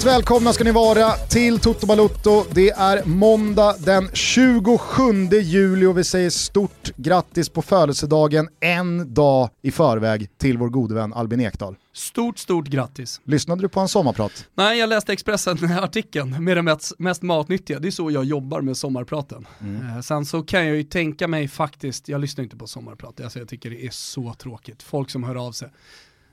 Varmt 0.00 0.12
välkomna 0.12 0.52
ska 0.52 0.64
ni 0.64 0.72
vara 0.72 1.12
till 1.12 1.58
Toto 1.58 1.86
Balutto. 1.86 2.44
Det 2.50 2.70
är 2.70 3.04
måndag 3.04 3.74
den 3.78 4.08
27 4.12 5.02
juli 5.42 5.86
och 5.86 5.98
vi 5.98 6.04
säger 6.04 6.30
stort 6.30 6.96
grattis 6.96 7.48
på 7.48 7.62
födelsedagen 7.62 8.48
en 8.60 9.14
dag 9.14 9.50
i 9.62 9.70
förväg 9.70 10.38
till 10.38 10.58
vår 10.58 10.68
gode 10.68 10.94
vän 10.94 11.12
Albin 11.12 11.40
Ekdal. 11.40 11.76
Stort, 11.92 12.38
stort 12.38 12.66
grattis. 12.66 13.20
Lyssnade 13.24 13.62
du 13.62 13.68
på 13.68 13.80
hans 13.80 13.92
sommarprat? 13.92 14.48
Nej, 14.54 14.78
jag 14.78 14.88
läste 14.88 15.12
Expressen-artikeln 15.12 16.44
med 16.44 16.56
det 16.56 16.62
mest, 16.62 16.92
mest 16.98 17.22
matnyttiga. 17.22 17.78
Det 17.78 17.88
är 17.88 17.92
så 17.92 18.10
jag 18.10 18.24
jobbar 18.24 18.60
med 18.60 18.76
sommarpraten. 18.76 19.46
Mm. 19.60 19.96
Eh, 19.96 20.00
sen 20.00 20.26
så 20.26 20.42
kan 20.42 20.66
jag 20.66 20.76
ju 20.76 20.82
tänka 20.82 21.28
mig 21.28 21.48
faktiskt, 21.48 22.08
jag 22.08 22.20
lyssnar 22.20 22.44
inte 22.44 22.56
på 22.56 22.66
sommarprat, 22.66 23.20
alltså 23.20 23.38
jag 23.38 23.48
tycker 23.48 23.70
det 23.70 23.86
är 23.86 23.90
så 23.90 24.34
tråkigt. 24.34 24.82
Folk 24.82 25.10
som 25.10 25.24
hör 25.24 25.46
av 25.46 25.52
sig 25.52 25.68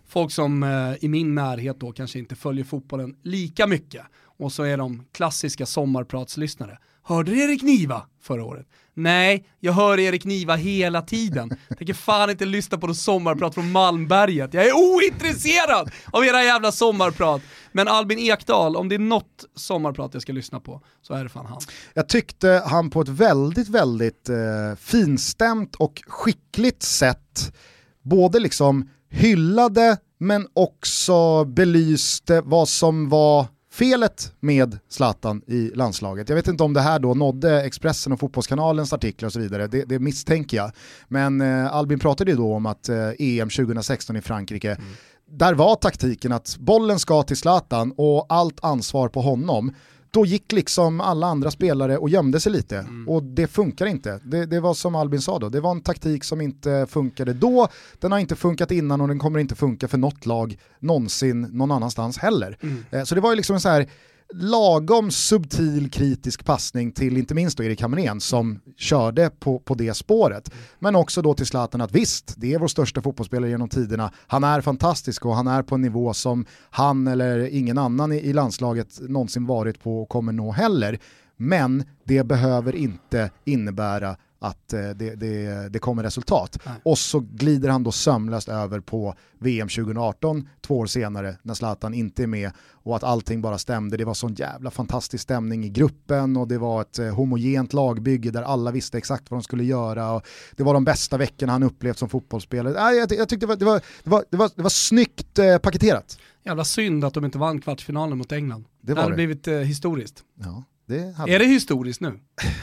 folk 0.08 0.32
som 0.32 0.64
eh, 0.64 1.04
i 1.06 1.08
min 1.08 1.36
närhet 1.36 1.80
då 1.80 1.92
kanske 1.92 2.20
inte 2.20 2.36
följer 2.36 2.66
fotbollen 2.66 3.16
lika 3.24 3.68
mycket. 3.68 4.02
Och 4.40 4.52
så 4.52 4.64
är 4.64 4.78
de 4.78 5.06
klassiska 5.12 5.66
sommarpratslyssnare. 5.66 6.78
Hörde 7.04 7.32
du 7.32 7.44
Erik 7.44 7.64
Niva 7.64 8.06
förra 8.22 8.44
året? 8.44 8.68
Nej, 8.94 9.46
jag 9.60 9.74
hör 9.74 10.00
Erik 10.00 10.26
Niva 10.26 10.56
hela 10.56 11.02
tiden. 11.02 11.58
Tänker 11.78 11.94
fan 11.94 12.30
inte 12.30 12.46
lyssna 12.46 12.78
på 12.78 12.88
något 12.88 12.98
sommarprat 12.98 13.54
från 13.54 13.72
Malmberget. 13.72 14.54
Jag 14.54 14.68
är 14.68 14.74
ointresserad 14.74 15.92
av 16.12 16.26
era 16.26 16.44
jävla 16.44 16.72
sommarprat. 16.72 17.42
Men 17.72 17.88
Albin 17.88 18.20
Ekdal, 18.20 18.76
om 18.76 18.90
det 18.90 18.96
är 18.96 19.00
något 19.00 19.46
sommarprat 19.56 20.14
jag 20.14 20.22
ska 20.22 20.34
lyssna 20.34 20.60
på 20.60 20.82
så 21.02 21.14
är 21.14 21.24
det 21.24 21.30
fan 21.30 21.46
han. 21.46 21.62
Jag 21.94 22.10
tyckte 22.10 22.64
han 22.66 22.90
på 22.90 23.02
ett 23.02 23.10
väldigt, 23.10 23.70
väldigt 23.70 24.30
eh, 24.30 24.36
finstämt 24.80 25.76
och 25.76 26.02
skickligt 26.08 26.84
sätt 26.84 27.54
både 28.02 28.40
liksom 28.40 28.90
hyllade 29.10 29.98
men 30.18 30.48
också 30.54 31.46
belyste 31.46 32.42
vad 32.42 32.70
som 32.70 33.10
var 33.10 33.46
felet 33.78 34.34
med 34.40 34.80
Zlatan 34.90 35.42
i 35.48 35.72
landslaget. 35.76 36.30
Jag 36.30 36.36
vet 36.36 36.48
inte 36.48 36.64
om 36.64 36.74
det 36.74 36.82
här 36.82 37.00
då 37.00 37.14
nådde 37.14 37.64
Expressen 37.64 38.14
och 38.14 38.20
Fotbollskanalens 38.20 38.94
artiklar 38.94 39.28
och 39.28 39.34
så 39.34 39.40
vidare, 39.40 39.68
det, 39.68 39.84
det 39.84 40.00
misstänker 40.00 40.58
jag. 40.58 40.72
Men 41.08 41.42
eh, 41.42 41.76
Albin 41.76 42.00
pratade 42.00 42.32
ju 42.32 42.38
då 42.38 42.54
om 42.54 42.66
att 42.66 42.90
eh, 42.90 43.10
EM 43.20 43.50
2016 43.50 44.16
i 44.16 44.22
Frankrike, 44.22 44.72
mm. 44.72 44.84
där 45.32 45.54
var 45.54 45.76
taktiken 45.76 46.32
att 46.32 46.58
bollen 46.60 47.00
ska 47.00 47.24
till 47.24 47.38
Zlatan 47.38 47.94
och 47.98 48.26
allt 48.30 48.64
ansvar 48.64 49.10
på 49.10 49.22
honom 49.22 49.74
då 50.12 50.26
gick 50.26 50.52
liksom 50.52 51.02
alla 51.02 51.28
andra 51.28 51.52
spelare 51.52 51.98
och 51.98 52.10
gömde 52.10 52.40
sig 52.40 52.52
lite. 52.52 52.78
Mm. 52.78 53.10
Och 53.10 53.24
det 53.24 53.48
funkar 53.48 53.86
inte. 53.86 54.20
Det, 54.24 54.46
det, 54.46 54.60
var 54.60 54.74
som 54.74 54.96
Albin 54.96 55.22
sa 55.22 55.40
då, 55.40 55.50
det 55.50 55.60
var 55.60 55.72
en 55.72 55.82
taktik 55.82 56.24
som 56.24 56.42
inte 56.42 56.88
funkade 56.90 57.34
då, 57.34 57.68
den 58.00 58.12
har 58.12 58.20
inte 58.20 58.36
funkat 58.36 58.72
innan 58.72 59.02
och 59.02 59.08
den 59.08 59.20
kommer 59.20 59.40
inte 59.40 59.56
funka 59.56 59.88
för 59.88 59.98
något 59.98 60.26
lag 60.26 60.58
någonsin 60.80 61.42
någon 61.42 61.72
annanstans 61.72 62.18
heller. 62.18 62.58
Mm. 62.62 62.86
Eh, 62.92 63.04
så 63.04 63.16
det 63.16 63.22
var 63.22 63.30
ju 63.30 63.36
liksom 63.36 63.54
en 63.54 63.62
så 63.62 63.70
här 63.70 63.88
lagom 64.34 65.12
subtil 65.12 65.90
kritisk 65.92 66.46
passning 66.46 66.92
till 66.92 67.18
inte 67.18 67.34
minst 67.34 67.58
då 67.58 67.64
Erik 67.64 67.82
Hamrén 67.82 68.20
som 68.20 68.60
körde 68.78 69.30
på, 69.40 69.60
på 69.60 69.76
det 69.76 69.94
spåret. 69.94 70.52
Men 70.80 70.96
också 70.96 71.22
då 71.22 71.34
till 71.34 71.46
Zlatan 71.46 71.82
att 71.82 71.92
visst, 71.92 72.34
det 72.38 72.54
är 72.54 72.60
vår 72.60 72.68
största 72.68 73.02
fotbollsspelare 73.02 73.50
genom 73.50 73.70
tiderna. 73.70 74.12
Han 74.28 74.44
är 74.44 74.62
fantastisk 74.62 75.26
och 75.26 75.36
han 75.36 75.48
är 75.48 75.64
på 75.64 75.76
en 75.76 75.82
nivå 75.82 76.14
som 76.14 76.46
han 76.70 77.08
eller 77.08 77.48
ingen 77.48 77.78
annan 77.78 78.12
i, 78.12 78.16
i 78.16 78.34
landslaget 78.34 79.00
någonsin 79.02 79.46
varit 79.46 79.84
på 79.84 80.02
och 80.02 80.10
kommer 80.10 80.32
nå 80.32 80.52
heller. 80.52 81.00
Men 81.38 81.84
det 82.04 82.24
behöver 82.24 82.76
inte 82.76 83.32
innebära 83.46 84.16
att 84.40 84.74
eh, 84.74 84.90
det, 84.90 85.16
det, 85.16 85.70
det 85.70 85.80
kommer 85.80 86.04
resultat. 86.04 86.60
Nej. 86.66 86.76
Och 86.84 86.98
så 86.98 87.20
glider 87.20 87.70
han 87.70 87.84
då 87.84 87.92
sömlöst 87.92 88.50
över 88.50 88.80
på 88.80 89.16
VM 89.40 89.68
2018, 89.68 90.50
två 90.62 90.78
år 90.78 90.86
senare, 90.86 91.38
när 91.42 91.54
Zlatan 91.54 91.94
inte 91.94 92.24
är 92.24 92.28
med 92.28 92.52
och 92.72 92.96
att 92.96 93.04
allting 93.04 93.42
bara 93.42 93.58
stämde. 93.58 93.98
Det 93.98 94.06
var 94.06 94.14
sån 94.14 94.34
jävla 94.34 94.72
fantastisk 94.72 95.24
stämning 95.24 95.66
i 95.66 95.70
gruppen 95.70 96.38
och 96.38 96.48
det 96.48 96.58
var 96.58 96.82
ett 96.82 97.00
eh, 97.00 97.16
homogent 97.16 97.74
lagbygge 97.74 98.32
där 98.32 98.44
alla 98.44 98.72
visste 98.72 98.98
exakt 98.98 99.32
vad 99.32 99.40
de 99.40 99.44
skulle 99.44 99.64
göra 99.64 100.12
och 100.12 100.28
det 100.56 100.64
var 100.64 100.74
de 100.74 100.84
bästa 100.84 101.18
veckorna 101.18 101.52
han 101.52 101.64
upplevt 101.64 101.98
som 101.98 102.10
fotbollsspelare. 102.10 102.96
Jag, 102.96 103.12
jag 103.12 103.30
tyckte 103.30 103.46
det 103.46 103.46
var, 103.46 103.56
det 103.56 103.66
var, 103.66 103.82
det 104.04 104.10
var, 104.10 104.24
det 104.30 104.38
var, 104.38 104.52
det 104.56 104.62
var 104.62 104.70
snyggt 104.70 105.40
eh, 105.40 105.58
paketerat. 105.58 106.18
Jävla 106.46 106.66
synd 106.66 107.06
att 107.06 107.14
de 107.14 107.26
inte 107.26 107.38
vann 107.38 107.62
kvartsfinalen 107.62 108.18
mot 108.18 108.32
England. 108.32 108.66
Det, 108.82 108.94
det 108.94 109.02
hade 109.02 109.12
det. 109.12 109.16
blivit 109.16 109.48
eh, 109.48 109.56
historiskt. 109.56 110.24
Ja. 110.44 110.64
Det 110.88 111.16
hade... 111.18 111.32
Är 111.32 111.40
det 111.40 111.46
historiskt 111.46 112.02
nu? 112.02 112.20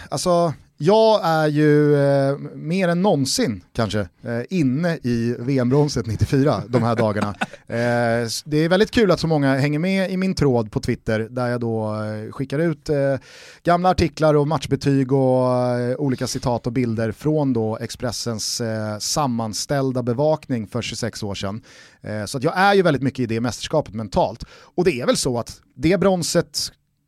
Alltså, 0.09 0.55
jag 0.77 1.21
är 1.25 1.47
ju 1.47 1.97
eh, 1.97 2.39
mer 2.55 2.89
än 2.89 3.03
någonsin 3.03 3.65
kanske 3.73 4.01
eh, 4.01 4.41
inne 4.51 4.99
i 5.03 5.37
VM-bronset 5.39 6.07
94 6.07 6.62
de 6.69 6.83
här 6.83 6.97
dagarna. 6.97 7.35
Eh, 7.67 8.29
det 8.45 8.57
är 8.57 8.69
väldigt 8.69 8.91
kul 8.91 9.11
att 9.11 9.21
så 9.21 9.27
många 9.27 9.57
hänger 9.57 9.79
med 9.79 10.11
i 10.11 10.17
min 10.17 10.35
tråd 10.35 10.73
på 10.73 10.81
Twitter 10.81 11.21
där 11.31 11.49
jag 11.49 11.61
då 11.61 11.95
eh, 11.95 12.33
skickar 12.33 12.59
ut 12.59 12.89
eh, 12.89 12.97
gamla 13.62 13.91
artiklar 13.91 14.35
och 14.35 14.49
matchbetyg 14.49 15.12
och 15.12 15.57
eh, 15.57 15.97
olika 15.97 16.27
citat 16.27 16.67
och 16.67 16.73
bilder 16.73 17.12
från 17.12 17.53
då 17.53 17.79
Expressens 17.79 18.62
sammanställda 18.99 20.03
bevakning 20.03 20.67
för 20.67 20.83
26 20.83 21.23
år 21.23 21.35
sedan. 21.35 21.62
så 22.27 22.39
att 22.39 22.45
jag 22.45 22.59
är 22.59 22.75
ju 22.75 22.83
väldigt 22.83 23.03
mycket 23.03 23.21
i 23.21 23.27
det 23.27 23.41
mästerskapet 23.41 23.95
mentalt. 23.95 24.45
Och 24.51 24.85
det 24.85 25.01
är 25.01 25.06
väl 25.06 25.17
så 25.17 25.39
att 25.39 25.61
det 25.77 26.01
bronset 26.01 26.59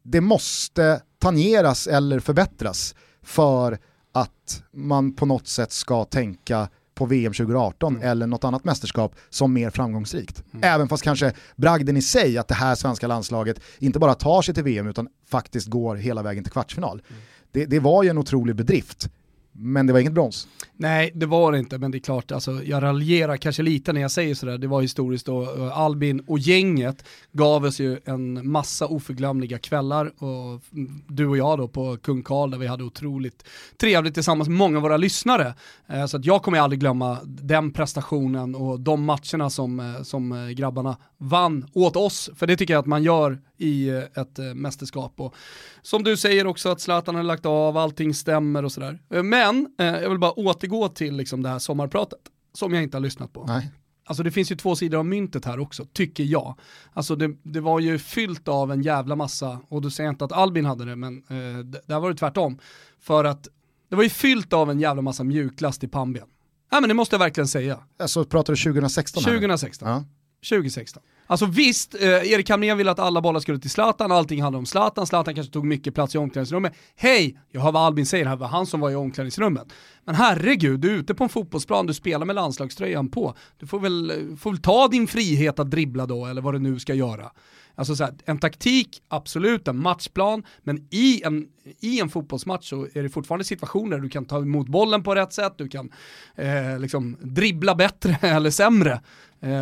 det 0.05 0.21
måste 0.21 1.01
tangeras 1.19 1.87
eller 1.87 2.21
förbättras 2.21 2.95
för 3.27 3.79
att 4.13 4.63
man 4.73 5.13
på 5.13 5.27
något 5.27 5.49
sätt 5.49 5.73
ska 5.73 6.05
tänka 6.05 6.69
på 6.95 7.07
VM 7.07 7.33
2018 7.33 7.97
mm. 7.97 8.09
eller 8.09 8.27
något 8.27 8.45
annat 8.45 8.65
mästerskap 8.65 9.15
som 9.31 9.53
mer 9.53 9.71
framgångsrikt. 9.71 10.45
Mm. 10.53 10.75
Även 10.75 10.89
fast 10.89 11.03
kanske 11.03 11.33
bragden 11.57 11.97
i 11.97 12.03
sig 12.03 12.39
att 12.39 12.49
det 12.49 12.55
här 12.55 12.75
svenska 12.75 13.07
landslaget 13.07 13.61
inte 13.79 13.99
bara 13.99 14.15
tar 14.15 14.43
sig 14.43 14.55
till 14.55 14.65
VM 14.65 14.89
utan 14.89 15.09
faktiskt 15.27 15.67
går 15.67 15.97
hela 15.97 16.23
vägen 16.23 16.45
till 16.45 16.53
kvartsfinal. 16.53 17.03
Mm. 17.09 17.23
Det, 17.53 17.67
det, 17.67 17.81
var 17.81 18.03
ju 18.03 18.09
en 18.09 18.19
otrolig 18.19 18.57
bedrift 18.57 19.09
men 19.59 19.87
det 19.87 19.93
var 19.93 20.01
inget 20.01 20.13
brons. 20.13 20.49
Nej, 20.77 21.11
det 21.15 21.27
var 21.27 21.53
det 21.53 21.59
inte, 21.59 21.79
men 21.79 21.91
det 21.91 21.99
är 21.99 22.01
klart, 22.01 22.33
alltså, 22.33 22.63
jag 22.65 22.83
raljerar 22.83 23.37
kanske 23.37 23.63
lite 23.63 23.93
när 23.93 24.01
jag 24.01 24.11
säger 24.11 24.35
sådär, 24.35 24.59
det 24.59 24.67
var 24.67 24.83
historiskt 24.83 25.29
och 25.29 25.59
eh, 25.59 25.79
Albin 25.79 26.21
och 26.27 26.39
gänget 26.39 27.05
gav 27.33 27.65
oss 27.65 27.81
ju 27.81 27.99
en 28.05 28.51
massa 28.51 28.87
oförglömliga 28.87 29.59
kvällar 29.59 30.13
och 30.23 30.63
mm, 30.73 31.03
du 31.09 31.27
och 31.27 31.37
jag 31.37 31.59
då 31.59 31.69
på 31.69 31.97
Kung 31.97 32.23
Karl 32.23 32.51
där 32.51 32.59
vi 32.59 32.67
hade 32.67 32.85
otroligt 32.85 33.45
trevligt 33.81 34.15
tillsammans 34.15 34.49
med 34.49 34.59
många 34.59 34.77
av 34.77 34.83
våra 34.83 34.97
lyssnare. 34.97 35.55
Eh, 35.87 36.07
så 36.07 36.17
att 36.17 36.25
jag 36.25 36.43
kommer 36.43 36.59
aldrig 36.59 36.81
glömma 36.81 37.19
den 37.25 37.73
prestationen 37.73 38.55
och 38.55 38.81
de 38.81 39.05
matcherna 39.05 39.51
som, 39.51 39.81
eh, 39.81 40.03
som 40.03 40.55
grabbarna 40.57 40.97
vann 41.19 41.67
åt 41.73 41.97
oss, 41.97 42.31
för 42.37 42.47
det 42.47 42.57
tycker 42.57 42.75
jag 42.75 42.81
att 42.81 42.87
man 42.87 43.03
gör 43.03 43.39
i 43.59 43.89
ett 43.91 44.39
mästerskap. 44.55 45.21
Och 45.21 45.35
som 45.83 46.03
du 46.03 46.17
säger 46.17 46.47
också 46.47 46.69
att 46.69 46.81
Zlatan 46.81 47.15
har 47.15 47.23
lagt 47.23 47.47
av, 47.47 47.77
allting 47.77 48.15
stämmer 48.15 48.65
och 48.65 48.73
sådär. 48.73 49.03
Men 49.23 49.69
jag 49.77 50.11
vill 50.11 50.19
bara 50.19 50.33
återgå 50.33 50.89
till 50.89 51.17
liksom 51.17 51.43
det 51.43 51.49
här 51.49 51.59
sommarpratet, 51.59 52.21
som 52.53 52.75
jag 52.75 52.83
inte 52.83 52.97
har 52.97 53.03
lyssnat 53.03 53.33
på. 53.33 53.45
Nej. 53.47 53.71
Alltså 54.09 54.23
det 54.23 54.31
finns 54.31 54.53
ju 54.53 54.57
två 54.57 54.77
sidor 54.77 54.99
av 54.99 55.07
myntet 55.07 55.45
här 55.45 55.59
också, 55.59 55.87
tycker 55.93 56.25
jag. 56.25 56.59
Alltså 56.93 57.17
det, 57.17 57.37
det 57.43 57.61
var 57.61 57.81
ju 57.81 57.99
fyllt 57.99 58.49
av 58.49 58.73
en 58.73 58.83
jävla 58.83 59.17
massa, 59.17 59.61
och 59.69 59.83
du 59.83 59.91
säger 59.91 60.11
inte 60.11 60.25
att 60.25 60.33
Albin 60.33 60.65
hade 60.65 60.85
det, 60.85 60.97
men 60.97 61.17
eh, 61.19 61.59
där 61.87 62.01
var 62.01 62.11
det 62.11 62.17
tvärtom. 62.17 62.59
För 63.01 63.25
att 63.25 63.49
det 63.89 63.97
var 63.97 64.03
ju 64.03 64.09
fyllt 64.09 64.53
av 64.53 64.71
en 64.71 64.81
jävla 64.81 65.03
massa 65.03 65.25
mjuklast 65.25 65.85
i 65.85 65.89
pannben. 65.89 66.29
Ja 66.71 66.81
men 66.81 66.89
det 66.89 66.95
måste 66.95 67.15
jag 67.15 67.19
verkligen 67.19 67.49
säga. 67.49 67.79
Alltså 67.99 68.25
pratar 68.25 68.53
du 68.53 68.63
2016? 68.63 69.23
2016. 69.23 69.89
Ja. 69.89 70.05
2016. 70.49 71.03
Alltså 71.27 71.47
visst, 71.47 71.95
eh, 71.95 72.09
Erik 72.09 72.51
Hamrén 72.51 72.79
ville 72.79 72.91
att 72.91 72.99
alla 72.99 73.21
bollar 73.21 73.41
skulle 73.41 73.59
till 73.59 73.71
Zlatan, 73.71 74.13
allting 74.13 74.43
handlade 74.43 74.59
om 74.59 74.67
Zlatan, 74.67 75.07
Zlatan 75.07 75.35
kanske 75.35 75.53
tog 75.53 75.65
mycket 75.65 75.95
plats 75.95 76.15
i 76.15 76.19
omklädningsrummet. 76.19 76.73
Hej, 76.97 77.39
jag 77.51 77.61
hör 77.61 77.73
vad 77.73 77.83
Albin 77.83 78.07
säger, 78.07 78.25
det 78.25 78.37
var 78.37 78.49
han 78.49 78.67
som 78.67 78.81
var 78.81 78.91
i 78.91 78.95
omklädningsrummet. 78.95 79.67
Men 80.05 80.15
herregud, 80.15 80.81
du 80.81 80.91
är 80.91 80.95
ute 80.95 81.15
på 81.15 81.25
en 81.25 81.31
fotbollsplan, 81.31 81.87
du 81.87 81.95
spelar 81.95 82.27
med 82.27 82.37
landslagströjan 82.37 83.09
på. 83.09 83.35
Du 83.59 83.67
får 83.67 83.81
väl, 83.81 84.11
eh, 84.11 84.37
får 84.37 84.51
väl 84.51 84.61
ta 84.61 84.89
din 84.89 85.07
frihet 85.07 85.59
att 85.59 85.71
dribbla 85.71 86.07
då, 86.07 86.27
eller 86.27 86.43
vad 86.43 86.55
du 86.55 86.59
nu 86.59 86.79
ska 86.79 86.95
göra. 86.95 87.31
Alltså 87.79 87.97
så 87.97 88.05
här, 88.05 88.15
en 88.25 88.39
taktik, 88.39 89.03
absolut, 89.09 89.69
en 89.69 89.83
matchplan, 89.83 90.43
men 90.63 90.89
i 90.91 91.23
en, 91.25 91.47
i 91.81 92.01
en 92.01 92.09
fotbollsmatch 92.09 92.69
så 92.69 92.87
är 92.95 93.03
det 93.03 93.09
fortfarande 93.09 93.45
situationer 93.45 93.97
där 93.97 94.03
du 94.03 94.09
kan 94.09 94.25
ta 94.25 94.39
emot 94.39 94.69
bollen 94.69 95.03
på 95.03 95.15
rätt 95.15 95.33
sätt, 95.33 95.55
du 95.57 95.69
kan 95.69 95.93
eh, 96.35 96.79
liksom 96.79 97.17
dribbla 97.21 97.75
bättre 97.75 98.19
eller 98.29 98.51
sämre 98.51 99.01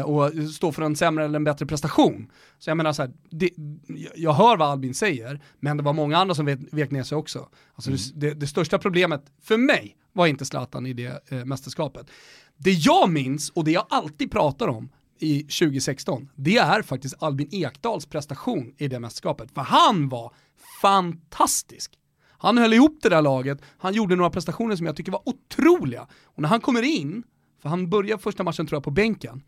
och 0.05 0.31
stå 0.55 0.73
för 0.73 0.83
en 0.83 0.97
sämre 0.97 1.25
eller 1.25 1.37
en 1.37 1.45
bättre 1.45 1.67
prestation. 1.67 2.33
Så 2.59 2.71
jag 2.71 2.77
menar 2.77 2.93
så 2.93 3.03
här, 3.03 3.13
det, 3.31 3.51
jag 4.15 4.33
hör 4.33 4.57
vad 4.57 4.69
Albin 4.69 4.95
säger, 4.95 5.41
men 5.61 5.77
det 5.77 5.83
var 5.83 5.93
många 5.93 6.19
andra 6.19 6.35
som 6.35 6.47
vek 6.73 6.91
ner 6.91 7.03
sig 7.03 7.19
också. 7.19 7.49
Alltså 7.75 7.91
mm. 7.91 8.01
det, 8.15 8.35
det, 8.35 8.47
största 8.47 8.79
problemet 8.79 9.23
för 9.43 9.57
mig 9.57 9.97
var 10.13 10.27
inte 10.27 10.45
Zlatan 10.45 10.87
i 10.87 10.93
det 10.93 11.33
eh, 11.33 11.45
mästerskapet. 11.45 12.11
Det 12.57 12.73
jag 12.73 13.11
minns 13.11 13.51
och 13.51 13.65
det 13.65 13.71
jag 13.71 13.87
alltid 13.91 14.31
pratar 14.31 14.69
om 14.69 14.89
i 15.19 15.41
2016, 15.41 16.29
det 16.35 16.57
är 16.57 16.83
faktiskt 16.83 17.23
Albin 17.23 17.49
Ekdals 17.53 18.07
prestation 18.07 18.75
i 18.79 18.89
det 18.89 19.01
mästerskapet. 19.01 19.51
För 19.55 19.61
han 19.61 20.09
var 20.09 20.33
fantastisk. 20.83 21.99
Han 22.39 22.59
höll 22.59 22.73
ihop 22.73 22.99
det 23.03 23.09
där 23.09 23.23
laget, 23.23 23.59
han 23.79 23.95
gjorde 23.95 24.17
några 24.17 24.31
prestationer 24.31 24.77
som 24.77 24.87
jag 24.87 24.97
tycker 24.97 25.13
var 25.13 25.23
otroliga. 25.29 26.07
Och 26.25 26.43
när 26.43 26.49
han 26.49 26.61
kommer 26.61 26.83
in, 26.83 27.23
för 27.63 27.69
han 27.69 27.91
börjar 27.91 28.19
första 28.19 28.43
matchen 28.43 28.67
tror 28.67 28.77
jag 28.77 28.85
på 28.85 28.91
bänken, 28.91 29.43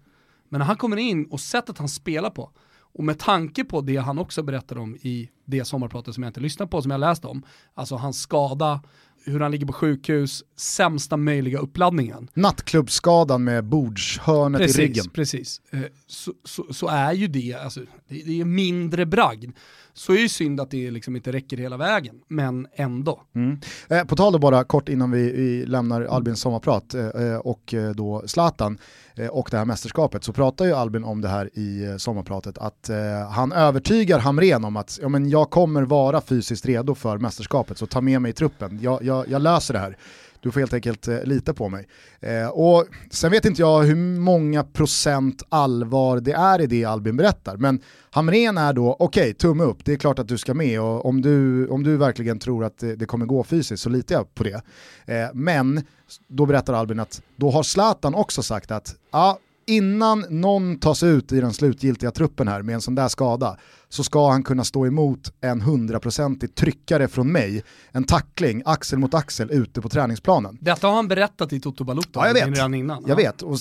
men 0.49 0.59
när 0.59 0.67
han 0.67 0.77
kommer 0.77 0.97
in 0.97 1.27
och 1.27 1.41
sättet 1.41 1.79
han 1.79 1.89
spelar 1.89 2.31
på, 2.31 2.51
Och 2.79 3.05
med 3.05 3.19
tanke 3.19 3.65
på 3.65 3.81
det 3.81 3.97
han 3.97 4.19
också 4.19 4.43
berättade 4.43 4.81
om 4.81 4.97
i 4.97 5.31
det 5.45 5.65
sommarpratet 5.65 6.15
som 6.15 6.23
jag 6.23 6.31
inte 6.31 6.41
lyssnat 6.41 6.71
på, 6.71 6.83
som 6.83 6.91
jag 6.91 7.01
läst 7.01 7.25
om, 7.25 7.43
alltså 7.75 7.95
hans 7.97 8.21
skada, 8.21 8.81
hur 9.27 9.41
han 9.41 9.51
ligger 9.51 9.67
på 9.67 9.73
sjukhus, 9.73 10.45
sämsta 10.57 11.17
möjliga 11.17 11.59
uppladdningen. 11.59 12.29
Nattklubbsskadan 12.35 13.45
med 13.45 13.65
bordshörnet 13.65 14.61
precis, 14.61 14.79
i 14.79 14.83
ryggen. 14.83 15.05
Precis, 15.11 15.61
eh, 15.71 15.81
så, 16.07 16.33
så, 16.45 16.67
så, 16.71 16.89
är 16.89 17.13
ju 17.13 17.27
det, 17.27 17.55
alltså, 17.55 17.81
det, 18.09 18.41
är 18.41 18.45
mindre 18.45 19.07
bragd. 19.07 19.53
Så 19.95 20.13
är 20.13 20.19
ju 20.19 20.29
synd 20.29 20.61
att 20.61 20.71
det 20.71 20.91
liksom 20.91 21.17
inte 21.17 21.33
räcker 21.33 21.57
hela 21.57 21.77
vägen, 21.77 22.21
men 22.29 22.67
ändå. 22.73 23.23
Mm. 23.35 23.61
Eh, 23.89 24.05
på 24.05 24.17
tal 24.17 24.33
då 24.33 24.39
bara 24.39 24.65
kort 24.65 24.89
innan 24.89 25.11
vi, 25.11 25.33
vi 25.33 25.67
lämnar 25.67 26.03
Albins 26.03 26.41
sommarprat 26.41 26.95
eh, 26.95 27.07
eh 27.07 27.37
och 27.37 27.75
eh, 27.75 27.91
då 27.91 28.23
Zlatan 28.27 28.79
Eh, 29.19 29.29
och 29.29 29.49
det 29.51 29.57
här 29.59 29.65
mästerskapet 29.65 30.25
så 30.25 30.33
pratar 30.33 30.65
ju 30.65 30.73
Albin 30.73 31.05
om 31.05 31.21
det 31.21 31.29
här 31.29 31.51
i 31.55 31.85
eh, 31.85 31.97
sommarpratet 31.97 32.59
att 32.59 32.89
eh, 32.89 33.31
han 33.31 33.53
övertygar 33.53 34.19
Hamren 34.19 34.65
om 34.65 34.77
att 34.77 34.99
ja, 35.03 35.09
men 35.09 35.31
jag 35.31 35.51
kommer 35.51 35.83
vara 35.83 36.21
fysiskt 36.21 36.67
redo 36.67 36.95
för 36.95 37.19
mästerskapet 37.19 37.79
så 37.79 37.87
ta 37.87 38.01
med 38.01 38.23
mig 38.23 38.31
i 38.31 38.33
truppen, 38.33 38.79
jag, 38.83 39.03
jag, 39.03 39.29
jag 39.29 39.43
löser 39.43 39.75
det 39.75 39.81
här. 39.81 39.97
Du 40.41 40.51
får 40.51 40.61
helt 40.61 40.73
enkelt 40.73 41.09
eh, 41.09 41.23
lita 41.25 41.55
på 41.55 41.69
mig. 41.69 41.89
Eh, 42.21 42.49
och 42.49 42.87
sen 43.11 43.31
vet 43.31 43.45
inte 43.45 43.63
jag 43.63 43.83
hur 43.83 43.97
många 44.21 44.65
procent 44.65 45.43
allvar 45.49 46.21
det 46.21 46.33
är 46.33 46.61
i 46.61 46.67
det 46.67 46.85
Albin 46.85 47.17
berättar, 47.17 47.57
men 47.57 47.81
Hamren 48.11 48.59
är 48.59 48.73
då, 48.73 48.97
okej, 48.99 49.23
okay, 49.23 49.35
tumme 49.35 49.65
upp, 49.65 49.85
det 49.85 49.93
är 49.93 49.97
klart 49.97 50.19
att 50.19 50.29
du 50.29 50.39
ska 50.39 50.55
med 50.55 50.81
och 50.81 51.07
om 51.07 51.23
du, 51.23 51.69
om 51.69 51.83
du 51.83 51.97
verkligen 51.97 52.39
tror 52.39 52.65
att 52.65 52.79
det, 52.79 52.97
det 52.97 53.07
kommer 53.07 53.27
gå 53.27 53.45
fysiskt 53.45 53.83
så 53.83 53.89
litar 53.89 54.15
jag 54.15 54.35
på 54.35 54.45
det. 54.45 54.63
Eh, 55.05 55.29
men 55.35 55.85
då 56.29 56.47
berättar 56.47 56.75
Albin 56.75 57.01
att 57.01 57.23
då 57.37 57.51
har 57.51 57.63
Zlatan 57.63 58.15
också 58.15 58.43
sagt 58.43 58.71
att 58.71 58.95
ja, 59.11 59.39
innan 59.67 60.25
någon 60.29 60.79
tas 60.79 61.03
ut 61.03 61.33
i 61.33 61.41
den 61.41 61.53
slutgiltiga 61.53 62.11
truppen 62.11 62.49
här 62.49 62.63
med 62.63 62.75
en 62.75 62.81
sån 62.81 62.95
där 62.95 63.09
skada 63.09 63.57
så 63.89 64.05
ska 64.05 64.31
han 64.31 64.43
kunna 64.43 64.65
stå 64.65 64.87
emot 64.87 65.33
en 65.41 65.61
hundraprocentig 65.61 66.55
tryckare 66.55 67.09
från 67.09 67.33
mig, 67.33 67.65
en 67.93 68.05
tackling 68.05 68.63
axel 68.65 68.99
mot 68.99 69.15
axel 69.15 69.51
ute 69.51 69.81
på 69.81 69.89
träningsplanen. 69.89 70.59
Detta 70.61 70.87
har 70.87 70.95
han 70.95 71.09
berättat 71.09 71.53
i 71.53 71.61
Toto 71.61 71.85
Balotto 71.85 72.11
ja, 72.15 72.27
jag 72.27 72.35
vet. 72.35 72.47
redan 72.47 72.75
innan. 72.75 73.05
Jag 73.07 73.17
vet, 73.17 73.43
och, 73.43 73.59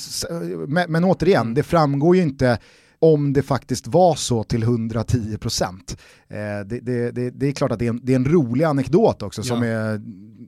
men, 0.68 0.92
men 0.92 1.04
återigen, 1.04 1.42
mm. 1.42 1.54
det 1.54 1.64
framgår 1.64 2.16
ju 2.16 2.22
inte 2.22 2.60
om 3.00 3.34
det 3.34 3.42
faktiskt 3.42 3.88
var 3.88 4.16
så 4.16 4.44
till 4.44 4.64
110%. 4.64 5.98
Eh, 6.28 6.38
det, 6.66 6.80
det, 6.80 7.12
det, 7.12 7.30
det, 7.30 7.48
är 7.48 7.52
klart 7.52 7.72
att 7.72 7.80
det 7.80 7.86
är, 7.86 7.90
en, 7.90 8.10
är 8.10 8.16
en 8.16 8.26
rolig 8.26 8.64
anekdot 8.64 9.22
också, 9.22 9.44
som 9.44 9.64
ja. 9.64 9.70
är, 9.70 10.02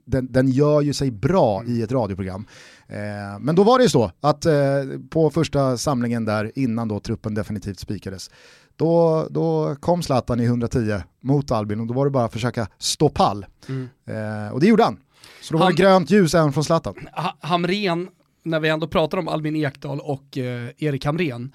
den, 0.04 0.32
den, 0.32 0.48
gör 0.48 0.80
ju 0.80 0.92
sig 0.92 1.10
bra 1.10 1.64
i 1.66 1.82
ett 1.82 1.92
radioprogram. 1.92 2.46
Eh, 2.86 3.38
men 3.40 3.54
då 3.54 3.62
var 3.62 3.78
det 3.78 3.84
ju 3.84 3.90
så 3.90 4.12
att 4.20 4.46
eh, 4.46 4.52
på 5.10 5.30
första 5.30 5.76
samlingen 5.76 6.24
där, 6.24 6.52
innan 6.54 6.88
då 6.88 7.00
truppen 7.00 7.34
definitivt 7.34 7.78
spikades, 7.78 8.30
då, 8.76 9.26
då 9.30 9.76
kom 9.80 10.02
Zlatan 10.02 10.40
i 10.40 10.44
110 10.44 11.02
mot 11.20 11.50
Albin 11.50 11.80
och 11.80 11.86
då 11.86 11.94
var 11.94 12.04
det 12.04 12.10
bara 12.10 12.24
att 12.24 12.32
försöka 12.32 12.68
stå 12.78 13.08
pall. 13.08 13.46
Mm. 13.68 13.88
Eh, 14.06 14.52
och 14.52 14.60
det 14.60 14.66
gjorde 14.66 14.84
han. 14.84 14.98
Så 15.42 15.52
då 15.52 15.58
var 15.58 15.66
Ham 15.66 15.74
det 15.74 15.82
grönt 15.82 16.10
ljus 16.10 16.34
även 16.34 16.52
från 16.52 16.64
Zlatan. 16.64 16.94
Hamren, 17.40 18.08
när 18.42 18.60
vi 18.60 18.68
ändå 18.68 18.88
pratar 18.88 19.18
om 19.18 19.28
Albin 19.28 19.56
Ekdal 19.56 20.00
och 20.00 20.38
eh, 20.38 20.70
Erik 20.78 21.04
Hamren, 21.04 21.52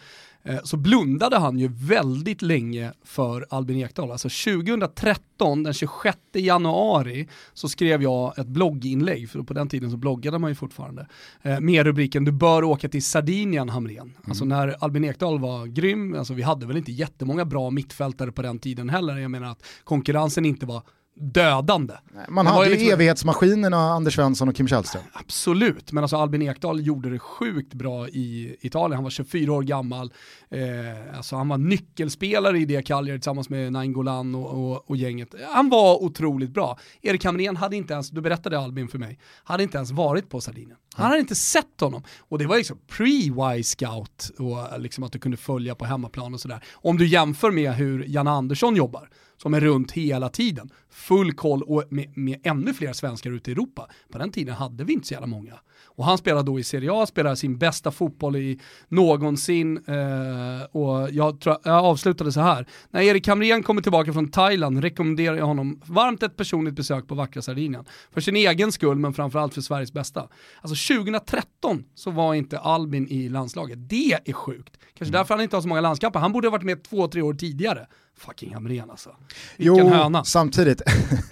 så 0.63 0.78
blundade 0.78 1.38
han 1.38 1.60
ju 1.60 1.68
väldigt 1.68 2.42
länge 2.42 2.94
för 3.04 3.45
Albin 3.50 3.78
Ekdal. 3.78 4.12
Alltså 4.12 4.30
2013, 4.30 5.63
den 5.63 5.74
26 5.74 6.18
januari, 6.34 7.28
så 7.54 7.69
skrev 7.69 8.04
jag 8.04 8.40
ett 8.40 8.48
blogginlägg, 8.48 9.30
för 9.30 9.44
på 9.44 9.54
den 9.54 9.69
tiden 9.69 9.92
så 9.92 9.98
bloggade 9.98 10.40
man 10.40 10.51
ju 10.51 10.56
fortfarande, 10.56 11.07
eh, 11.42 11.60
med 11.60 11.86
rubriken 11.86 12.25
“Du 12.25 12.31
bör 12.31 12.63
åka 12.63 12.90
till 12.90 13.04
Sardinien 13.04 13.69
Hamren”. 13.69 13.98
Mm. 13.98 14.13
Alltså 14.28 14.45
när 14.45 14.75
Albin 14.84 15.04
Ekdal 15.04 15.40
var 15.40 15.66
grym, 15.66 16.16
alltså 16.16 16.34
vi 16.34 16.42
hade 16.42 16.66
väl 16.66 16.78
inte 16.78 16.92
jättemånga 16.92 17.46
bra 17.46 17.69
mittfältare 17.69 18.31
på 18.31 18.42
den 18.42 18.60
tiden 18.60 18.89
heller, 18.89 19.18
jag 19.18 19.31
menar 19.31 19.51
att 19.51 19.63
konkurrensen 19.84 20.46
inte 20.46 20.66
var 20.66 20.84
dödande. 21.15 21.94
Man 22.30 22.48
hade 22.48 22.65
ju 22.65 22.71
liksom... 22.71 22.92
evighetsmaskinerna 22.92 23.77
Anders 23.77 24.15
Svensson 24.15 24.50
och 24.50 24.56
Kim 24.56 24.68
Källström. 24.68 25.04
Absolut, 25.13 25.92
men 25.92 26.04
alltså 26.04 26.18
Albin 26.18 26.42
Ekdal 26.42 26.86
gjorde 26.86 27.10
det 27.10 27.19
sjukt 27.19 27.74
bra 27.74 28.07
i 28.07 28.56
Italien. 28.62 28.94
Han 28.94 29.04
var 29.04 29.12
24 29.12 29.54
år 29.54 29.62
gammal, 29.62 30.13
eh, 30.50 31.18
alltså 31.18 31.36
han 31.36 31.48
var 31.48 31.57
nyckelspelare 31.57 32.60
i 32.60 32.65
det 32.65 32.81
Cagliari 32.81 33.18
tillsammans 33.18 33.50
med 33.50 33.74
Nainggolan 33.74 34.36
och, 34.36 34.71
och, 34.71 34.89
och, 34.89 34.98
gänget. 34.98 35.36
Han 35.50 35.69
var 35.69 36.04
otroligt 36.04 36.54
bra. 36.54 36.80
Erik 37.01 37.25
Hamrén 37.25 37.57
hade 37.57 37.75
inte 37.75 37.94
ens, 37.94 38.10
du 38.10 38.21
berättade 38.21 38.60
Albin 38.60 38.88
för 38.88 39.00
mig, 39.00 39.19
hade 39.44 39.63
inte 39.63 39.77
ens 39.77 39.92
varit 39.92 40.30
på 40.30 40.42
Sardinien. 40.42 40.77
Han 40.95 41.06
hade 41.06 41.19
inte 41.19 41.36
sett 41.36 41.81
honom. 41.81 42.04
Och 42.19 42.39
det 42.39 42.48
var 42.48 42.57
liksom 42.57 42.77
pre-Y-scout 42.88 44.31
och 44.39 44.80
liksom 44.80 45.04
att 45.04 45.12
du 45.12 45.19
kunde 45.19 45.38
följa 45.38 45.75
på 45.75 45.86
hemmaplan 45.86 46.33
och 46.33 46.39
sådär. 46.39 46.63
Om 46.74 46.98
du 46.98 47.07
jämför 47.07 47.51
med 47.51 47.74
hur 47.74 48.06
Janne 48.07 48.31
Andersson 48.31 48.75
jobbar 48.75 49.10
som 49.44 49.54
är 49.54 49.62
runt 49.62 49.92
hela 49.92 50.30
tiden. 50.30 50.69
Full 50.90 51.34
koll 51.34 51.62
och 51.63 51.84
med, 51.90 52.18
med 52.18 52.40
ännu 52.44 52.74
fler 52.74 52.94
svenskar 52.94 53.31
ute 53.31 53.51
i 53.51 53.54
Europa. 53.54 53.88
På 54.12 54.18
den 54.18 54.31
tiden 54.31 54.56
hade 54.56 54.84
vi 54.84 54.94
inte 54.94 55.07
så 55.07 55.13
jävla 55.13 55.28
många. 55.28 55.54
Och 55.86 56.06
han 56.06 56.18
spelade 56.18 56.51
då 56.51 56.60
i 56.60 56.63
Serie 56.63 56.94
A, 56.94 57.06
spelade 57.06 57.36
sin 57.36 57.57
bästa 57.57 57.92
fotboll 57.92 58.36
i 58.36 58.60
någonsin 58.88 59.78
eh, 59.78 60.63
och 60.72 61.12
jag, 61.12 61.40
tror, 61.40 61.57
jag 61.63 61.86
avslutade 61.86 62.31
så 62.31 62.42
här. 62.42 62.68
När 62.90 63.01
Erik 63.01 63.28
Hamrén 63.28 63.63
kommer 63.63 63.81
tillbaka 63.81 64.13
från 64.13 64.31
Thailand 64.31 64.81
rekommenderar 64.81 65.36
jag 65.36 65.46
honom 65.46 65.81
varmt 65.86 66.24
ett 66.24 66.38
personligt 66.38 66.75
besök 66.75 67.07
på 67.07 67.16
vackra 67.16 67.42
Sardinien. 67.42 67.86
För 68.13 68.22
sin 68.22 68.36
egen 68.36 68.72
skull 68.72 68.98
men 68.98 69.13
framförallt 69.13 69.54
för 69.54 69.62
Sveriges 69.62 69.94
bästa. 69.94 70.28
Alltså 70.62 70.96
2013 70.96 71.84
så 71.96 72.12
var 72.12 72.34
inte 72.34 72.60
Albin 72.60 73.07
i 73.07 73.30
landslaget. 73.30 73.89
Det 73.89 74.13
är 74.25 74.34
sjukt. 74.34 74.78
Kanske 74.94 75.04
mm. 75.04 75.12
därför 75.12 75.34
han 75.34 75.44
inte 75.44 75.56
har 75.56 75.62
så 75.62 75.68
många 75.68 75.81
landskamper. 75.81 76.19
Han 76.19 76.31
borde 76.31 76.48
ha 76.48 76.51
varit 76.51 76.66
med 76.66 76.84
två, 76.84 77.07
tre 77.07 77.22
år 77.22 77.34
tidigare. 77.34 77.88
Fucking 78.18 78.54
Hamrén 78.54 78.89
alltså. 78.89 79.15
Vilken 79.57 79.75
jo, 79.77 79.89
höna. 79.89 80.24
samtidigt, 80.24 80.81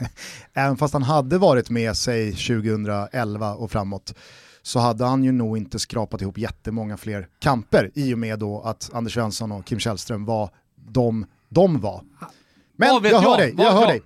även 0.53 0.77
fast 0.77 0.93
han 0.93 1.03
hade 1.03 1.37
varit 1.37 1.69
med 1.69 1.97
sig 1.97 2.31
2011 2.31 3.53
och 3.55 3.71
framåt, 3.71 4.15
så 4.61 4.79
hade 4.79 5.05
han 5.05 5.23
ju 5.23 5.31
nog 5.31 5.57
inte 5.57 5.79
skrapat 5.79 6.21
ihop 6.21 6.37
jättemånga 6.37 6.97
fler 6.97 7.27
kamper 7.39 7.91
i 7.93 8.13
och 8.13 8.19
med 8.19 8.39
då 8.39 8.61
att 8.61 8.89
Anders 8.93 9.13
Svensson 9.13 9.51
och 9.51 9.65
Kim 9.65 9.79
Källström 9.79 10.25
var 10.25 10.49
de 10.75 11.25
de 11.49 11.79
var. 11.79 12.03
Men 12.81 13.11
jag 13.11 13.19
hör 13.19 13.37
dig, 13.37 13.55
jag 13.57 13.71
hör 13.71 13.87
dig. 13.87 14.01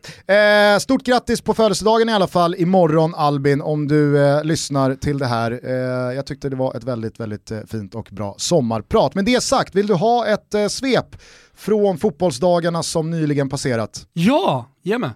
Eh, 0.74 0.80
stort 0.80 1.04
grattis 1.04 1.42
på 1.42 1.54
födelsedagen 1.54 2.10
i 2.10 2.14
alla 2.14 2.28
fall 2.28 2.56
imorgon 2.56 3.16
Albin 3.16 3.62
om 3.62 3.88
du 3.88 4.26
eh, 4.26 4.44
lyssnar 4.44 4.96
till 4.96 5.18
det 5.18 5.26
här. 5.26 5.60
Eh, 5.64 6.16
jag 6.16 6.26
tyckte 6.26 6.50
det 6.50 6.56
var 6.56 6.76
ett 6.78 6.84
väldigt, 6.84 7.20
väldigt 7.20 7.52
eh, 7.52 7.60
fint 7.72 7.96
och 7.96 8.08
bra 8.12 8.36
sommarprat. 8.38 9.16
Men 9.16 9.26
det 9.26 9.44
sagt, 9.44 9.76
vill 9.76 9.88
du 9.88 9.94
ha 9.94 10.28
ett 10.28 10.54
eh, 10.54 10.68
svep 10.68 11.16
från 11.56 11.98
fotbollsdagarna 11.98 12.84
som 12.84 13.12
nyligen 13.12 13.50
passerat? 13.50 14.08
Ja, 14.14 14.66
ge 14.84 14.98
mig. 14.98 15.10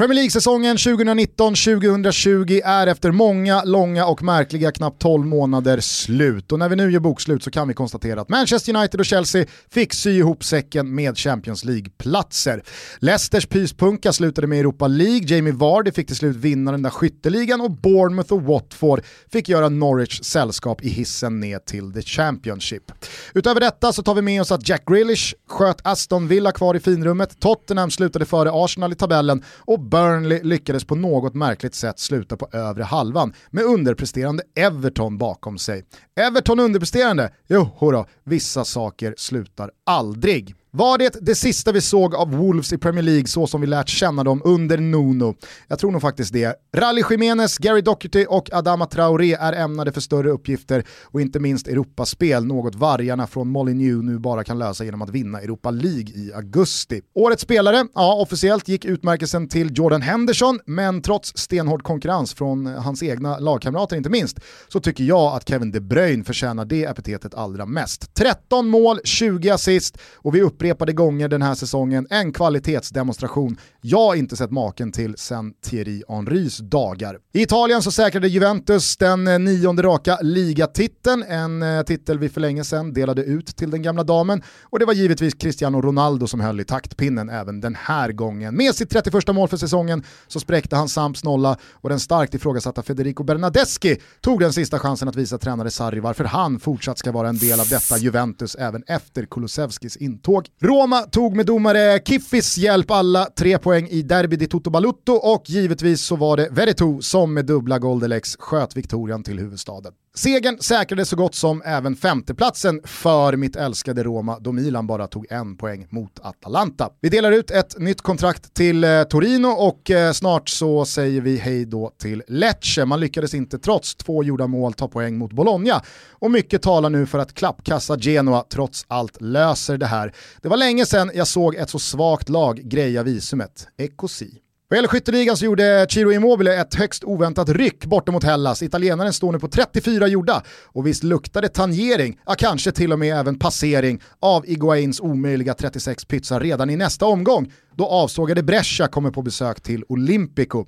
Premier 0.00 0.14
League-säsongen 0.14 0.76
2019-2020 0.76 2.60
är 2.64 2.86
efter 2.86 3.10
många, 3.10 3.64
långa 3.64 4.06
och 4.06 4.22
märkliga 4.22 4.72
knappt 4.72 5.00
12 5.02 5.26
månader 5.26 5.80
slut. 5.80 6.52
Och 6.52 6.58
när 6.58 6.68
vi 6.68 6.76
nu 6.76 6.90
gör 6.90 7.00
bokslut 7.00 7.42
så 7.42 7.50
kan 7.50 7.68
vi 7.68 7.74
konstatera 7.74 8.20
att 8.20 8.28
Manchester 8.28 8.76
United 8.76 9.00
och 9.00 9.06
Chelsea 9.06 9.46
fick 9.70 9.94
sy 9.94 10.10
ihop 10.10 10.44
säcken 10.44 10.94
med 10.94 11.18
Champions 11.18 11.64
League-platser. 11.64 12.62
Leicesters 12.98 13.46
pyspunka 13.46 14.12
slutade 14.12 14.46
med 14.46 14.60
Europa 14.60 14.86
League, 14.86 15.36
Jamie 15.36 15.52
Vardy 15.52 15.92
fick 15.92 16.06
till 16.06 16.16
slut 16.16 16.36
vinna 16.36 16.72
den 16.72 16.82
där 16.82 16.90
skytteligan 16.90 17.60
och 17.60 17.70
Bournemouth 17.70 18.32
och 18.32 18.42
Watford 18.42 19.02
fick 19.32 19.48
göra 19.48 19.68
Norwich 19.68 20.20
sällskap 20.22 20.82
i 20.82 20.88
hissen 20.88 21.40
ner 21.40 21.58
till 21.58 21.92
the 21.92 22.02
Championship. 22.02 22.92
Utöver 23.34 23.60
detta 23.60 23.92
så 23.92 24.02
tar 24.02 24.14
vi 24.14 24.22
med 24.22 24.40
oss 24.40 24.52
att 24.52 24.68
Jack 24.68 24.82
Grealish 24.86 25.34
sköt 25.48 25.86
Aston 25.86 26.28
Villa 26.28 26.52
kvar 26.52 26.74
i 26.74 26.80
finrummet, 26.80 27.40
Tottenham 27.40 27.90
slutade 27.90 28.24
före 28.24 28.50
Arsenal 28.52 28.92
i 28.92 28.96
tabellen 28.96 29.44
och 29.58 29.89
Burnley 29.90 30.42
lyckades 30.42 30.84
på 30.84 30.94
något 30.94 31.34
märkligt 31.34 31.74
sätt 31.74 31.98
sluta 31.98 32.36
på 32.36 32.48
övre 32.52 32.82
halvan 32.82 33.32
med 33.50 33.64
underpresterande 33.64 34.42
Everton 34.56 35.18
bakom 35.18 35.58
sig. 35.58 35.84
Everton 36.20 36.60
underpresterande? 36.60 37.32
Jo, 37.48 37.68
då, 37.80 38.06
vissa 38.24 38.64
saker 38.64 39.14
slutar 39.18 39.70
aldrig. 39.86 40.54
Var 40.72 40.98
det 40.98 41.16
det 41.20 41.34
sista 41.34 41.72
vi 41.72 41.80
såg 41.80 42.14
av 42.14 42.30
Wolves 42.30 42.72
i 42.72 42.78
Premier 42.78 43.02
League 43.02 43.26
så 43.26 43.46
som 43.46 43.60
vi 43.60 43.66
lärt 43.66 43.88
känna 43.88 44.24
dem 44.24 44.42
under 44.44 44.78
Nuno? 44.78 45.34
Jag 45.68 45.78
tror 45.78 45.90
nog 45.90 46.00
faktiskt 46.00 46.32
det. 46.32 46.54
Rally 46.76 47.02
Jiménez, 47.10 47.58
Gary 47.58 47.80
Docherty 47.80 48.26
och 48.28 48.52
Adama 48.52 48.86
Traoré 48.86 49.32
är 49.34 49.52
ämnade 49.52 49.92
för 49.92 50.00
större 50.00 50.30
uppgifter 50.30 50.84
och 51.04 51.20
inte 51.20 51.40
minst 51.40 51.68
Europaspel, 51.68 52.44
något 52.44 52.74
vargarna 52.74 53.26
från 53.26 53.48
Molineux 53.48 54.04
nu 54.04 54.18
bara 54.18 54.44
kan 54.44 54.58
lösa 54.58 54.84
genom 54.84 55.02
att 55.02 55.10
vinna 55.10 55.40
Europa 55.40 55.70
League 55.70 56.14
i 56.14 56.32
augusti. 56.34 57.00
Årets 57.14 57.42
spelare, 57.42 57.86
ja 57.94 58.14
officiellt 58.14 58.68
gick 58.68 58.84
utmärkelsen 58.84 59.48
till 59.48 59.70
Jordan 59.74 60.02
Henderson, 60.02 60.60
men 60.66 61.02
trots 61.02 61.36
stenhård 61.36 61.82
konkurrens 61.82 62.34
från 62.34 62.66
hans 62.66 63.02
egna 63.02 63.38
lagkamrater 63.38 63.96
inte 63.96 64.10
minst, 64.10 64.38
så 64.68 64.80
tycker 64.80 65.04
jag 65.04 65.36
att 65.36 65.48
Kevin 65.48 65.70
De 65.70 65.80
Bruyne 65.80 66.24
förtjänar 66.24 66.64
det 66.64 66.84
epitetet 66.84 67.34
allra 67.34 67.66
mest. 67.66 68.14
13 68.14 68.68
mål, 68.68 69.00
20 69.04 69.50
assist 69.50 69.98
och 70.16 70.34
vi 70.34 70.42
upp 70.42 70.59
upprepade 70.60 70.92
gånger 70.92 71.28
den 71.28 71.42
här 71.42 71.54
säsongen 71.54 72.06
en 72.10 72.32
kvalitetsdemonstration 72.32 73.56
jag 73.80 74.16
inte 74.16 74.36
sett 74.36 74.50
maken 74.50 74.92
till 74.92 75.16
sedan 75.16 75.52
Thierry 75.64 76.02
Henrys 76.08 76.58
dagar. 76.58 77.18
I 77.32 77.42
Italien 77.42 77.82
så 77.82 77.90
säkrade 77.90 78.28
Juventus 78.28 78.96
den 78.96 79.28
eh, 79.28 79.38
nionde 79.38 79.82
raka 79.82 80.18
ligatiteln, 80.22 81.22
en 81.22 81.62
eh, 81.62 81.82
titel 81.82 82.18
vi 82.18 82.28
för 82.28 82.40
länge 82.40 82.64
sedan 82.64 82.92
delade 82.92 83.22
ut 83.22 83.46
till 83.56 83.70
den 83.70 83.82
gamla 83.82 84.04
damen 84.04 84.42
och 84.62 84.78
det 84.78 84.84
var 84.84 84.92
givetvis 84.92 85.34
Cristiano 85.34 85.80
Ronaldo 85.80 86.26
som 86.26 86.40
höll 86.40 86.60
i 86.60 86.64
taktpinnen 86.64 87.28
även 87.28 87.60
den 87.60 87.74
här 87.74 88.12
gången. 88.12 88.56
Med 88.56 88.74
sitt 88.74 88.90
31 88.90 89.34
mål 89.34 89.48
för 89.48 89.56
säsongen 89.56 90.04
så 90.28 90.40
spräckte 90.40 90.76
han 90.76 90.88
Samps 90.88 91.24
nolla 91.24 91.56
och 91.72 91.88
den 91.88 92.00
starkt 92.00 92.34
ifrågasatta 92.34 92.82
Federico 92.82 93.24
Bernadeschi 93.24 93.96
tog 94.20 94.40
den 94.40 94.52
sista 94.52 94.78
chansen 94.78 95.08
att 95.08 95.16
visa 95.16 95.38
tränare 95.38 95.70
Sarri 95.70 96.00
varför 96.00 96.24
han 96.24 96.60
fortsatt 96.60 96.98
ska 96.98 97.12
vara 97.12 97.28
en 97.28 97.38
del 97.38 97.60
av 97.60 97.68
detta 97.68 97.98
Juventus 97.98 98.54
även 98.54 98.82
efter 98.86 99.26
Kulusevskis 99.26 99.96
intåg. 99.96 100.49
Roma 100.58 101.00
tog 101.00 101.36
med 101.36 101.46
domare 101.46 101.98
Kiffis 101.98 102.58
hjälp 102.58 102.90
alla 102.90 103.24
tre 103.24 103.58
poäng 103.58 103.86
i 103.88 104.02
Derby 104.02 104.36
di 104.36 104.46
Toto 104.46 104.70
Balutto 104.70 105.12
och 105.12 105.42
givetvis 105.46 106.02
så 106.02 106.16
var 106.16 106.36
det 106.36 106.48
Veretout 106.50 107.04
som 107.04 107.34
med 107.34 107.46
dubbla 107.46 107.78
Goldelex 107.78 108.36
sköt 108.36 108.76
Victorian 108.76 109.22
till 109.22 109.38
huvudstaden. 109.38 109.92
Segern 110.14 110.58
säkrade 110.60 111.04
så 111.04 111.16
gott 111.16 111.34
som 111.34 111.62
även 111.64 111.96
femteplatsen 111.96 112.80
för 112.84 113.36
mitt 113.36 113.56
älskade 113.56 114.02
Roma 114.02 114.38
då 114.40 114.52
Milan 114.52 114.86
bara 114.86 115.06
tog 115.06 115.26
en 115.30 115.56
poäng 115.56 115.86
mot 115.90 116.20
Atalanta. 116.22 116.88
Vi 117.00 117.08
delar 117.08 117.32
ut 117.32 117.50
ett 117.50 117.78
nytt 117.78 118.02
kontrakt 118.02 118.54
till 118.54 118.84
eh, 118.84 119.02
Torino 119.02 119.46
och 119.48 119.90
eh, 119.90 120.12
snart 120.12 120.48
så 120.48 120.84
säger 120.84 121.20
vi 121.20 121.36
hej 121.36 121.64
då 121.64 121.92
till 121.98 122.22
Lecce. 122.28 122.84
Man 122.84 123.00
lyckades 123.00 123.34
inte 123.34 123.58
trots 123.58 123.94
två 123.94 124.24
gjorda 124.24 124.46
mål 124.46 124.72
ta 124.72 124.88
poäng 124.88 125.18
mot 125.18 125.32
Bologna 125.32 125.82
och 126.10 126.30
mycket 126.30 126.62
talar 126.62 126.90
nu 126.90 127.06
för 127.06 127.18
att 127.18 127.34
klappkassa 127.34 127.98
Genoa 127.98 128.44
trots 128.52 128.84
allt 128.88 129.20
löser 129.20 129.78
det 129.78 129.86
här. 129.86 130.14
Det 130.42 130.48
var 130.48 130.56
länge 130.56 130.86
sedan 130.86 131.10
jag 131.14 131.26
såg 131.26 131.54
ett 131.54 131.70
så 131.70 131.78
svagt 131.78 132.28
lag 132.28 132.56
greja 132.56 133.02
visumet. 133.02 133.68
Ecosi. 133.76 134.40
Vad 134.70 134.76
gäller 134.76 134.88
skytteligan 134.88 135.36
så 135.36 135.44
gjorde 135.44 135.86
Ciro 135.90 136.12
Immobile 136.12 136.60
ett 136.60 136.74
högst 136.74 137.04
oväntat 137.04 137.48
ryck 137.48 137.84
borta 137.86 138.12
mot 138.12 138.24
Hellas. 138.24 138.62
Italienaren 138.62 139.12
står 139.12 139.32
nu 139.32 139.38
på 139.38 139.48
34 139.48 140.06
gjorda 140.06 140.42
och 140.64 140.86
visst 140.86 141.02
luktade 141.02 141.48
tangering, 141.48 142.18
ja 142.26 142.34
kanske 142.38 142.72
till 142.72 142.92
och 142.92 142.98
med 142.98 143.18
även 143.18 143.38
passering 143.38 144.00
av 144.20 144.48
Iguains 144.48 145.00
omöjliga 145.00 145.54
36 145.54 146.04
pytsar 146.04 146.40
redan 146.40 146.70
i 146.70 146.76
nästa 146.76 147.06
omgång 147.06 147.52
då 147.76 147.86
avsågade 147.86 148.42
Brescia 148.42 148.88
kommer 148.88 149.10
på 149.10 149.22
besök 149.22 149.60
till 149.60 149.84
Olympico. 149.88 150.66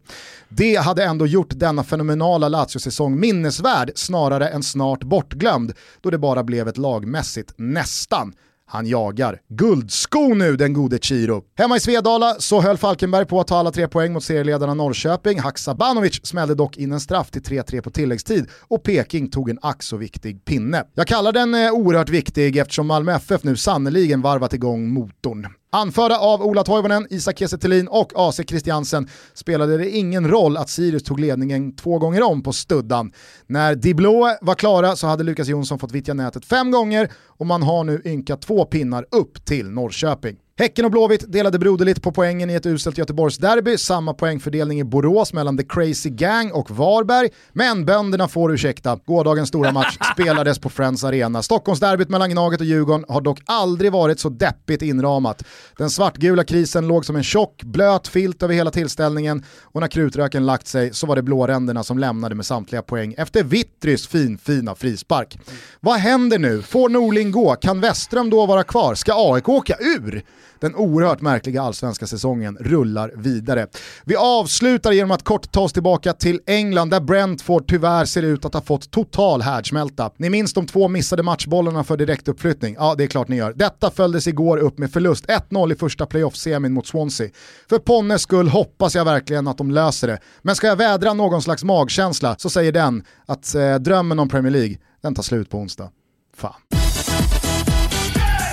Det 0.49 0.77
hade 0.77 1.05
ändå 1.05 1.27
gjort 1.27 1.51
denna 1.51 1.85
fenomenala 1.85 2.49
Lazio-säsong 2.49 3.21
minnesvärd 3.21 3.93
snarare 3.95 4.49
än 4.49 4.63
snart 4.63 5.03
bortglömd 5.03 5.73
då 6.01 6.11
det 6.11 6.19
bara 6.19 6.45
blev 6.45 6.69
ett 6.69 6.79
lagmässigt 6.79 7.55
nästan. 7.57 8.33
Han 8.67 8.87
jagar. 8.87 9.41
Guldsko 9.49 10.35
nu 10.35 10.57
den 10.57 10.73
gode 10.73 10.99
Chiro. 10.99 11.43
Hemma 11.59 11.77
i 11.77 11.81
Svedala 11.81 12.35
så 12.39 12.61
höll 12.61 12.77
Falkenberg 12.77 13.27
på 13.27 13.41
att 13.41 13.47
ta 13.47 13.57
alla 13.57 13.71
tre 13.71 13.89
poäng 13.89 14.13
mot 14.13 14.25
serieledarna 14.25 14.75
Norrköping. 14.75 15.41
Haksabanovic 15.41 16.21
smällde 16.27 16.55
dock 16.55 16.77
in 16.77 16.93
en 16.93 17.01
straff 17.01 17.31
till 17.31 17.43
3-3 17.43 17.81
på 17.81 17.91
tilläggstid 17.91 18.47
och 18.61 18.83
Peking 18.83 19.31
tog 19.31 19.51
en 19.51 19.59
ack 19.63 19.83
så 19.83 19.97
viktig 19.97 20.45
pinne. 20.45 20.85
Jag 20.95 21.07
kallar 21.07 21.33
den 21.33 21.55
eh, 21.55 21.73
oerhört 21.73 22.09
viktig 22.09 22.57
eftersom 22.57 22.87
Malmö 22.87 23.13
FF 23.13 23.45
nu 23.45 23.57
sannoliken 23.57 24.23
varvat 24.23 24.55
igång 24.55 24.89
motorn. 24.89 25.47
Anförda 25.75 26.19
av 26.19 26.43
Ola 26.43 26.65
Toivonen, 26.65 27.07
Isak 27.11 27.39
Kiese 27.39 27.87
och 27.91 28.13
AC 28.15 28.41
Christiansen 28.49 29.09
spelade 29.35 29.79
det 29.79 29.91
ingen 29.91 30.29
roll 30.29 30.57
att 30.57 30.69
Sirius 30.69 31.03
tog 31.03 31.21
ledningen 31.21 31.77
två 31.77 31.99
gånger 31.99 32.23
om 32.23 32.43
på 32.43 32.53
studdan. 32.53 33.13
När 33.47 33.75
Diblå 33.75 34.37
var 34.41 34.55
klara 34.55 34.97
så 34.97 35.07
hade 35.07 35.25
Lukas 35.25 35.49
Jonsson 35.49 35.79
fått 35.79 35.93
vittja 35.93 36.15
nätet 36.15 36.45
fem 36.45 36.71
gånger 36.71 37.11
och 37.27 37.47
man 37.47 37.63
har 37.63 37.85
nu 37.85 38.03
ynka 38.05 38.37
två 38.37 38.65
pinnar 38.65 39.07
upp 39.11 39.45
till 39.45 39.71
Norrköping. 39.71 40.37
Häcken 40.63 40.85
och 40.85 40.91
Blåvitt 40.91 41.33
delade 41.33 41.59
broderligt 41.59 42.03
på 42.03 42.13
poängen 42.13 42.51
i 42.51 42.55
ett 42.55 42.67
uselt 42.67 42.99
Göteborgsderby, 42.99 43.79
samma 43.79 44.15
poängfördelning 44.15 44.81
i 44.81 44.85
Borås 44.85 45.33
mellan 45.33 45.59
The 45.59 45.65
Crazy 45.65 46.11
Gang 46.11 46.53
och 46.53 46.71
Varberg, 46.71 47.29
men 47.53 47.85
bönderna 47.85 48.29
får 48.29 48.55
ursäkta. 48.55 48.99
Gårdagens 49.05 49.49
stora 49.49 49.73
match 49.73 49.99
spelades 50.15 50.59
på 50.59 50.71
Friends 50.71 51.05
Arena. 51.05 51.43
Stockholmsderbyt 51.43 52.09
mellan 52.09 52.31
Gnaget 52.31 52.61
och 52.61 52.67
Djurgården 52.67 53.05
har 53.09 53.21
dock 53.21 53.41
aldrig 53.47 53.93
varit 53.93 54.21
så 54.21 54.29
deppigt 54.29 54.83
inramat. 54.83 55.45
Den 55.79 55.91
svartgula 55.91 56.45
krisen 56.45 56.89
låg 56.89 57.05
som 57.05 57.17
en 57.17 57.23
tjock, 57.23 57.63
blöt 57.63 58.09
filt 58.09 58.43
över 58.43 58.55
hela 58.55 58.71
tillställningen 58.71 59.45
och 59.63 59.81
när 59.81 59.89
krutröken 59.89 60.47
lagt 60.47 60.67
sig 60.67 60.95
så 60.95 61.07
var 61.07 61.17
det 61.17 61.23
blåränderna 61.23 61.85
som 61.85 61.99
lämnade 61.99 62.35
med 62.35 62.47
samtliga 62.47 62.83
poäng 62.83 63.15
efter 63.19 63.43
Vittrys 63.45 64.07
finfina 64.07 64.75
frispark. 64.75 65.39
Vad 65.81 65.99
händer 65.99 66.39
nu? 66.39 66.63
Får 66.63 66.89
Norling 66.89 67.31
gå? 67.31 67.55
Kan 67.55 67.81
Westström 67.81 68.31
då 68.31 68.47
vara 68.47 68.65
kvar? 68.65 68.95
Ska 68.95 69.13
AIK 69.17 69.49
åka 69.49 69.77
ur? 69.81 70.25
Den 70.63 70.75
oerhört 70.75 71.21
märkliga 71.21 71.63
allsvenska 71.63 72.07
säsongen 72.07 72.57
rullar 72.61 73.13
vidare. 73.17 73.67
Vi 74.05 74.17
avslutar 74.17 74.93
genom 74.93 75.11
att 75.11 75.23
kort 75.23 75.53
ta 75.53 75.61
oss 75.61 75.73
tillbaka 75.73 76.13
till 76.13 76.41
England 76.47 76.91
där 76.91 77.01
Brentford 77.01 77.69
tyvärr 77.69 78.05
ser 78.05 78.23
ut 78.23 78.45
att 78.45 78.55
ha 78.55 78.61
fått 78.61 78.91
total 78.91 79.43
härdsmälta. 79.43 80.11
Ni 80.17 80.31
minns 80.31 80.53
de 80.53 80.67
två 80.67 80.89
missade 80.89 81.23
matchbollarna 81.23 81.85
för 81.85 81.97
direktuppflyttning? 81.97 82.77
Ja, 82.79 82.95
det 82.99 83.05
är 83.05 83.09
klart 83.09 83.29
ni 83.29 83.37
gör. 83.37 83.53
Detta 83.53 83.91
följdes 83.91 84.27
igår 84.27 84.59
upp 84.59 84.79
med 84.79 84.93
förlust 84.93 85.27
1-0 85.27 85.73
i 85.73 85.77
första 85.77 86.07
playoff-semin 86.07 86.73
mot 86.73 86.87
Swansea. 86.87 87.31
För 87.69 87.79
Ponnes 87.79 88.23
skull 88.23 88.49
hoppas 88.49 88.95
jag 88.95 89.05
verkligen 89.05 89.49
att 89.49 89.59
de 89.59 89.71
löser 89.71 90.09
det. 90.09 90.19
Men 90.43 90.57
ska 90.57 90.67
jag 90.67 90.77
vädra 90.77 91.15
någon 91.15 91.43
slags 91.43 91.65
magkänsla 91.65 92.37
så 92.39 92.51
säger 92.51 92.73
den 92.73 93.05
att 93.27 93.55
eh, 93.55 93.75
drömmen 93.75 94.19
om 94.19 94.29
Premier 94.29 94.53
League, 94.53 94.77
den 95.03 95.15
tar 95.15 95.23
slut 95.23 95.51
på 95.51 95.59
onsdag. 95.59 95.91
Fan. 96.37 96.55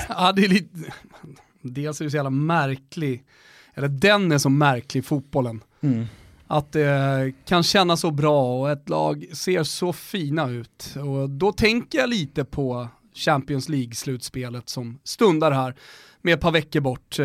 Ja, 0.09 0.31
det 0.31 0.45
är 0.45 0.49
lite 0.49 0.91
dels 1.61 2.01
är 2.01 2.05
det 2.05 2.11
så 2.11 2.17
jävla 2.17 2.29
märklig, 2.29 3.23
eller 3.73 3.87
den 3.87 4.31
är 4.31 4.37
så 4.37 4.49
märklig 4.49 5.05
fotbollen. 5.05 5.63
Mm. 5.81 6.05
Att 6.47 6.71
det 6.71 7.33
kan 7.45 7.63
kännas 7.63 7.99
så 7.99 8.11
bra 8.11 8.59
och 8.59 8.69
ett 8.69 8.89
lag 8.89 9.25
ser 9.33 9.63
så 9.63 9.93
fina 9.93 10.49
ut. 10.49 10.95
Och 10.95 11.29
då 11.29 11.51
tänker 11.51 11.99
jag 11.99 12.09
lite 12.09 12.45
på 12.45 12.87
Champions 13.13 13.69
League-slutspelet 13.69 14.69
som 14.69 14.99
stundar 15.03 15.51
här 15.51 15.75
med 16.21 16.33
ett 16.33 16.41
par 16.41 16.51
veckor 16.51 16.79
bort, 16.79 17.17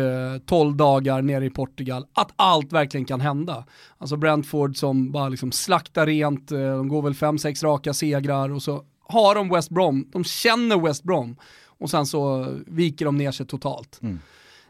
12 0.45 0.71
eh, 0.71 0.75
dagar 0.75 1.21
nere 1.21 1.45
i 1.45 1.49
Portugal, 1.49 2.05
att 2.13 2.31
allt 2.35 2.73
verkligen 2.73 3.05
kan 3.05 3.21
hända. 3.21 3.65
Alltså 3.97 4.17
Brentford 4.17 4.77
som 4.77 5.11
bara 5.11 5.29
liksom 5.29 5.51
slaktar 5.51 6.05
rent, 6.05 6.51
eh, 6.51 6.59
de 6.59 6.87
går 6.87 7.01
väl 7.01 7.13
5-6 7.13 7.63
raka 7.63 7.93
segrar 7.93 8.49
och 8.49 8.63
så 8.63 8.83
har 9.07 9.35
de 9.35 9.49
West 9.49 9.69
Brom, 9.69 10.09
de 10.11 10.23
känner 10.23 10.79
West 10.79 11.03
Brom 11.03 11.35
och 11.77 11.89
sen 11.89 12.05
så 12.05 12.53
viker 12.67 13.05
de 13.05 13.17
ner 13.17 13.31
sig 13.31 13.45
totalt. 13.45 13.99
Mm. 14.01 14.19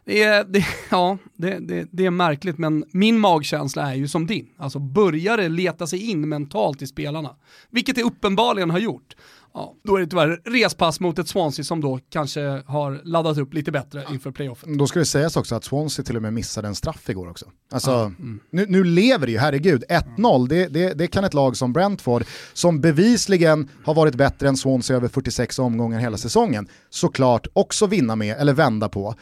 Det 0.04 0.22
är, 0.22 0.44
det, 0.44 0.66
ja, 0.90 1.18
det, 1.34 1.58
det, 1.58 1.88
det, 1.90 2.06
är 2.06 2.10
märkligt 2.10 2.58
men 2.58 2.84
min 2.90 3.18
magkänsla 3.18 3.90
är 3.90 3.94
ju 3.94 4.08
som 4.08 4.26
din. 4.26 4.48
Alltså 4.56 4.78
börjar 4.78 5.36
det 5.36 5.48
leta 5.48 5.86
sig 5.86 6.10
in 6.10 6.28
mentalt 6.28 6.82
i 6.82 6.86
spelarna, 6.86 7.36
vilket 7.70 7.96
det 7.96 8.02
uppenbarligen 8.02 8.70
har 8.70 8.78
gjort, 8.78 9.16
ja, 9.56 9.74
då 9.84 9.96
är 9.96 10.00
det 10.00 10.06
tyvärr 10.06 10.40
respass 10.44 11.00
mot 11.00 11.18
ett 11.18 11.28
Swansea 11.28 11.64
som 11.64 11.80
då 11.80 12.00
kanske 12.10 12.62
har 12.66 13.00
laddat 13.04 13.38
upp 13.38 13.54
lite 13.54 13.72
bättre 13.72 14.04
inför 14.10 14.30
playoffen. 14.30 14.78
Då 14.78 14.86
ska 14.86 14.98
det 14.98 15.04
sägas 15.04 15.36
också 15.36 15.54
att 15.54 15.64
Swansea 15.64 16.04
till 16.04 16.16
och 16.16 16.22
med 16.22 16.32
missade 16.32 16.68
en 16.68 16.74
straff 16.74 17.08
igår 17.08 17.30
också. 17.30 17.46
Alltså, 17.72 17.90
ah, 17.90 18.04
mm. 18.04 18.40
nu, 18.50 18.66
nu, 18.68 18.84
lever 18.84 19.26
det 19.26 19.32
ju, 19.32 19.38
herregud. 19.38 19.84
1-0, 19.88 20.48
det, 20.48 20.66
det, 20.66 20.94
det, 20.94 21.06
kan 21.06 21.24
ett 21.24 21.34
lag 21.34 21.56
som 21.56 21.72
Brentford, 21.72 22.24
som 22.52 22.80
bevisligen 22.80 23.68
har 23.84 23.94
varit 23.94 24.14
bättre 24.14 24.48
än 24.48 24.56
Swansea 24.56 24.96
över 24.96 25.08
46 25.08 25.58
omgångar 25.58 26.00
hela 26.00 26.16
säsongen, 26.16 26.68
såklart 26.90 27.46
också 27.52 27.86
vinna 27.86 28.16
med 28.16 28.36
eller 28.36 28.52
vända 28.52 28.88
på. 28.88 29.14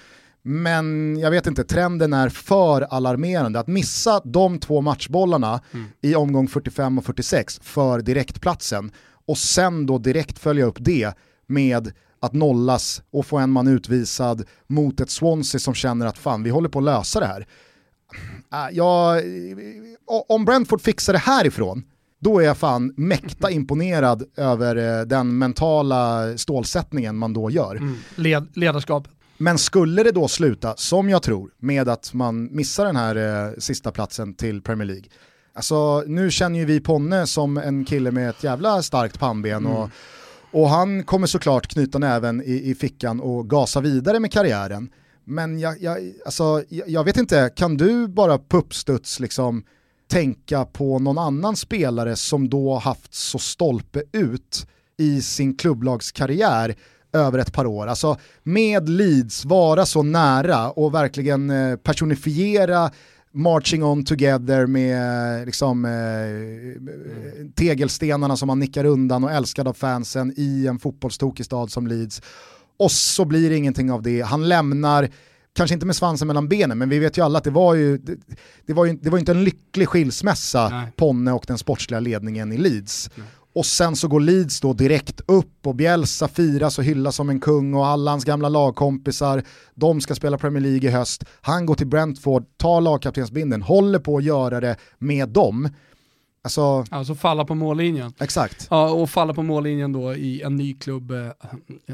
Men 0.47 1.19
jag 1.19 1.31
vet 1.31 1.47
inte, 1.47 1.65
trenden 1.65 2.13
är 2.13 2.29
för 2.29 2.83
alarmerande. 2.83 3.61
Att 3.61 3.67
missa 3.67 4.21
de 4.25 4.59
två 4.59 4.81
matchbollarna 4.81 5.61
mm. 5.73 5.87
i 6.01 6.15
omgång 6.15 6.49
45 6.49 6.99
och 6.99 7.05
46 7.05 7.61
för 7.63 8.01
direktplatsen 8.01 8.91
och 9.27 9.39
sen 9.39 9.87
då 9.87 9.99
direkt 9.99 10.39
följa 10.39 10.65
upp 10.65 10.77
det 10.79 11.15
med 11.47 11.93
att 12.21 12.33
nollas 12.33 13.03
och 13.11 13.27
få 13.27 13.39
en 13.39 13.51
man 13.51 13.69
utvisad 13.69 14.45
mot 14.67 15.01
ett 15.01 15.11
Swansea 15.11 15.59
som 15.59 15.75
känner 15.75 16.07
att 16.07 16.19
fan 16.19 16.43
vi 16.43 16.51
håller 16.51 16.69
på 16.69 16.79
att 16.79 16.85
lösa 16.85 17.21
det 17.21 17.27
här. 17.27 17.47
Äh, 18.53 18.77
ja, 18.77 19.21
om 20.29 20.45
Brentford 20.45 20.81
fixar 20.81 21.13
det 21.13 21.19
härifrån, 21.19 21.83
då 22.21 22.39
är 22.39 22.45
jag 22.45 22.59
fan 22.59 22.95
mäkta 22.97 23.51
imponerad 23.51 24.25
över 24.37 24.77
eh, 24.77 25.07
den 25.07 25.39
mentala 25.39 26.39
stålsättningen 26.39 27.17
man 27.17 27.33
då 27.33 27.51
gör. 27.51 27.77
Mm. 27.77 27.97
Led 28.15 28.47
ledarskap. 28.55 29.09
Men 29.39 29.59
skulle 29.59 30.03
det 30.03 30.13
då 30.13 30.29
sluta, 30.29 30.77
som 30.77 31.09
jag 31.09 31.23
tror, 31.23 31.51
med 31.59 31.89
att 31.89 32.15
man 32.15 32.57
missar 32.57 32.85
den 32.85 32.97
här 32.97 33.47
eh, 33.47 33.53
sista 33.59 33.91
platsen 33.91 34.35
till 34.35 34.63
Premier 34.63 34.87
League, 34.87 35.05
Alltså 35.55 36.05
nu 36.07 36.31
känner 36.31 36.59
ju 36.59 36.65
vi 36.65 36.81
Ponne 36.81 37.27
som 37.27 37.57
en 37.57 37.85
kille 37.85 38.11
med 38.11 38.31
ett 38.31 38.45
jävla 38.45 38.83
starkt 38.83 39.19
pannben 39.19 39.67
mm. 39.67 39.73
och, 39.73 39.91
och 40.51 40.69
han 40.69 41.05
kommer 41.05 41.27
såklart 41.27 41.67
knyta 41.67 41.99
näven 41.99 42.43
i, 42.43 42.71
i 42.71 42.75
fickan 42.75 43.21
och 43.21 43.51
gasa 43.51 43.81
vidare 43.81 44.21
med 44.21 44.33
karriären. 44.33 44.91
Men 45.25 45.59
jag, 45.59 45.83
jag, 45.83 45.99
alltså, 46.25 46.63
jag, 46.69 46.89
jag 46.89 47.05
vet 47.05 47.17
inte, 47.17 47.51
kan 47.57 47.77
du 47.77 48.09
bara 48.09 48.39
på 48.39 48.57
uppstuds 48.57 49.21
liksom 49.21 49.65
tänka 50.09 50.65
på 50.65 50.99
någon 50.99 51.19
annan 51.19 51.57
spelare 51.57 52.17
som 52.17 52.49
då 52.49 52.75
haft 52.79 53.15
så 53.15 53.39
stolpe 53.39 54.03
ut 54.13 54.67
i 54.97 55.23
sin 55.23 55.57
klubblagskarriär 55.57 56.75
över 57.13 57.39
ett 57.39 57.53
par 57.53 57.67
år. 57.67 57.87
Alltså 57.87 58.17
med 58.43 58.89
Leeds 58.89 59.45
vara 59.45 59.87
så 59.87 60.03
nära 60.03 60.71
och 60.71 60.95
verkligen 60.95 61.51
eh, 61.51 61.77
personifiera 61.77 62.91
marching 63.35 63.85
on 63.85 64.05
together 64.05 64.67
med 64.67 65.47
liksom, 65.47 65.85
eh, 65.85 67.53
tegelstenarna 67.55 68.37
som 68.37 68.47
man 68.47 68.59
nickar 68.59 68.85
undan 68.85 69.25
och 69.25 69.33
älskad 69.33 69.69
av 69.69 69.75
fansen 69.75 70.35
i 70.37 70.67
en 70.67 70.79
fotbollstokig 70.79 71.47
stad 71.47 71.71
som 71.71 71.87
Leeds. 71.87 72.23
Och 72.79 72.91
så 72.91 73.25
blir 73.25 73.51
det 73.51 73.57
ingenting 73.57 73.93
av 73.93 74.03
det. 74.03 74.21
Han 74.21 74.49
lämnar, 74.49 75.09
kanske 75.57 75.75
inte 75.75 75.87
med 75.87 75.97
svansen 75.97 76.27
mellan 76.27 76.49
benen, 76.49 76.79
men 76.79 76.89
vi 76.89 76.99
vet 76.99 77.19
ju 77.19 77.25
alla 77.25 77.39
att 77.39 77.45
det 77.45 77.51
var 77.51 77.75
ju, 77.75 77.99
det, 77.99 78.17
det 78.67 78.73
var 78.73 78.85
ju, 78.85 78.99
det 79.03 79.11
var 79.11 79.19
inte 79.19 79.33
en 79.33 79.45
lycklig 79.45 79.89
skilsmässa, 79.89 80.69
Nej. 80.69 80.93
Ponne 80.97 81.33
och 81.33 81.45
den 81.47 81.59
sportsliga 81.59 82.01
ledningen 82.01 82.53
i 82.53 82.57
Leeds. 82.57 83.11
Nej. 83.15 83.27
Och 83.55 83.67
sen 83.67 83.97
så 83.97 84.09
går 84.09 84.21
Leeds 84.21 84.61
då 84.61 84.73
direkt 84.73 85.21
upp 85.27 85.67
och 85.67 85.75
Bielsa 85.75 86.29
firas 86.29 86.79
och 86.79 86.85
hyllas 86.85 87.17
som 87.17 87.31
en 87.31 87.41
kung 87.41 87.75
och 87.75 87.87
alla 87.87 88.11
hans 88.11 88.25
gamla 88.25 88.49
lagkompisar, 88.49 89.43
de 89.75 90.01
ska 90.01 90.15
spela 90.15 90.39
Premier 90.39 90.63
League 90.63 90.89
i 90.89 90.93
höst. 90.93 91.25
Han 91.41 91.67
går 91.67 91.75
till 91.75 91.87
Brentford, 91.87 92.45
tar 92.57 92.81
lagkaptensbinden, 92.81 93.63
håller 93.63 93.99
på 93.99 94.17
att 94.17 94.25
göra 94.25 94.61
det 94.61 94.77
med 94.99 95.29
dem. 95.29 95.69
Alltså, 96.45 96.85
alltså 96.91 97.15
falla 97.15 97.45
på 97.45 97.55
mållinjen. 97.55 98.13
Exakt. 98.21 98.67
Ja, 98.71 98.91
och 98.91 99.11
falla 99.11 99.35
på 99.35 99.43
mållinjen 99.43 99.93
då 99.93 100.15
i 100.15 100.43
en 100.43 100.57
ny 100.57 100.75
klubb 100.75 101.11
eh, 101.11 101.31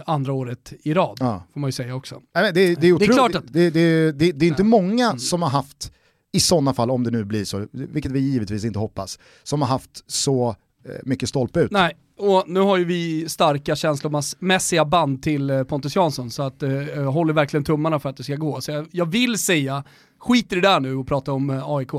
andra 0.07 0.33
året 0.33 0.73
i 0.83 0.95
rad, 0.95 1.17
ja. 1.21 1.43
får 1.53 1.61
man 1.61 1.69
ju 1.69 1.73
säga 1.73 1.95
också. 1.95 2.21
Nej, 2.35 2.53
det, 2.53 2.75
det, 2.75 2.89
är 2.89 2.99
det 2.99 3.05
är 3.05 3.13
klart 3.13 3.35
att... 3.35 3.53
Det, 3.53 3.71
det, 3.71 4.13
det, 4.13 4.33
det 4.33 4.47
är 4.47 4.49
inte 4.49 4.65
många 4.65 5.07
mm. 5.07 5.19
som 5.19 5.43
har 5.43 5.49
haft, 5.49 5.93
i 6.33 6.41
sådana 6.41 6.75
fall, 6.75 6.91
om 6.91 7.05
det 7.05 7.11
nu 7.11 7.25
blir 7.25 7.45
så, 7.45 7.67
vilket 7.73 8.13
vi 8.13 8.21
givetvis 8.21 8.65
inte 8.65 8.79
hoppas, 8.79 9.19
som 9.43 9.63
har 9.63 9.69
haft 9.69 10.05
så 10.07 10.57
mycket 11.05 11.29
stolpe 11.29 11.61
ut. 11.61 11.71
Nej, 11.71 11.97
och 12.21 12.45
nu 12.47 12.61
har 12.61 12.77
ju 12.77 12.85
vi 12.85 13.29
starka 13.29 13.77
känslomässiga 13.77 14.85
band 14.85 15.23
till 15.23 15.51
eh, 15.51 15.63
Pontus 15.63 15.97
Jansson 15.97 16.31
så 16.31 16.43
att 16.43 16.63
eh, 16.63 16.73
jag 16.73 17.13
håller 17.13 17.33
verkligen 17.33 17.65
tummarna 17.65 17.99
för 17.99 18.09
att 18.09 18.17
det 18.17 18.25
ska 18.25 18.37
gå. 18.37 18.61
Så 18.61 18.71
jag, 18.71 18.87
jag 18.91 19.07
vill 19.07 19.39
säga, 19.39 19.85
skit 20.19 20.53
i 20.53 20.55
det 20.55 20.61
där 20.61 20.81
nu 20.81 20.95
och 20.95 21.07
prata 21.07 21.33
om 21.33 21.63
AIK. 21.67 21.91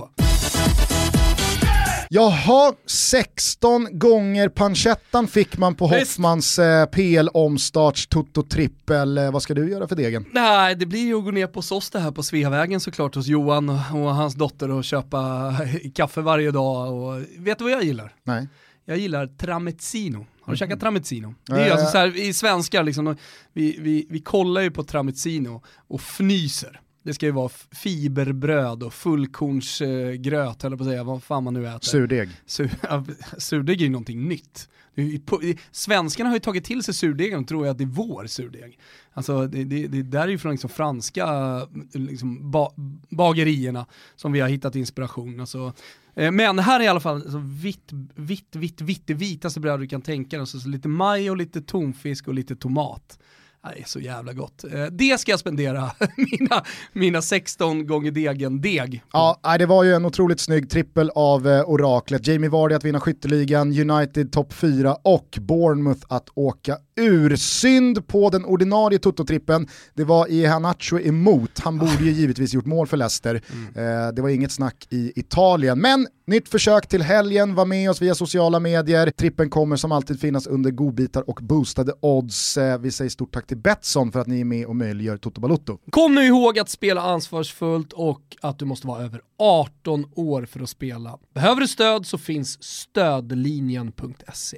Jaha, 2.14 2.74
16 2.86 3.88
gånger 3.92 4.50
pancettan 4.50 5.28
fick 5.28 5.58
man 5.58 5.76
på 5.76 5.88
Visst. 5.88 6.00
Hoffmans 6.00 6.60
eh, 6.60 6.86
PL-omstarts 6.86 8.08
Toto 8.08 8.44
Trippel. 8.44 9.18
Eh, 9.18 9.32
vad 9.32 9.44
ska 9.44 9.54
du 9.54 9.70
göra 9.70 9.88
för 9.88 9.96
degen? 9.96 10.26
Nej, 10.32 10.76
det 10.76 10.86
blir 10.86 11.06
ju 11.06 11.18
att 11.18 11.24
gå 11.24 11.32
ner 11.32 11.48
på 11.48 11.62
SOS 11.62 11.90
det 11.90 12.00
här 12.00 12.12
på 12.12 12.24
Sveavägen 12.24 12.80
såklart 12.80 13.16
hos 13.16 13.28
Johan 13.28 13.70
och 13.70 14.16
hans 14.16 14.36
dotter 14.36 14.72
och 14.72 14.84
köpa 14.84 15.54
kaffe 15.96 16.22
varje 16.22 16.52
dag. 16.52 16.94
Och, 16.94 17.22
vet 17.38 17.58
du 17.58 17.64
vad 17.64 17.74
jag 17.74 17.84
gillar? 17.84 18.14
Nej. 18.24 18.48
Jag 18.86 18.98
gillar 18.98 19.28
tramezzino. 19.28 20.18
Har 20.18 20.26
du 20.46 20.50
mm. 20.50 20.58
käkat 20.58 20.80
tramezzino? 20.80 21.36
Det 21.46 21.54
är 21.54 21.68
äh, 21.68 21.72
alltså 21.72 21.88
så 21.88 21.98
här, 21.98 22.20
i 22.20 22.34
svenska, 22.34 22.82
liksom, 22.82 23.16
vi, 23.54 23.78
vi, 23.80 24.08
vi 24.10 24.20
kollar 24.20 24.62
ju 24.62 24.72
på 24.72 24.84
tramezzino 24.84 25.64
och 25.88 26.00
fnyser. 26.00 26.82
Det 27.04 27.14
ska 27.14 27.26
ju 27.26 27.32
vara 27.32 27.50
fiberbröd 27.72 28.84
och 28.84 28.94
fullkornsgröt, 28.94 30.64
höll 30.64 30.78
på 30.78 30.84
att 30.84 30.90
säga, 30.90 31.04
vad 31.04 31.24
fan 31.24 31.44
man 31.44 31.54
nu 31.54 31.68
äter. 31.68 31.80
Surdeg. 31.80 32.30
Sur, 32.46 32.72
surdeg 33.38 33.82
är 33.82 33.86
ju 33.86 33.92
någonting 33.92 34.28
nytt. 34.28 34.70
Svenskarna 35.72 36.30
har 36.30 36.36
ju 36.36 36.40
tagit 36.40 36.66
till 36.66 36.84
sig 36.84 36.94
surdegen 36.94 37.40
och 37.40 37.48
tror 37.48 37.68
att 37.68 37.78
det 37.78 37.84
är 37.84 37.86
vår 37.86 38.28
surdeg. 38.28 38.80
Alltså 39.14 39.48
det, 39.48 39.64
det, 39.64 39.88
det 39.88 40.04
där 40.04 40.22
är 40.22 40.28
ju 40.28 40.38
från 40.38 40.52
liksom 40.52 40.70
franska 40.70 41.28
liksom, 41.94 42.52
ba, 42.52 42.72
bagerierna 43.10 43.86
som 44.16 44.32
vi 44.32 44.40
har 44.40 44.50
hittat 44.50 44.76
inspiration. 44.76 45.40
Alltså, 45.40 45.74
Eh, 46.16 46.32
men 46.32 46.60
här 46.60 46.80
är 46.80 46.84
i 46.84 46.88
alla 46.88 47.00
fall 47.00 47.32
så 47.32 47.38
vitt, 47.38 47.90
vitt, 48.16 48.56
vitt, 48.56 48.82
vitt, 48.82 49.08
det 49.08 49.14
vitaste 49.14 49.60
bröd 49.60 49.80
du 49.80 49.88
kan 49.88 50.02
tänka 50.02 50.38
dig. 50.38 50.48
Så, 50.48 50.60
så 50.60 50.70
lite 50.70 50.88
maj 50.88 51.30
och 51.30 51.38
lite 51.38 51.62
tonfisk 51.62 52.28
och 52.28 52.34
lite 52.34 52.56
tomat. 52.56 53.20
Det 53.64 53.82
är 53.82 53.86
så 53.86 54.00
jävla 54.00 54.34
gott. 54.34 54.64
Eh, 54.64 54.86
det 54.86 55.20
ska 55.20 55.32
jag 55.32 55.40
spendera 55.40 55.92
mina, 56.18 56.64
mina 56.94 57.22
16 57.22 57.88
gånger 57.88 58.12
degen 58.12 58.62
deg. 58.62 59.04
Ja, 59.14 59.40
det 59.60 59.66
var 59.66 59.84
ju 59.84 59.94
en 59.94 60.06
otroligt 60.06 60.40
snygg 60.40 60.70
trippel 60.70 61.12
av 61.16 61.48
eh, 61.48 61.70
oraklet. 61.70 62.28
Jamie 62.28 62.50
Vardy 62.50 62.76
att 62.76 62.86
vinna 62.86 63.00
skytteligan, 63.00 63.90
United 63.92 64.32
topp 64.32 64.54
4 64.54 64.96
och 65.04 65.38
Bournemouth 65.42 66.06
att 66.10 66.30
åka 66.34 66.78
ursynd 67.00 68.08
på 68.08 68.30
den 68.30 68.46
ordinarie 68.46 69.00
Toto-trippen. 69.00 69.68
Det 69.94 70.04
var 70.04 70.28
Ihanacho 70.28 71.00
emot, 71.00 71.60
han 71.60 71.78
borde 71.78 72.04
ju 72.04 72.12
givetvis 72.12 72.54
gjort 72.54 72.66
mål 72.66 72.88
för 72.88 72.98
Leicester. 72.98 73.42
Mm. 73.52 74.08
Eh, 74.08 74.14
det 74.14 74.22
var 74.22 74.30
inget 74.30 74.52
snack 74.52 74.88
i 74.90 75.20
Italien, 75.20 75.80
men 75.80 76.08
nytt 76.28 76.50
försök 76.50 76.88
till 76.88 77.02
helgen, 77.02 77.56
var 77.56 77.66
med 77.66 77.90
oss 77.90 78.02
via 78.02 78.16
sociala 78.16 78.60
medier. 78.60 79.10
Trippen 79.10 79.50
kommer 79.50 79.76
som 79.76 79.92
alltid 79.92 80.20
finnas 80.20 80.48
under 80.48 80.72
godbitar 80.72 81.30
och 81.30 81.40
boostade 81.42 81.94
odds. 82.00 82.58
Vi 82.80 82.92
säger 82.92 83.10
stort 83.10 83.34
tack 83.34 83.51
till 83.52 83.58
Betsson 83.58 84.12
för 84.12 84.20
att 84.20 84.28
ni 84.28 84.42
är 84.42 84.46
med 84.46 84.66
och 84.66 84.76
möjliggör 84.76 85.18
Toto 85.18 85.42
Balotto. 85.42 85.78
Kom 85.90 86.16
nu 86.16 86.22
ihåg 86.26 86.60
att 86.60 86.70
spela 86.70 87.02
ansvarsfullt 87.02 87.94
och 87.94 88.38
att 88.42 88.60
du 88.60 88.66
måste 88.66 88.88
vara 88.88 89.04
över 89.04 89.22
18 89.42 90.06
år 90.16 90.46
för 90.46 90.60
att 90.60 90.70
spela. 90.70 91.18
Behöver 91.34 91.62
du 91.62 91.68
stöd 91.68 92.06
så 92.06 92.18
finns 92.18 92.64
stödlinjen.se. 92.64 94.58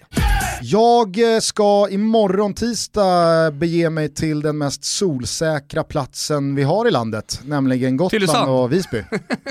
Jag 0.62 1.36
eh, 1.36 1.39
ska 1.39 1.89
imorgon 1.89 2.54
tisdag 2.54 3.52
bege 3.52 3.89
mig 3.89 4.13
till 4.13 4.41
den 4.41 4.58
mest 4.58 4.84
solsäkra 4.84 5.84
platsen 5.84 6.56
vi 6.56 6.63
har 6.63 6.88
i 6.88 6.91
landet, 6.91 7.41
nämligen 7.43 7.98
Gotland 7.98 8.50
och 8.50 8.72
Visby. 8.72 9.04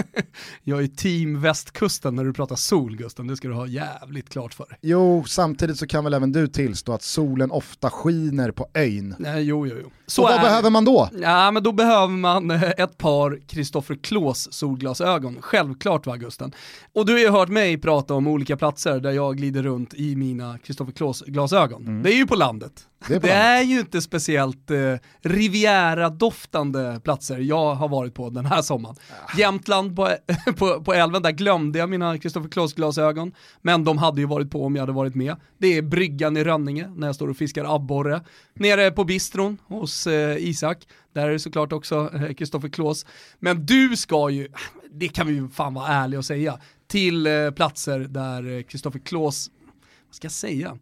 jag 0.62 0.82
är 0.82 0.86
team 0.86 1.40
västkusten 1.40 2.16
när 2.16 2.24
du 2.24 2.32
pratar 2.32 2.56
sol 2.56 2.96
Gusten, 2.96 3.26
det 3.26 3.36
ska 3.36 3.48
du 3.48 3.54
ha 3.54 3.66
jävligt 3.66 4.28
klart 4.28 4.54
för 4.54 4.64
dig. 4.68 4.78
Jo, 4.80 5.24
samtidigt 5.26 5.78
så 5.78 5.86
kan 5.86 6.04
väl 6.04 6.14
även 6.14 6.32
du 6.32 6.48
tillstå 6.48 6.92
att 6.92 7.02
solen 7.02 7.50
ofta 7.50 7.90
skiner 7.90 8.50
på 8.50 8.66
ön. 8.74 9.14
Nej, 9.18 9.42
jo, 9.42 9.66
jo, 9.66 9.76
jo. 9.82 9.90
Så 10.06 10.22
och 10.22 10.28
vad 10.28 10.40
behöver 10.40 10.70
man 10.70 10.84
då? 10.84 11.08
Ja, 11.20 11.50
men 11.50 11.62
då 11.62 11.72
behöver 11.72 12.08
man 12.08 12.50
eh, 12.50 12.62
ett 12.62 12.98
par 12.98 13.40
Kristoffer 13.46 13.98
Klås 14.02 14.52
solglasögon, 14.52 15.21
självklart 15.40 16.06
va 16.06 16.16
Gusten. 16.16 16.52
Och 16.92 17.06
du 17.06 17.12
har 17.12 17.20
ju 17.20 17.30
hört 17.30 17.48
mig 17.48 17.78
prata 17.78 18.14
om 18.14 18.26
olika 18.26 18.56
platser 18.56 19.00
där 19.00 19.10
jag 19.10 19.36
glider 19.36 19.62
runt 19.62 19.94
i 19.94 20.16
mina 20.16 20.58
Kristoffer 20.58 20.92
Klås-glasögon. 20.92 21.82
Mm. 21.82 22.02
Det 22.02 22.12
är 22.12 22.16
ju 22.16 22.26
på 22.26 22.34
landet. 22.34 22.86
Det 23.08 23.14
är, 23.14 23.20
det 23.20 23.32
är 23.32 23.62
ju 23.62 23.80
inte 23.80 24.02
speciellt 24.02 24.70
eh, 24.70 24.94
Riviera-doftande 25.20 27.00
platser 27.00 27.38
jag 27.38 27.74
har 27.74 27.88
varit 27.88 28.14
på 28.14 28.30
den 28.30 28.46
här 28.46 28.62
sommaren. 28.62 28.96
Ja. 29.08 29.38
Jämtland 29.38 29.96
på, 29.96 30.10
på, 30.56 30.84
på 30.84 30.94
älven, 30.94 31.22
där 31.22 31.30
glömde 31.30 31.78
jag 31.78 31.90
mina 31.90 32.18
Kristoffer 32.18 32.48
Kloss-glasögon, 32.48 33.32
men 33.62 33.84
de 33.84 33.98
hade 33.98 34.20
ju 34.20 34.26
varit 34.26 34.50
på 34.50 34.64
om 34.64 34.76
jag 34.76 34.82
hade 34.82 34.92
varit 34.92 35.14
med. 35.14 35.36
Det 35.58 35.66
är 35.66 35.82
bryggan 35.82 36.36
i 36.36 36.44
Rönninge, 36.44 36.88
när 36.96 37.06
jag 37.06 37.14
står 37.14 37.28
och 37.28 37.36
fiskar 37.36 37.74
abborre. 37.74 38.20
Nere 38.54 38.90
på 38.90 39.04
bistron 39.04 39.58
hos 39.66 40.06
eh, 40.06 40.36
Isak, 40.38 40.78
där 41.14 41.28
är 41.28 41.32
det 41.32 41.38
såklart 41.38 41.72
också 41.72 42.10
Kristoffer 42.38 42.68
eh, 42.68 42.72
Klås. 42.72 43.06
Men 43.38 43.66
du 43.66 43.96
ska 43.96 44.30
ju, 44.30 44.48
det 44.90 45.08
kan 45.08 45.26
vi 45.26 45.32
ju 45.32 45.48
fan 45.48 45.74
vara 45.74 45.88
ärliga 45.88 46.18
och 46.18 46.24
säga, 46.24 46.58
till 46.86 47.26
eh, 47.26 47.50
platser 47.50 47.98
där 47.98 48.62
Kristoffer 48.62 48.98
Klås, 48.98 49.50
vad 50.06 50.14
ska 50.14 50.24
jag 50.24 50.32
säga, 50.32 50.78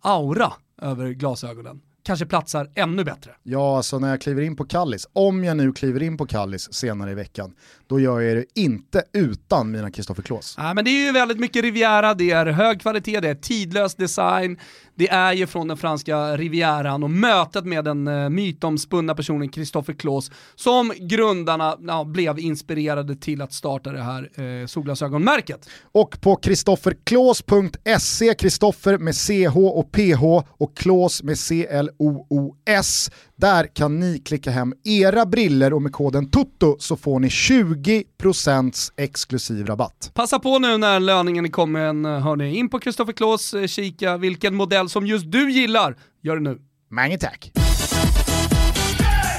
aura 0.00 0.52
över 0.82 1.10
glasögonen 1.10 1.80
kanske 2.02 2.26
platsar 2.26 2.70
ännu 2.74 3.04
bättre. 3.04 3.30
Ja, 3.42 3.76
alltså 3.76 3.98
när 3.98 4.08
jag 4.10 4.20
kliver 4.20 4.42
in 4.42 4.56
på 4.56 4.64
Kallis, 4.64 5.08
om 5.12 5.44
jag 5.44 5.56
nu 5.56 5.72
kliver 5.72 6.02
in 6.02 6.16
på 6.16 6.26
Kallis 6.26 6.72
senare 6.72 7.10
i 7.10 7.14
veckan, 7.14 7.54
då 7.92 8.00
gör 8.00 8.20
jag 8.20 8.36
det 8.36 8.44
inte 8.54 9.02
utan 9.12 9.70
mina 9.70 9.90
Kristoffer 9.90 10.22
Klås. 10.22 10.54
Ja, 10.58 10.74
men 10.74 10.84
det 10.84 10.90
är 10.90 11.06
ju 11.06 11.12
väldigt 11.12 11.38
mycket 11.38 11.62
Riviera, 11.62 12.14
det 12.14 12.30
är 12.30 12.46
hög 12.46 12.80
kvalitet, 12.80 13.20
det 13.20 13.28
är 13.28 13.34
tidlös 13.34 13.94
design, 13.94 14.58
det 14.94 15.08
är 15.08 15.32
ju 15.32 15.46
från 15.46 15.68
den 15.68 15.76
franska 15.76 16.36
Rivieran 16.36 17.02
och 17.02 17.10
mötet 17.10 17.64
med 17.64 17.84
den 17.84 18.08
uh, 18.08 18.28
mytomspunna 18.28 19.14
personen 19.14 19.48
Kristoffer 19.48 19.92
Klås 19.92 20.30
som 20.54 20.92
grundarna 21.00 21.76
ja, 21.80 22.04
blev 22.04 22.38
inspirerade 22.38 23.16
till 23.16 23.42
att 23.42 23.52
starta 23.52 23.92
det 23.92 24.02
här 24.02 24.40
uh, 24.40 24.66
solglasögonmärket. 24.66 25.68
Och 25.82 26.20
på 26.20 26.36
kristofferklås.se, 26.36 28.34
Kristoffer 28.34 28.98
med 28.98 29.14
CH 29.16 29.56
och 29.56 29.92
PH 29.92 30.24
och 30.48 30.76
Klås 30.76 31.22
med 31.22 31.38
CLOOS. 31.38 33.10
Där 33.42 33.66
kan 33.66 34.00
ni 34.00 34.18
klicka 34.18 34.50
hem 34.50 34.74
era 34.84 35.26
briller 35.26 35.72
och 35.72 35.82
med 35.82 35.92
koden 35.92 36.30
TOTO 36.30 36.76
så 36.78 36.96
får 36.96 37.20
ni 37.20 37.28
20% 37.28 38.92
exklusiv 38.96 39.66
rabatt. 39.66 40.10
Passa 40.14 40.38
på 40.38 40.58
nu 40.58 40.78
när 40.78 41.00
löningen 41.00 41.44
är 41.44 41.48
kommen, 41.48 42.04
hörni. 42.04 42.56
In 42.56 42.68
på 42.68 42.78
Kristoffer 42.78 43.12
Klås, 43.12 43.54
eh, 43.54 43.66
kika 43.66 44.16
vilken 44.16 44.54
modell 44.54 44.88
som 44.88 45.06
just 45.06 45.32
du 45.32 45.50
gillar. 45.50 45.96
Gör 46.22 46.36
det 46.36 46.42
nu. 46.42 46.58
Mange 46.90 47.18
tack. 47.18 47.52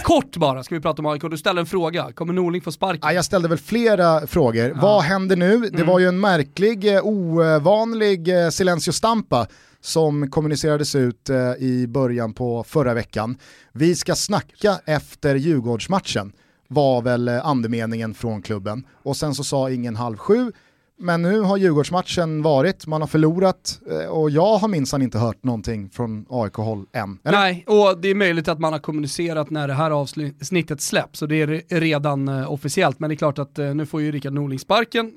Kort 0.04 0.38
bara 0.38 0.64
ska 0.64 0.76
vi 0.76 0.82
prata 0.82 1.02
om 1.02 1.06
AIK, 1.06 1.22
du 1.22 1.38
ställde 1.38 1.62
en 1.62 1.66
fråga. 1.66 2.12
Kommer 2.12 2.34
Norling 2.34 2.62
få 2.62 2.72
sparken? 2.72 3.02
Ja, 3.04 3.14
jag 3.14 3.26
ställde 3.26 3.48
väl 3.48 3.58
flera 3.58 4.28
frågor. 4.28 4.68
Ja. 4.68 4.82
Vad 4.82 5.04
händer 5.04 5.36
nu? 5.36 5.60
Det 5.60 5.76
mm. 5.76 5.88
var 5.88 6.00
ju 6.00 6.08
en 6.08 6.20
märklig, 6.20 6.96
eh, 6.96 7.06
ovanlig 7.06 8.44
eh, 8.44 8.50
Silencio 8.50 8.92
Stampa 8.92 9.48
som 9.84 10.30
kommunicerades 10.30 10.96
ut 10.96 11.30
eh, 11.30 11.52
i 11.60 11.86
början 11.88 12.34
på 12.34 12.64
förra 12.64 12.94
veckan. 12.94 13.38
Vi 13.74 13.96
ska 13.96 14.16
snacka 14.16 14.80
efter 14.86 15.36
Djurgårdsmatchen 15.36 16.34
var 16.68 17.02
väl 17.02 17.28
eh, 17.28 17.46
andemeningen 17.46 18.14
från 18.14 18.42
klubben. 18.42 18.88
Och 19.04 19.18
sen 19.18 19.36
så 19.36 19.44
sa 19.44 19.72
ingen 19.72 19.96
halv 19.96 20.18
sju, 20.18 20.52
men 21.00 21.22
nu 21.22 21.40
har 21.40 21.58
Djurgårdsmatchen 21.58 22.42
varit, 22.42 22.88
man 22.88 23.02
har 23.02 23.08
förlorat 23.08 23.80
eh, 23.92 24.10
och 24.10 24.30
jag 24.30 24.58
har 24.58 24.68
minsann 24.68 25.02
inte 25.02 25.18
hört 25.18 25.44
någonting 25.44 25.90
från 25.90 26.26
AIK-håll 26.30 26.86
än. 26.94 27.20
Eller? 27.24 27.38
Nej, 27.38 27.66
och 27.68 28.02
det 28.02 28.08
är 28.08 28.16
möjligt 28.16 28.48
att 28.48 28.60
man 28.60 28.74
har 28.74 28.80
kommunicerat 28.80 29.50
när 29.50 29.68
det 29.68 29.74
här 29.74 29.92
avsnittet 29.92 30.82
släpps 30.82 31.22
och 31.22 31.28
det 31.28 31.42
är 31.42 31.80
redan 31.80 32.30
officiellt. 32.30 33.00
Men 33.00 33.10
det 33.10 33.14
är 33.14 33.18
klart 33.18 33.40
att 33.40 33.58
nu 33.58 33.86
får 33.86 34.02
ju 34.02 34.12
Rickard 34.12 34.34
Norling 34.34 34.60
sparken 34.60 35.12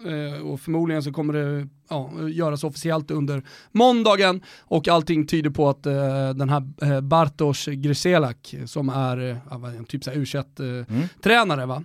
och 0.44 0.60
förmodligen 0.60 1.02
så 1.02 1.12
kommer 1.12 1.32
det 1.32 1.68
ja, 1.88 2.10
göras 2.28 2.64
officiellt 2.64 3.10
under 3.10 3.42
måndagen 3.72 4.40
och 4.60 4.88
allting 4.88 5.26
tyder 5.26 5.50
på 5.50 5.68
att 5.68 5.82
den 6.36 6.48
här 6.48 7.00
Bartosz 7.00 7.66
Griselak 7.66 8.54
som 8.66 8.88
är 8.88 9.84
typ 9.84 10.04
så 10.04 10.10
U21-tränare, 10.10 11.62
mm. 11.62 11.68
va? 11.68 11.84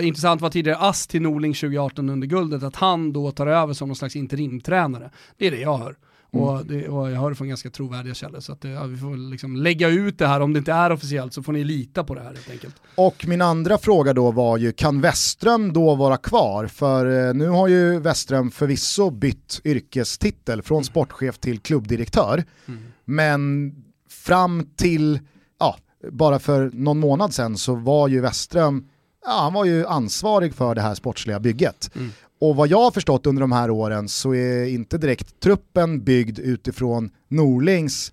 intressant 0.00 0.40
var 0.40 0.50
tidigare 0.50 0.78
ass 0.78 1.06
till 1.06 1.22
Norling 1.22 1.54
2018 1.54 2.10
under 2.10 2.26
guldet, 2.26 2.62
att 2.62 2.76
han 2.76 3.12
då 3.12 3.30
tar 3.30 3.46
över 3.46 3.74
som 3.74 3.88
någon 3.88 3.96
slags 3.96 4.16
interimtränare. 4.16 5.10
Det 5.38 5.46
är 5.46 5.50
det 5.50 5.60
jag 5.60 5.78
hör. 5.78 5.96
Mm. 6.34 6.48
Och, 6.48 6.66
det, 6.66 6.88
och, 6.88 7.10
jag 7.10 7.20
hör 7.20 7.30
det 7.30 7.36
från 7.36 7.48
ganska 7.48 7.70
trovärdiga 7.70 8.14
källor. 8.14 8.40
Så 8.40 8.52
att 8.52 8.64
ja, 8.64 8.84
vi 8.84 8.96
får 8.96 9.30
liksom 9.30 9.56
lägga 9.56 9.88
ut 9.88 10.18
det 10.18 10.26
här, 10.26 10.40
om 10.40 10.52
det 10.52 10.58
inte 10.58 10.72
är 10.72 10.92
officiellt 10.92 11.32
så 11.34 11.42
får 11.42 11.52
ni 11.52 11.64
lita 11.64 12.04
på 12.04 12.14
det 12.14 12.20
här 12.20 12.34
helt 12.34 12.50
enkelt. 12.50 12.74
Och 12.94 13.24
min 13.28 13.42
andra 13.42 13.78
fråga 13.78 14.12
då 14.12 14.30
var 14.30 14.58
ju, 14.58 14.72
kan 14.72 15.00
Westström 15.00 15.72
då 15.72 15.94
vara 15.94 16.16
kvar? 16.16 16.66
För 16.66 17.28
eh, 17.28 17.34
nu 17.34 17.48
har 17.48 17.68
ju 17.68 17.98
Westström 17.98 18.50
förvisso 18.50 19.10
bytt 19.10 19.60
yrkestitel 19.64 20.62
från 20.62 20.76
mm. 20.76 20.84
sportchef 20.84 21.38
till 21.38 21.58
klubbdirektör. 21.58 22.44
Mm. 22.66 22.80
Men 23.04 23.72
fram 24.08 24.66
till, 24.76 25.20
ja, 25.60 25.76
bara 26.10 26.38
för 26.38 26.70
någon 26.72 26.98
månad 26.98 27.34
sedan 27.34 27.56
så 27.56 27.74
var 27.74 28.08
ju 28.08 28.20
Westström 28.20 28.88
ja, 29.24 29.40
han 29.40 29.52
var 29.52 29.64
ju 29.64 29.86
ansvarig 29.86 30.54
för 30.54 30.74
det 30.74 30.80
här 30.80 30.94
sportsliga 30.94 31.40
bygget. 31.40 31.90
Mm. 31.94 32.12
Och 32.44 32.56
vad 32.56 32.68
jag 32.68 32.80
har 32.80 32.90
förstått 32.90 33.26
under 33.26 33.40
de 33.40 33.52
här 33.52 33.70
åren 33.70 34.08
så 34.08 34.34
är 34.34 34.64
inte 34.64 34.98
direkt 34.98 35.40
truppen 35.40 36.04
byggd 36.04 36.38
utifrån 36.38 37.10
Norlings 37.28 38.12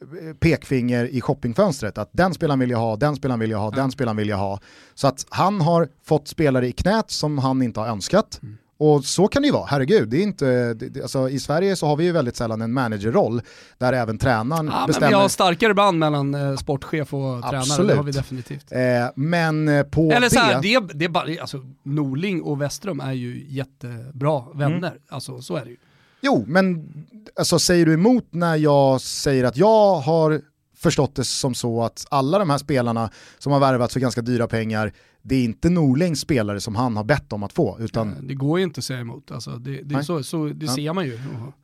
eh, 0.00 0.34
pekfinger 0.34 1.04
i 1.04 1.20
shoppingfönstret, 1.20 1.98
att 1.98 2.10
den 2.12 2.34
spelaren 2.34 2.58
vill 2.60 2.70
jag 2.70 2.78
ha, 2.78 2.96
den 2.96 3.16
spelaren 3.16 3.40
vill 3.40 3.50
jag 3.50 3.58
ha, 3.58 3.66
mm. 3.66 3.76
den 3.76 3.90
spelaren 3.90 4.16
vill 4.16 4.28
jag 4.28 4.36
ha. 4.36 4.60
Så 4.94 5.06
att 5.06 5.26
han 5.28 5.60
har 5.60 5.88
fått 6.04 6.28
spelare 6.28 6.68
i 6.68 6.72
knät 6.72 7.10
som 7.10 7.38
han 7.38 7.62
inte 7.62 7.80
har 7.80 7.86
önskat. 7.86 8.40
Mm. 8.42 8.58
Och 8.80 9.04
så 9.04 9.28
kan 9.28 9.42
det 9.42 9.46
ju 9.46 9.52
vara, 9.52 9.66
herregud. 9.66 10.08
Det 10.08 10.16
är 10.16 10.22
inte, 10.22 10.74
det, 10.74 11.02
alltså, 11.02 11.28
I 11.28 11.38
Sverige 11.38 11.76
så 11.76 11.86
har 11.86 11.96
vi 11.96 12.04
ju 12.04 12.12
väldigt 12.12 12.36
sällan 12.36 12.62
en 12.62 12.72
managerroll 12.72 13.42
där 13.78 13.92
även 13.92 14.18
tränaren 14.18 14.70
ja, 14.72 14.86
bestämmer. 14.86 15.10
Men 15.10 15.18
vi 15.18 15.22
har 15.22 15.28
starkare 15.28 15.74
band 15.74 15.98
mellan 15.98 16.34
eh, 16.34 16.56
sportchef 16.56 17.14
och 17.14 17.36
Absolut. 17.36 17.66
tränare, 17.66 17.86
det 17.86 17.96
har 17.96 18.02
vi 18.04 18.12
definitivt. 18.12 18.72
Eh, 18.72 18.80
men 19.16 19.68
eh, 19.68 19.82
på 19.82 20.12
Eller 20.12 20.28
så 20.28 20.38
här, 20.38 20.62
det, 20.62 20.80
det, 20.94 21.08
det 21.08 21.40
alltså, 21.40 21.64
Norling 21.82 22.42
och 22.42 22.62
Westrum 22.62 23.00
är 23.00 23.12
ju 23.12 23.46
jättebra 23.48 24.44
vänner, 24.54 24.88
mm. 24.88 25.02
alltså 25.08 25.42
så 25.42 25.56
är 25.56 25.64
det 25.64 25.70
ju. 25.70 25.76
Jo, 26.20 26.44
men 26.46 26.92
alltså, 27.36 27.58
säger 27.58 27.86
du 27.86 27.94
emot 27.94 28.26
när 28.30 28.56
jag 28.56 29.00
säger 29.00 29.44
att 29.44 29.56
jag 29.56 29.94
har 29.94 30.40
förstått 30.76 31.14
det 31.14 31.24
som 31.24 31.54
så 31.54 31.82
att 31.82 32.06
alla 32.10 32.38
de 32.38 32.50
här 32.50 32.58
spelarna 32.58 33.10
som 33.38 33.52
har 33.52 33.60
värvats 33.60 33.92
för 33.92 34.00
ganska 34.00 34.20
dyra 34.20 34.48
pengar 34.48 34.92
det 35.22 35.34
är 35.34 35.44
inte 35.44 35.70
Norlings 35.70 36.20
spelare 36.20 36.60
som 36.60 36.76
han 36.76 36.96
har 36.96 37.04
bett 37.04 37.32
om 37.32 37.42
att 37.42 37.52
få. 37.52 37.76
Utan... 37.80 38.26
det 38.28 38.34
går 38.34 38.58
ju 38.58 38.64
inte 38.64 38.78
att 38.78 38.84
säga 38.84 39.00
emot, 39.00 39.30
alltså, 39.30 39.50
det, 39.50 39.82
det, 39.82 40.04
så, 40.04 40.22
så, 40.22 40.44
det 40.44 40.66
ja. 40.66 40.74
ser 40.74 40.92
man 40.92 41.06
ju. 41.06 41.20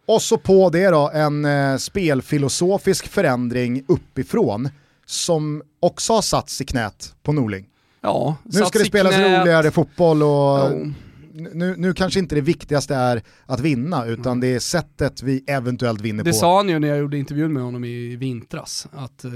Och 0.07 0.23
så 0.23 0.38
på 0.38 0.71
det 0.71 0.88
då 0.88 1.11
en 1.14 1.45
eh, 1.45 1.77
spelfilosofisk 1.77 3.09
förändring 3.09 3.85
uppifrån 3.88 4.69
som 5.07 5.62
också 5.81 6.12
har 6.12 6.23
satts 6.23 6.61
i 6.61 6.64
knät 6.64 7.14
på 7.23 7.33
Norling. 7.33 7.66
Ja, 8.01 8.37
nu 8.42 8.64
ska 8.64 8.79
det 8.79 8.85
spelas 8.85 9.14
knät. 9.14 9.40
roligare 9.40 9.71
fotboll 9.71 10.23
och 10.23 10.71
jo 10.73 10.92
nu, 11.37 11.75
nu 11.79 11.94
kanske 11.94 12.20
inte 12.20 12.35
det 12.35 12.40
viktigaste 12.40 12.94
är 12.94 13.22
att 13.46 13.61
vinna, 13.61 14.07
utan 14.07 14.33
mm. 14.33 14.40
det 14.40 14.55
är 14.55 14.59
sättet 14.59 15.22
vi 15.22 15.44
eventuellt 15.46 16.01
vinner 16.01 16.25
det 16.25 16.31
på. 16.31 16.35
Det 16.35 16.40
sa 16.40 16.57
han 16.57 16.68
ju 16.68 16.79
när 16.79 16.88
jag 16.88 16.99
gjorde 16.99 17.18
intervjun 17.18 17.53
med 17.53 17.62
honom 17.62 17.85
i 17.85 18.16
vintras, 18.16 18.88
att 18.92 19.25
eh, 19.25 19.33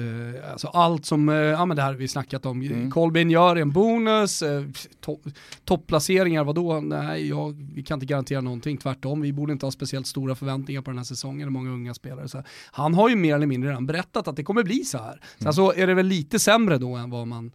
alltså 0.52 0.68
allt 0.68 1.06
som, 1.06 1.28
eh, 1.28 1.34
ja 1.34 1.66
men 1.66 1.76
det 1.76 1.82
här 1.82 1.94
vi 1.94 2.08
snackat 2.08 2.46
om, 2.46 2.62
mm. 2.62 2.90
Colbin 2.90 3.30
gör 3.30 3.56
en 3.56 3.70
bonus, 3.70 4.42
eh, 4.42 4.64
to 5.00 5.18
topplaceringar, 5.64 6.44
vadå? 6.44 6.80
Nej, 6.80 7.28
jag, 7.28 7.70
vi 7.74 7.82
kan 7.82 7.96
inte 7.96 8.06
garantera 8.06 8.40
någonting, 8.40 8.76
tvärtom, 8.76 9.20
vi 9.20 9.32
borde 9.32 9.52
inte 9.52 9.66
ha 9.66 9.70
speciellt 9.70 10.06
stora 10.06 10.34
förväntningar 10.34 10.82
på 10.82 10.90
den 10.90 10.98
här 10.98 11.04
säsongen, 11.04 11.48
är 11.48 11.50
många 11.50 11.70
unga 11.70 11.94
spelare. 11.94 12.28
Så 12.28 12.42
han 12.72 12.94
har 12.94 13.08
ju 13.08 13.16
mer 13.16 13.34
eller 13.34 13.46
mindre 13.46 13.70
redan 13.70 13.86
berättat 13.86 14.28
att 14.28 14.36
det 14.36 14.42
kommer 14.42 14.62
bli 14.62 14.84
så 14.84 14.98
här. 14.98 15.20
Sen 15.38 15.46
mm. 15.46 15.52
så 15.52 15.72
är 15.72 15.86
det 15.86 15.94
väl 15.94 16.06
lite 16.06 16.38
sämre 16.38 16.78
då 16.78 16.94
än 16.96 17.10
vad 17.10 17.26
man 17.26 17.52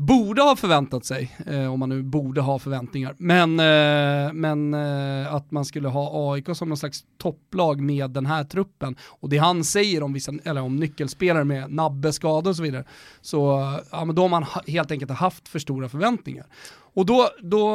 borde 0.00 0.42
ha 0.42 0.56
förväntat 0.56 1.04
sig, 1.04 1.36
eh, 1.46 1.72
om 1.72 1.80
man 1.80 1.88
nu 1.88 2.02
borde 2.02 2.40
ha 2.40 2.58
förväntningar. 2.58 3.14
Men, 3.18 3.60
eh, 3.60 4.32
men 4.32 4.74
eh, 4.74 5.34
att 5.34 5.50
man 5.50 5.64
skulle 5.64 5.88
ha 5.88 6.32
AIK 6.32 6.46
som 6.56 6.68
någon 6.68 6.76
slags 6.76 7.04
topplag 7.18 7.80
med 7.80 8.10
den 8.10 8.26
här 8.26 8.44
truppen 8.44 8.96
och 9.02 9.28
det 9.28 9.38
han 9.38 9.64
säger 9.64 10.02
om, 10.02 10.12
vissa, 10.12 10.32
eller 10.44 10.60
om 10.60 10.76
nyckelspelare 10.76 11.44
med 11.44 11.72
nabbeskada 11.72 12.50
och 12.50 12.56
så 12.56 12.62
vidare, 12.62 12.84
så 13.20 13.72
ja, 13.90 14.04
men 14.04 14.14
då 14.14 14.22
har 14.22 14.28
man 14.28 14.46
helt 14.66 14.90
enkelt 14.90 15.10
haft 15.10 15.48
för 15.48 15.58
stora 15.58 15.88
förväntningar. 15.88 16.46
Och 16.94 17.06
då, 17.06 17.28
då 17.42 17.72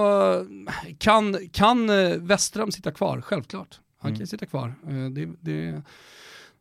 kan, 0.97 1.37
kan 1.51 1.87
Westström 2.27 2.71
sitta 2.71 2.91
kvar, 2.91 3.21
självklart. 3.21 3.79
Han 4.05 4.11
kan 4.11 4.15
mm. 4.15 4.27
sitta 4.27 4.45
kvar. 4.45 4.73
Eh, 4.87 5.09
det, 5.09 5.29
det 5.41 5.81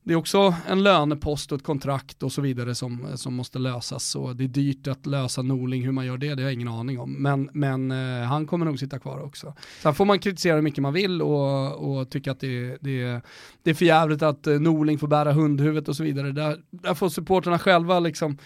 det 0.06 0.12
är 0.12 0.16
också 0.16 0.54
en 0.68 0.82
lönepost 0.82 1.52
och 1.52 1.58
ett 1.58 1.64
kontrakt 1.64 2.22
och 2.22 2.32
så 2.32 2.42
vidare 2.42 2.74
som, 2.74 3.06
som 3.14 3.34
måste 3.34 3.58
lösas. 3.58 4.14
Och 4.14 4.36
det 4.36 4.44
är 4.44 4.48
dyrt 4.48 4.86
att 4.86 5.06
lösa 5.06 5.42
Norling, 5.42 5.84
hur 5.84 5.92
man 5.92 6.06
gör 6.06 6.18
det, 6.18 6.34
det 6.34 6.42
har 6.42 6.50
jag 6.50 6.52
ingen 6.52 6.68
aning 6.68 7.00
om. 7.00 7.12
Men, 7.12 7.50
men 7.52 7.90
eh, 7.90 8.26
han 8.26 8.46
kommer 8.46 8.66
nog 8.66 8.78
sitta 8.78 8.98
kvar 8.98 9.22
också. 9.22 9.54
Sen 9.82 9.94
får 9.94 10.04
man 10.04 10.18
kritisera 10.18 10.54
hur 10.54 10.62
mycket 10.62 10.82
man 10.82 10.92
vill 10.92 11.22
och, 11.22 11.98
och 11.98 12.10
tycka 12.10 12.32
att 12.32 12.40
det, 12.40 12.78
det, 12.80 13.20
det 13.62 13.70
är 13.70 13.74
för 13.74 13.84
jävligt 13.84 14.22
att 14.22 14.46
eh, 14.46 14.60
Norling 14.60 14.98
får 14.98 15.08
bära 15.08 15.32
hundhuvudet 15.32 15.88
och 15.88 15.96
så 15.96 16.02
vidare. 16.02 16.32
Där, 16.32 16.58
där 16.70 16.94
får 16.94 17.08
supporterna 17.08 17.58
själva 17.58 18.00
liksom 18.00 18.38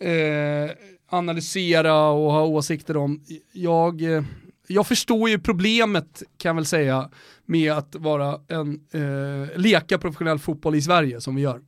eh, 0.00 0.70
analysera 1.08 2.08
och 2.08 2.32
ha 2.32 2.44
åsikter 2.44 2.96
om. 2.96 3.24
Jag, 3.52 4.02
eh, 4.02 4.22
jag 4.66 4.86
förstår 4.86 5.28
ju 5.28 5.38
problemet 5.38 6.22
kan 6.36 6.48
jag 6.48 6.54
väl 6.54 6.66
säga 6.66 7.10
med 7.46 7.72
att 7.72 7.94
vara 7.94 8.40
en, 8.48 8.80
eh, 8.92 9.58
leka 9.58 9.98
professionell 9.98 10.38
fotboll 10.38 10.74
i 10.74 10.82
Sverige 10.82 11.20
som 11.20 11.34
vi 11.34 11.42
gör 11.42 11.60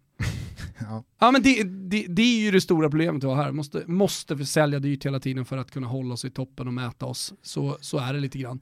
ja. 0.81 1.05
ja 1.19 1.31
men 1.31 1.43
det, 1.43 1.63
det, 1.63 2.07
det, 2.09 2.23
är 2.23 2.41
ju 2.41 2.51
det 2.51 2.61
stora 2.61 2.91
problemet 2.91 3.25
vi 3.25 3.29
har 3.29 3.37
här, 3.37 3.53
måste, 3.53 3.83
måste 3.87 4.47
sälja 4.47 4.79
dyrt 4.79 5.07
hela 5.07 5.21
tiden 5.21 5.45
för 5.45 5.57
att 5.57 5.71
kunna 5.71 5.87
hålla 5.87 6.15
oss 6.15 6.25
i 6.25 6.31
toppen 6.31 6.67
och 6.67 6.75
mäta 6.75 7.07
oss. 7.07 7.33
Så, 7.43 7.79
så 7.81 7.99
är 7.99 8.13
det 8.13 8.21
lite 8.21 8.39
grann. 8.39 8.61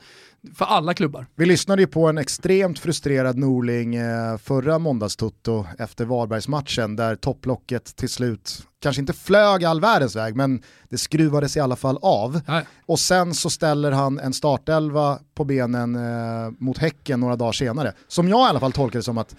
För 0.55 0.65
alla 0.65 0.95
klubbar. 0.95 1.27
Vi 1.35 1.47
lyssnade 1.47 1.83
ju 1.83 1.87
på 1.87 2.09
en 2.09 2.19
extremt 2.19 2.79
frustrerad 2.79 3.39
Norling 3.39 3.95
eh, 3.95 4.37
förra 4.39 4.79
måndagstutto 4.79 5.67
efter 5.79 6.05
Varbergsmatchen 6.05 6.97
där 6.97 7.17
topplocket 7.17 7.97
till 7.97 8.09
slut 8.09 8.67
kanske 8.87 9.01
inte 9.01 9.13
flög 9.13 9.65
all 9.65 9.81
världens 9.81 10.17
väg, 10.17 10.37
men 10.37 10.63
det 10.89 10.99
skruvades 10.99 11.57
i 11.57 11.61
alla 11.61 11.77
fall 11.77 11.99
av. 12.03 12.41
Nej. 12.47 12.67
Och 12.87 13.01
sen 13.01 13.35
så 13.35 13.51
ställer 13.51 13.93
han 13.93 14.19
en 14.19 14.33
startelva 14.33 15.19
på 15.35 15.45
benen 15.45 15.95
eh, 15.95 16.53
mot 16.59 16.79
Häcken 16.79 17.21
några 17.21 17.37
dagar 17.37 17.53
senare, 17.53 17.93
som 18.09 18.29
jag 18.29 18.47
i 18.47 18.51
alla 18.51 18.61
fall 18.61 18.73
tolkar 18.73 18.99
det 18.99 19.03
som 19.03 19.19
att, 19.19 19.37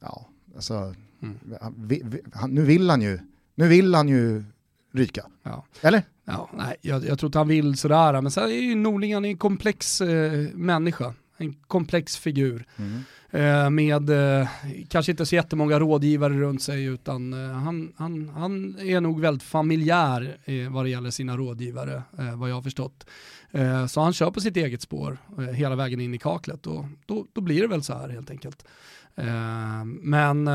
ja, 0.00 0.26
alltså, 0.56 0.94
mm. 1.22 1.38
han, 2.32 2.50
nu 2.50 2.62
vill 2.62 2.90
han 2.90 3.02
ju, 3.02 3.18
nu 3.54 3.68
vill 3.68 3.94
han 3.94 4.08
ju 4.08 4.44
ryka. 4.92 5.26
Ja. 5.42 5.64
Eller? 5.80 6.02
Ja, 6.24 6.50
nej, 6.54 6.76
jag, 6.80 7.04
jag 7.04 7.18
tror 7.18 7.28
inte 7.28 7.38
han 7.38 7.48
vill 7.48 7.78
sådär, 7.78 8.20
men 8.20 8.30
så 8.30 8.40
är 8.40 8.46
ju 8.46 8.74
Norling 8.74 9.12
en 9.12 9.36
komplex 9.36 10.00
eh, 10.00 10.48
människa, 10.54 11.14
en 11.36 11.54
komplex 11.54 12.16
figur. 12.16 12.66
Mm. 12.76 13.02
Eh, 13.30 13.70
med 13.70 14.10
eh, 14.10 14.48
kanske 14.88 15.12
inte 15.12 15.26
så 15.26 15.34
jättemånga 15.34 15.78
rådgivare 15.78 16.32
runt 16.34 16.62
sig 16.62 16.84
utan 16.84 17.32
eh, 17.32 17.50
han, 17.50 17.92
han, 17.96 18.28
han 18.28 18.78
är 18.78 19.00
nog 19.00 19.20
väldigt 19.20 19.42
familjär 19.42 20.36
vad 20.70 20.84
det 20.84 20.90
gäller 20.90 21.10
sina 21.10 21.36
rådgivare, 21.36 22.02
vad 22.36 22.50
jag 22.50 22.54
har 22.54 22.62
förstått. 22.62 23.06
så 23.88 24.00
han 24.00 24.12
kör 24.12 24.30
på 24.30 24.40
sitt 24.40 24.56
eget 24.56 24.82
spår 24.82 25.18
hela 25.52 25.76
vägen 25.76 26.00
in 26.00 26.14
i 26.14 26.18
kaklet 26.18 26.66
och 26.66 26.84
då, 27.06 27.26
då 27.32 27.40
blir 27.40 27.62
det 27.62 27.68
väl 27.68 27.82
så 27.82 27.94
här 27.94 28.08
helt 28.08 28.30
enkelt. 28.30 28.64
Men 30.02 30.50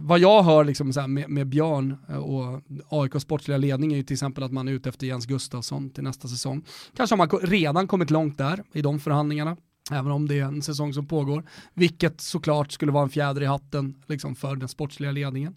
vad 0.00 0.18
jag 0.18 0.42
hör 0.42 0.64
liksom 0.64 0.92
med, 1.08 1.30
med, 1.30 1.46
Björn 1.46 1.96
och 2.20 2.62
AIKs 3.02 3.22
sportsliga 3.22 3.58
ledning 3.58 3.92
är 3.92 3.96
ju 3.96 4.02
till 4.02 4.14
exempel 4.14 4.44
att 4.44 4.52
man 4.52 4.68
är 4.68 4.72
ute 4.72 4.88
efter 4.88 5.06
Jens 5.06 5.26
Gustafsson 5.26 5.90
till 5.90 6.04
nästa 6.04 6.28
säsong. 6.28 6.64
Kanske 6.96 7.16
har 7.16 7.18
man 7.18 7.28
redan 7.28 7.86
kommit 7.86 8.10
långt 8.10 8.38
där 8.38 8.62
i 8.72 8.82
de 8.82 9.00
förhandlingarna. 9.00 9.56
Även 9.90 10.12
om 10.12 10.28
det 10.28 10.38
är 10.38 10.44
en 10.44 10.62
säsong 10.62 10.94
som 10.94 11.06
pågår. 11.06 11.44
Vilket 11.74 12.20
såklart 12.20 12.72
skulle 12.72 12.92
vara 12.92 13.02
en 13.02 13.10
fjäder 13.10 13.42
i 13.42 13.46
hatten 13.46 13.94
liksom, 14.06 14.34
för 14.34 14.56
den 14.56 14.68
sportsliga 14.68 15.12
ledningen. 15.12 15.54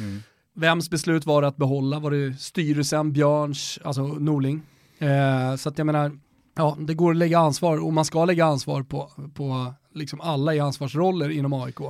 Mm. 0.00 0.22
Vems 0.54 0.90
beslut 0.90 1.26
var 1.26 1.42
det 1.42 1.48
att 1.48 1.56
behålla? 1.56 1.98
Var 1.98 2.10
det 2.10 2.40
styrelsen, 2.40 3.12
Björns, 3.12 3.78
alltså 3.84 4.02
Norling? 4.02 4.62
Eh, 4.98 5.56
så 5.56 5.68
att 5.68 5.78
jag 5.78 5.86
menar, 5.86 6.18
ja, 6.56 6.76
det 6.80 6.94
går 6.94 7.10
att 7.10 7.16
lägga 7.16 7.38
ansvar 7.38 7.84
och 7.84 7.92
man 7.92 8.04
ska 8.04 8.24
lägga 8.24 8.44
ansvar 8.44 8.82
på, 8.82 9.10
på 9.34 9.74
liksom 9.94 10.20
alla 10.20 10.54
i 10.54 10.60
ansvarsroller 10.60 11.30
inom 11.30 11.52
AIK. 11.52 11.80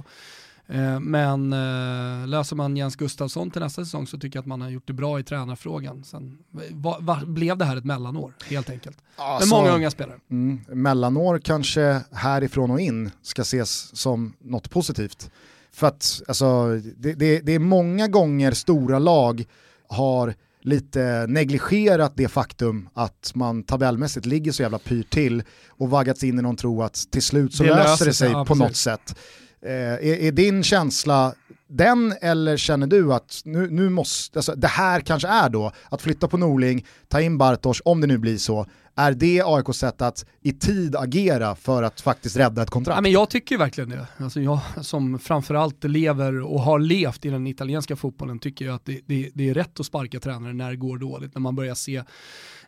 Eh, 0.66 1.00
men 1.00 1.52
eh, 1.52 2.28
löser 2.28 2.56
man 2.56 2.76
Jens 2.76 2.96
Gustafsson 2.96 3.50
till 3.50 3.62
nästa 3.62 3.84
säsong 3.84 4.06
så 4.06 4.18
tycker 4.18 4.36
jag 4.36 4.42
att 4.42 4.46
man 4.46 4.60
har 4.60 4.70
gjort 4.70 4.86
det 4.86 4.92
bra 4.92 5.20
i 5.20 5.22
tränarfrågan. 5.22 6.04
Sen 6.04 6.38
va, 6.70 6.96
va, 7.00 7.20
blev 7.26 7.58
det 7.58 7.64
här 7.64 7.76
ett 7.76 7.84
mellanår 7.84 8.32
helt 8.44 8.70
enkelt. 8.70 8.98
Alltså, 9.16 9.48
Med 9.48 9.60
många 9.60 9.76
unga 9.76 9.90
spelare. 9.90 10.18
Mm, 10.30 10.60
mellanår 10.68 11.38
kanske 11.38 12.00
härifrån 12.12 12.70
och 12.70 12.80
in 12.80 13.10
ska 13.22 13.42
ses 13.42 13.96
som 13.96 14.32
något 14.38 14.70
positivt. 14.70 15.30
För 15.72 15.86
att 15.86 16.22
alltså, 16.28 16.80
det, 16.96 17.12
det, 17.12 17.40
det 17.40 17.52
är 17.52 17.58
många 17.58 18.08
gånger 18.08 18.52
stora 18.52 18.98
lag 18.98 19.44
har 19.88 20.34
lite 20.64 21.26
negligerat 21.28 22.12
det 22.16 22.28
faktum 22.28 22.88
att 22.94 23.32
man 23.34 23.62
tabellmässigt 23.62 24.26
ligger 24.26 24.52
så 24.52 24.62
jävla 24.62 24.78
pyrt 24.78 25.10
till 25.10 25.42
och 25.68 25.90
vaggats 25.90 26.24
in 26.24 26.38
i 26.38 26.42
någon 26.42 26.56
tro 26.56 26.82
att 26.82 27.10
till 27.10 27.22
slut 27.22 27.54
så 27.54 27.62
det 27.62 27.74
löser 27.74 28.06
det 28.06 28.12
sig 28.12 28.30
ja, 28.30 28.44
på 28.44 28.54
något 28.54 28.76
sätt. 28.76 29.18
Eh, 29.62 29.72
är, 29.72 30.04
är, 30.04 30.32
din 30.32 30.62
känsla 30.62 31.34
den 31.68 32.14
eller 32.20 32.56
känner 32.56 32.86
du 32.86 33.14
att 33.14 33.42
nu, 33.44 33.70
nu 33.70 33.88
måste, 33.88 34.38
alltså, 34.38 34.54
det 34.54 34.68
här 34.68 35.00
kanske 35.00 35.28
är 35.28 35.48
då 35.48 35.72
att 35.88 36.02
flytta 36.02 36.28
på 36.28 36.36
Norling, 36.36 36.86
ta 37.08 37.20
in 37.20 37.38
Bartosz, 37.38 37.82
om 37.84 38.00
det 38.00 38.06
nu 38.06 38.18
blir 38.18 38.36
så, 38.36 38.66
är 38.96 39.12
det 39.12 39.42
AIKs 39.44 39.78
sätt 39.78 40.02
att 40.02 40.26
i 40.40 40.52
tid 40.52 40.96
agera 40.96 41.56
för 41.56 41.82
att 41.82 42.00
faktiskt 42.00 42.36
rädda 42.36 42.62
ett 42.62 42.70
kontrakt? 42.70 42.96
Ja, 42.96 43.00
men 43.00 43.12
jag 43.12 43.30
tycker 43.30 43.58
verkligen 43.58 43.90
det. 43.90 44.06
Alltså 44.16 44.40
jag 44.40 44.60
som 44.80 45.18
framförallt 45.18 45.84
lever 45.84 46.40
och 46.40 46.60
har 46.60 46.78
levt 46.78 47.24
i 47.24 47.30
den 47.30 47.46
italienska 47.46 47.96
fotbollen 47.96 48.38
tycker 48.38 48.64
jag 48.64 48.74
att 48.74 48.84
det, 48.84 49.00
det, 49.06 49.30
det 49.34 49.48
är 49.48 49.54
rätt 49.54 49.80
att 49.80 49.86
sparka 49.86 50.20
tränare 50.20 50.52
när 50.52 50.70
det 50.70 50.76
går 50.76 50.98
dåligt, 50.98 51.34
när 51.34 51.40
man 51.40 51.56
börjar 51.56 51.74
se 51.74 52.02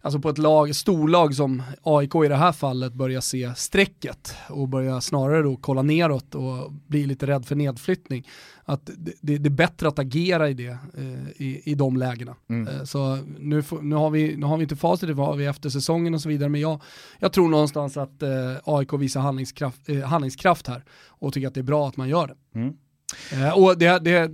alltså 0.00 0.18
på 0.20 0.28
ett 0.28 0.38
lag, 0.38 0.76
storlag 0.76 1.35
som 1.35 1.62
AIK 1.82 2.14
i 2.24 2.28
det 2.28 2.37
här 2.37 2.52
fallet 2.52 2.92
börjar 2.92 3.20
se 3.20 3.52
strecket 3.56 4.35
och 4.48 4.68
börjar 4.68 5.00
snarare 5.00 5.42
då 5.42 5.56
kolla 5.56 5.82
neråt 5.82 6.35
och 6.35 6.72
bli 6.72 7.06
lite 7.06 7.26
rädd 7.26 7.46
för 7.46 7.54
nedflyttning. 7.54 8.26
Att 8.68 8.90
det, 8.96 9.38
det, 9.38 9.48
är 9.48 9.50
bättre 9.50 9.88
att 9.88 9.98
agera 9.98 10.48
i 10.48 10.55
det, 10.55 10.79
eh, 10.96 11.42
i, 11.42 11.62
i 11.64 11.74
de 11.74 11.96
lägena. 11.96 12.37
Mm. 12.48 12.68
Eh, 12.68 12.85
så 12.85 13.18
nu, 13.38 13.62
nu, 13.83 13.96
har 13.96 14.11
vi, 14.11 14.37
nu 14.37 14.46
har 14.46 14.57
vi 14.57 14.62
inte 14.62 14.76
facit, 14.76 15.09
det 15.09 15.14
har 15.14 15.37
vi 15.37 15.46
efter 15.46 15.68
säsongen 15.68 16.14
och 16.14 16.20
så 16.20 16.29
vidare, 16.29 16.48
men 16.48 16.61
jag, 16.61 16.83
jag 17.18 17.33
tror 17.33 17.48
någonstans 17.48 17.96
att 17.96 18.22
eh, 18.22 18.31
AIK 18.64 18.92
visar 18.92 19.20
handlingskraft, 19.20 19.81
handlingskraft 20.05 20.66
här 20.66 20.85
och 21.09 21.33
tycker 21.33 21.48
att 21.48 21.55
det 21.55 21.61
är 21.61 21.62
bra 21.62 21.88
att 21.88 21.96
man 21.96 22.09
gör 22.09 22.26
det. 22.26 22.59
Mm. 22.59 22.74
Eh, 23.33 23.59
och 23.59 23.79
det, 23.79 23.98
det, 23.98 24.31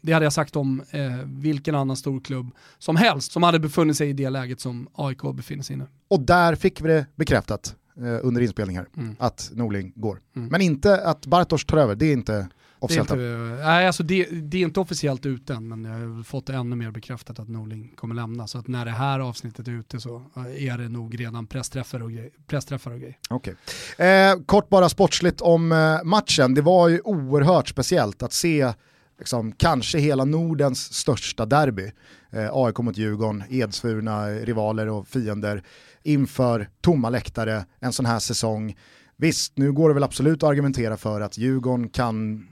det, 0.00 0.12
hade 0.12 0.24
jag 0.24 0.32
sagt 0.32 0.56
om 0.56 0.82
eh, 0.90 1.12
vilken 1.24 1.74
annan 1.74 1.96
stor 1.96 2.20
klubb 2.20 2.50
som 2.78 2.96
helst 2.96 3.32
som 3.32 3.42
hade 3.42 3.58
befunnit 3.58 3.96
sig 3.96 4.08
i 4.08 4.12
det 4.12 4.30
läget 4.30 4.60
som 4.60 4.88
AIK 4.94 5.22
befinner 5.34 5.62
sig 5.62 5.74
i 5.74 5.78
nu. 5.78 5.86
Och 6.08 6.20
där 6.20 6.54
fick 6.54 6.80
vi 6.80 6.88
det 6.88 7.06
bekräftat 7.14 7.76
eh, 7.96 8.18
under 8.22 8.40
inspelning 8.40 8.76
här, 8.76 8.88
mm. 8.96 9.16
att 9.18 9.50
Norling 9.54 9.92
går. 9.96 10.20
Mm. 10.36 10.48
Men 10.48 10.60
inte 10.60 11.06
att 11.06 11.26
Bartosz 11.26 11.64
tar 11.64 11.76
över, 11.76 11.94
det 11.94 12.06
är 12.06 12.12
inte 12.12 12.48
officiellt 12.78 13.08
det 13.08 13.14
är 13.14 13.52
inte, 13.52 13.64
Nej, 13.64 13.86
alltså 13.86 14.02
det, 14.02 14.24
det, 14.24 14.58
är 14.58 14.62
inte 14.62 14.80
officiellt 14.80 15.26
ut 15.26 15.50
än, 15.50 15.68
men 15.68 15.84
jag 15.84 16.08
har 16.08 16.22
fått 16.22 16.48
ännu 16.48 16.76
mer 16.76 16.90
bekräftat 16.90 17.38
att 17.38 17.48
Norling 17.48 17.92
kommer 17.96 18.14
lämna. 18.14 18.46
Så 18.46 18.58
att 18.58 18.68
när 18.68 18.84
det 18.84 18.90
här 18.90 19.20
avsnittet 19.20 19.68
är 19.68 19.72
ute 19.72 20.00
så 20.00 20.22
är 20.58 20.78
det 20.78 20.88
nog 20.88 21.20
redan 21.20 21.46
pressträffar 21.46 22.02
och, 22.02 22.12
grej, 22.12 22.30
pressträffar 22.46 22.90
och 22.90 22.98
grejer. 22.98 23.18
Okay. 23.30 23.54
Eh, 23.98 24.36
kort 24.46 24.68
bara 24.68 24.88
sportsligt 24.88 25.40
om 25.40 25.72
eh, 25.72 26.04
matchen. 26.04 26.54
Det 26.54 26.62
var 26.62 26.88
ju 26.88 27.00
oerhört 27.00 27.68
speciellt 27.68 28.22
att 28.22 28.32
se 28.32 28.72
liksom, 29.18 29.52
kanske 29.52 29.98
hela 29.98 30.24
Nordens 30.24 30.94
största 30.94 31.46
derby. 31.46 31.92
Eh, 32.30 32.48
AIK 32.52 32.78
mot 32.78 32.96
Djurgården, 32.96 33.44
edsvurna 33.50 34.28
rivaler 34.28 34.88
och 34.88 35.08
fiender 35.08 35.62
inför 36.02 36.68
tomma 36.80 37.10
läktare 37.10 37.64
en 37.80 37.92
sån 37.92 38.06
här 38.06 38.18
säsong. 38.18 38.76
Visst, 39.16 39.52
nu 39.56 39.72
går 39.72 39.88
det 39.88 39.94
väl 39.94 40.04
absolut 40.04 40.42
att 40.42 40.48
argumentera 40.48 40.96
för 40.96 41.20
att 41.20 41.38
Djurgården 41.38 41.88
kan 41.88 42.46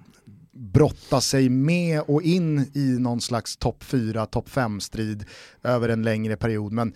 brotta 0.62 1.20
sig 1.20 1.48
med 1.48 2.00
och 2.00 2.22
in 2.22 2.70
i 2.74 2.98
någon 2.98 3.20
slags 3.20 3.56
topp 3.56 3.84
4, 3.84 4.26
topp 4.26 4.48
5-strid 4.48 5.24
över 5.62 5.88
en 5.88 6.02
längre 6.02 6.36
period. 6.36 6.72
Men 6.72 6.92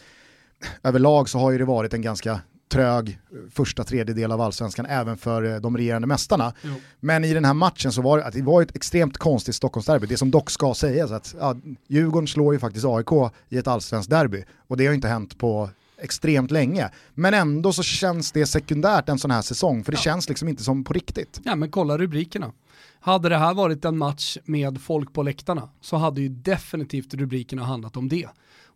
överlag 0.83 1.29
så 1.29 1.39
har 1.39 1.51
ju 1.51 1.59
det 1.59 1.65
varit 1.65 1.95
en 1.95 2.03
ganska 2.03 2.41
trög 2.69 3.19
första 3.51 3.85
tredjedel 3.85 4.33
av 4.33 4.41
allsvenskan 4.41 4.87
även 4.87 5.17
för 5.17 5.43
eh, 5.43 5.61
de 5.61 5.77
regerande 5.77 6.07
mästarna. 6.07 6.53
Jo. 6.63 6.75
Men 7.01 7.25
i 7.25 7.35
den 7.35 7.45
här 7.45 7.55
matchen 7.55 7.93
så 7.93 8.03
var 8.03 8.19
det, 8.19 8.31
det 8.33 8.43
var 8.43 8.63
ett 8.63 8.77
extremt 8.77 9.19
konstigt 9.19 9.55
Stockholmsderby. 9.55 10.07
Det 10.07 10.17
som 10.17 10.31
dock 10.31 10.51
ska 10.51 10.75
sägas 10.75 11.11
att 11.11 11.35
ja, 11.41 11.57
Djurgården 11.89 12.29
slår 12.29 12.55
ju 12.55 12.61
faktiskt 12.61 12.87
AIK 12.87 13.33
i 13.49 13.59
ett 13.59 13.67
allsvenskt 13.67 14.11
derby 14.11 14.45
och 14.69 14.77
det 14.77 14.87
har 14.87 14.95
inte 14.95 15.09
hänt 15.09 15.39
på 15.39 15.71
extremt 16.03 16.51
länge. 16.51 16.91
Men 17.15 17.35
ändå 17.35 17.73
så 17.73 17.83
känns 17.83 18.33
det 18.33 18.47
sekundärt 18.47 19.09
en 19.09 19.19
sån 19.19 19.31
här 19.31 19.43
säsong 19.43 19.85
för 19.85 19.93
det 19.93 19.99
ja. 19.99 20.03
känns 20.03 20.29
liksom 20.29 20.49
inte 20.49 20.63
som 20.63 20.85
på 20.85 20.93
riktigt. 20.93 21.41
Ja 21.45 21.55
men 21.55 21.71
kolla 21.71 21.99
rubrikerna. 21.99 22.53
Hade 23.01 23.29
det 23.29 23.37
här 23.37 23.55
varit 23.55 23.85
en 23.85 23.99
match 23.99 24.37
med 24.45 24.81
folk 24.81 25.13
på 25.13 25.23
läktarna 25.23 25.69
så 25.81 25.97
hade 25.97 26.21
ju 26.21 26.29
definitivt 26.29 27.15
rubrikerna 27.15 27.65
handlat 27.65 27.97
om 27.97 28.09
det. 28.09 28.29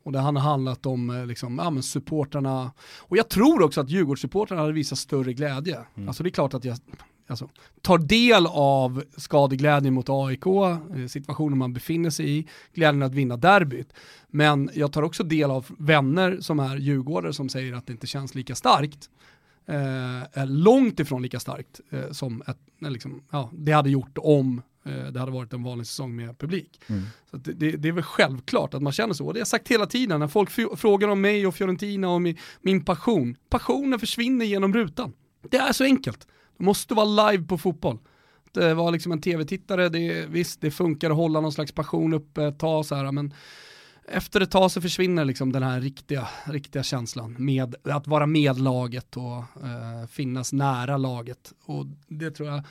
Och 0.03 0.13
det 0.13 0.19
hade 0.19 0.41
handlat 0.41 0.87
om 0.87 1.11
eh, 1.11 1.27
liksom, 1.27 1.59
ja, 1.59 1.71
men 1.71 1.83
supportrarna. 1.83 2.73
Och 2.99 3.17
jag 3.17 3.29
tror 3.29 3.63
också 3.63 3.81
att 3.81 3.91
Djurgårdssupportrarna 3.91 4.61
hade 4.61 4.73
visat 4.73 4.99
större 4.99 5.33
glädje. 5.33 5.79
Mm. 5.97 6.09
Alltså 6.09 6.23
det 6.23 6.29
är 6.29 6.31
klart 6.31 6.55
att 6.55 6.65
jag 6.65 6.79
alltså, 7.31 7.49
tar 7.83 7.99
del 7.99 8.47
av 8.47 9.03
skadeglädjen 9.17 9.95
mot 9.95 10.07
AIK, 10.09 10.47
eh, 10.47 11.07
situationen 11.09 11.59
man 11.59 11.73
befinner 11.73 12.11
sig 12.11 12.39
i, 12.39 12.47
glädjen 12.75 13.03
att 13.03 13.15
vinna 13.15 13.37
derbyt. 13.37 13.93
Men 14.29 14.71
jag 14.75 14.93
tar 14.93 15.03
också 15.03 15.23
del 15.23 15.51
av 15.51 15.67
vänner 15.79 16.39
som 16.41 16.61
är 16.61 16.77
djurgårdare 16.77 17.33
som 17.33 17.49
säger 17.49 17.75
att 17.75 17.87
det 17.87 17.93
inte 17.93 18.07
känns 18.07 18.35
lika 18.35 18.55
starkt 18.55 19.09
eh, 19.71 20.47
långt 20.47 21.01
ifrån 21.01 21.23
lika 21.23 21.41
starkt 21.41 21.81
eh, 21.91 22.11
som 22.11 22.43
ett, 22.47 22.59
liksom, 22.79 23.23
ja, 23.31 23.51
det 23.53 23.73
hade 23.73 23.91
gjort 23.91 24.19
om 24.19 24.63
eh, 24.85 25.07
det 25.07 25.21
hade 25.21 25.33
varit 25.33 25.53
en 25.53 25.63
vanlig 25.63 25.87
säsong 25.87 26.17
med 26.17 26.39
publik. 26.39 26.81
Mm. 26.87 27.03
Så 27.31 27.37
det, 27.37 27.53
det, 27.53 27.71
det, 27.71 27.89
är 27.89 27.93
väl 27.93 28.03
självklart 28.03 28.75
att 28.75 28.83
man 28.83 28.93
känner 28.93 29.15
så. 29.15 29.27
Och 29.27 29.35
det 29.35 29.39
har 29.39 29.41
jag 29.41 29.49
sagt 29.49 29.69
hela 29.69 29.87
tiden 29.87 30.21
när 30.21 30.29
folk 30.29 30.51
frågar 30.79 31.09
om 31.09 31.21
mig 31.21 31.47
och 31.47 31.55
Fiorentina 31.55 32.11
och 32.11 32.23
min, 32.23 32.37
min 32.61 32.85
passion. 32.85 33.37
Passionen 33.49 33.99
försvinner 33.99 34.45
genom 34.45 34.75
rutan. 34.75 35.13
Det 35.51 35.57
är 35.57 35.73
så 35.73 35.85
enkelt. 35.85 36.27
Måste 36.61 36.95
vara 36.95 37.31
live 37.31 37.45
på 37.45 37.59
fotboll. 37.59 37.99
Det 38.53 38.75
var 38.75 38.93
liksom 38.93 39.13
en 39.13 39.21
tv-tittare, 39.21 39.89
det, 39.89 40.27
visst 40.27 40.61
det 40.61 40.71
funkar 40.71 41.11
att 41.11 41.17
hålla 41.17 41.41
någon 41.41 41.53
slags 41.53 41.73
passion 41.73 42.13
uppe 42.13 42.45
ett 42.45 42.59
tag 42.59 42.87
så 42.87 42.95
här, 42.95 43.13
men 43.13 43.35
efter 44.09 44.41
ett 44.41 44.51
tag 44.51 44.71
så 44.71 44.81
försvinner 44.81 45.25
liksom 45.25 45.53
den 45.53 45.63
här 45.63 45.81
riktiga, 45.81 46.29
riktiga 46.45 46.83
känslan 46.83 47.37
med 47.39 47.75
att 47.85 48.07
vara 48.07 48.27
med 48.27 48.61
laget 48.61 49.17
och 49.17 49.39
eh, 49.39 50.07
finnas 50.11 50.53
nära 50.53 50.97
laget. 50.97 51.53
Och 51.65 51.87
det 52.09 52.31
tror 52.31 52.49
jag 52.49 52.63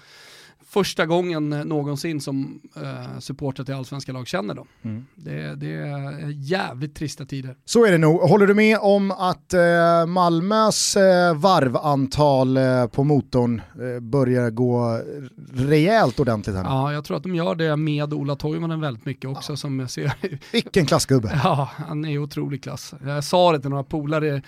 första 0.69 1.05
gången 1.05 1.49
någonsin 1.49 2.21
som 2.21 2.62
eh, 2.75 3.19
supporter 3.19 3.63
till 3.63 3.73
allsvenska 3.73 4.12
lag 4.12 4.27
känner 4.27 4.53
dem. 4.53 4.67
Mm. 4.82 5.05
Det, 5.15 5.55
det, 5.55 5.73
är 5.73 6.29
jävligt 6.29 6.95
trista 6.95 7.25
tider. 7.25 7.55
Så 7.65 7.86
är 7.86 7.91
det 7.91 7.97
nog. 7.97 8.21
Håller 8.21 8.47
du 8.47 8.53
med 8.53 8.77
om 8.82 9.12
att 9.12 9.53
eh, 9.53 10.05
Malmös 10.08 10.95
eh, 10.95 11.36
varvantal 11.36 12.58
eh, 12.58 12.88
på 12.88 13.03
motorn 13.03 13.62
eh, 13.82 13.99
börjar 13.99 14.49
gå 14.49 15.01
rejält 15.53 16.19
ordentligt 16.19 16.55
här? 16.55 16.63
Ja, 16.63 16.93
jag 16.93 17.05
tror 17.05 17.17
att 17.17 17.23
de 17.23 17.36
gör 17.36 17.55
det 17.55 17.75
med 17.75 18.13
Ola 18.13 18.36
Toivonen 18.36 18.82
väldigt 18.82 19.05
mycket 19.05 19.29
också 19.29 19.51
ja. 19.51 19.58
som 19.58 19.79
jag 19.79 19.89
ser. 19.89 20.13
Vilken 20.51 20.86
klassgubbe. 20.86 21.39
Ja, 21.43 21.69
han 21.88 22.05
är 22.05 22.17
otrolig 22.17 22.63
klass. 22.63 22.93
Jag 23.05 23.23
sa 23.23 23.51
det 23.51 23.60
till 23.60 23.69
några 23.69 23.84
polare 23.84 24.41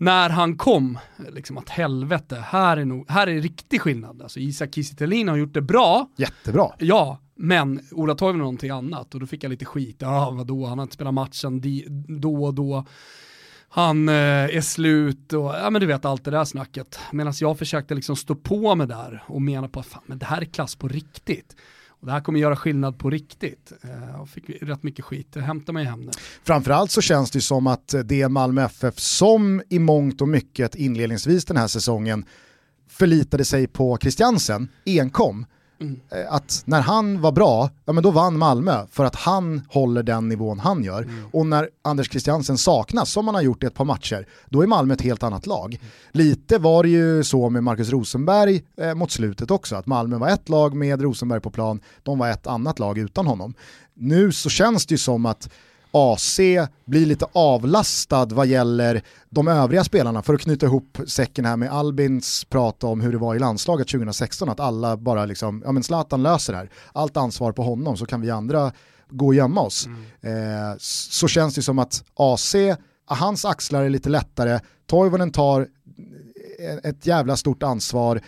när 0.00 0.30
han 0.30 0.56
kom, 0.56 0.98
liksom 1.28 1.58
att 1.58 1.68
helvete, 1.68 2.44
här 2.46 2.76
är, 2.76 2.84
nog, 2.84 3.10
här 3.10 3.26
är 3.26 3.40
riktig 3.40 3.80
skillnad. 3.80 4.22
Alltså 4.22 4.40
Isak 4.40 4.74
Kiese 4.74 5.04
har 5.28 5.36
gjort 5.36 5.54
det 5.54 5.62
bra. 5.62 6.10
Jättebra. 6.16 6.72
Ja, 6.78 7.18
men 7.36 7.80
Ola 7.90 8.14
Toivonen 8.14 8.38
någonting 8.38 8.70
annat 8.70 9.14
och 9.14 9.20
då 9.20 9.26
fick 9.26 9.44
jag 9.44 9.50
lite 9.50 9.64
skit. 9.64 9.96
Ja, 9.98 10.30
vadå, 10.30 10.66
han 10.66 10.78
har 10.78 10.82
inte 10.82 10.94
spelat 10.94 11.14
matchen 11.14 11.62
då 12.20 12.44
och 12.44 12.54
då. 12.54 12.86
Han 13.68 14.08
eh, 14.08 14.14
är 14.56 14.60
slut 14.60 15.32
och 15.32 15.54
ja 15.54 15.70
men 15.70 15.80
du 15.80 15.86
vet 15.86 16.04
allt 16.04 16.24
det 16.24 16.30
där 16.30 16.44
snacket. 16.44 16.98
Medan 17.12 17.32
jag 17.40 17.58
försökte 17.58 17.94
liksom 17.94 18.16
stå 18.16 18.34
på 18.34 18.74
mig 18.74 18.86
där 18.86 19.24
och 19.26 19.42
mena 19.42 19.68
på 19.68 19.80
att 19.80 19.94
det 20.06 20.26
här 20.26 20.40
är 20.40 20.44
klass 20.44 20.76
på 20.76 20.88
riktigt. 20.88 21.56
Och 22.00 22.06
det 22.06 22.12
här 22.12 22.20
kommer 22.20 22.40
göra 22.40 22.56
skillnad 22.56 22.98
på 22.98 23.10
riktigt. 23.10 23.72
Eh, 23.82 23.90
jag 24.16 24.28
fick 24.28 24.50
rätt 24.62 24.82
mycket 24.82 25.04
skit, 25.04 25.36
eh, 25.36 25.40
jag 25.40 25.46
hämtar 25.46 25.72
mig 25.72 25.84
hem 25.84 26.00
nu. 26.00 26.10
Framförallt 26.44 26.90
så 26.90 27.00
känns 27.00 27.30
det 27.30 27.40
som 27.40 27.66
att 27.66 27.94
eh, 27.94 28.00
det 28.00 28.28
Malmö 28.28 28.64
FF 28.64 28.98
som 28.98 29.62
i 29.68 29.78
mångt 29.78 30.20
och 30.20 30.28
mycket 30.28 30.74
inledningsvis 30.74 31.44
den 31.44 31.56
här 31.56 31.66
säsongen 31.66 32.24
förlitade 32.88 33.44
sig 33.44 33.66
på 33.66 33.98
Christiansen 34.00 34.68
enkom 34.86 35.46
Mm. 35.80 36.00
Eh, 36.10 36.34
att 36.34 36.62
när 36.64 36.80
han 36.80 37.20
var 37.20 37.32
bra, 37.32 37.70
ja 37.84 37.92
men 37.92 38.02
då 38.02 38.10
vann 38.10 38.38
Malmö 38.38 38.86
för 38.90 39.04
att 39.04 39.14
han 39.14 39.62
håller 39.68 40.02
den 40.02 40.28
nivån 40.28 40.58
han 40.58 40.84
gör. 40.84 41.02
Mm. 41.02 41.24
Och 41.32 41.46
när 41.46 41.68
Anders 41.82 42.10
Christiansen 42.10 42.58
saknas, 42.58 43.10
som 43.10 43.26
han 43.26 43.34
har 43.34 43.42
gjort 43.42 43.62
i 43.62 43.66
ett 43.66 43.74
par 43.74 43.84
matcher, 43.84 44.26
då 44.48 44.62
är 44.62 44.66
Malmö 44.66 44.94
ett 44.94 45.02
helt 45.02 45.22
annat 45.22 45.46
lag. 45.46 45.74
Mm. 45.74 45.86
Lite 46.10 46.58
var 46.58 46.82
det 46.82 46.88
ju 46.88 47.24
så 47.24 47.50
med 47.50 47.64
Marcus 47.64 47.90
Rosenberg 47.90 48.62
eh, 48.76 48.94
mot 48.94 49.10
slutet 49.10 49.50
också, 49.50 49.76
att 49.76 49.86
Malmö 49.86 50.18
var 50.18 50.28
ett 50.28 50.48
lag 50.48 50.74
med 50.74 51.02
Rosenberg 51.02 51.40
på 51.40 51.50
plan, 51.50 51.80
de 52.02 52.18
var 52.18 52.28
ett 52.28 52.46
annat 52.46 52.78
lag 52.78 52.98
utan 52.98 53.26
honom. 53.26 53.54
Nu 53.94 54.32
så 54.32 54.48
känns 54.48 54.86
det 54.86 54.94
ju 54.94 54.98
som 54.98 55.26
att 55.26 55.50
AC 55.90 56.40
blir 56.84 57.06
lite 57.06 57.26
avlastad 57.32 58.24
vad 58.24 58.46
gäller 58.46 59.02
de 59.28 59.48
övriga 59.48 59.84
spelarna. 59.84 60.22
För 60.22 60.34
att 60.34 60.40
knyta 60.40 60.66
ihop 60.66 60.98
säcken 61.06 61.44
här 61.44 61.56
med 61.56 61.72
Albins 61.72 62.44
prat 62.44 62.84
om 62.84 63.00
hur 63.00 63.12
det 63.12 63.18
var 63.18 63.34
i 63.34 63.38
landslaget 63.38 63.88
2016, 63.88 64.48
att 64.48 64.60
alla 64.60 64.96
bara 64.96 65.26
liksom, 65.26 65.62
ja 65.64 65.72
men 65.72 65.82
Zlatan 65.82 66.22
löser 66.22 66.52
det 66.52 66.58
här, 66.58 66.70
allt 66.92 67.16
ansvar 67.16 67.52
på 67.52 67.62
honom 67.62 67.96
så 67.96 68.06
kan 68.06 68.20
vi 68.20 68.30
andra 68.30 68.72
gå 69.08 69.26
och 69.26 69.34
gömma 69.34 69.60
oss. 69.60 69.86
Mm. 69.86 70.70
Eh, 70.70 70.76
så 70.78 71.28
känns 71.28 71.54
det 71.54 71.62
som 71.62 71.78
att 71.78 72.04
AC, 72.14 72.54
hans 73.04 73.44
axlar 73.44 73.82
är 73.82 73.90
lite 73.90 74.08
lättare, 74.08 74.60
Toivonen 74.86 75.32
tar 75.32 75.68
ett 76.82 77.06
jävla 77.06 77.36
stort 77.36 77.62
ansvar, 77.62 78.20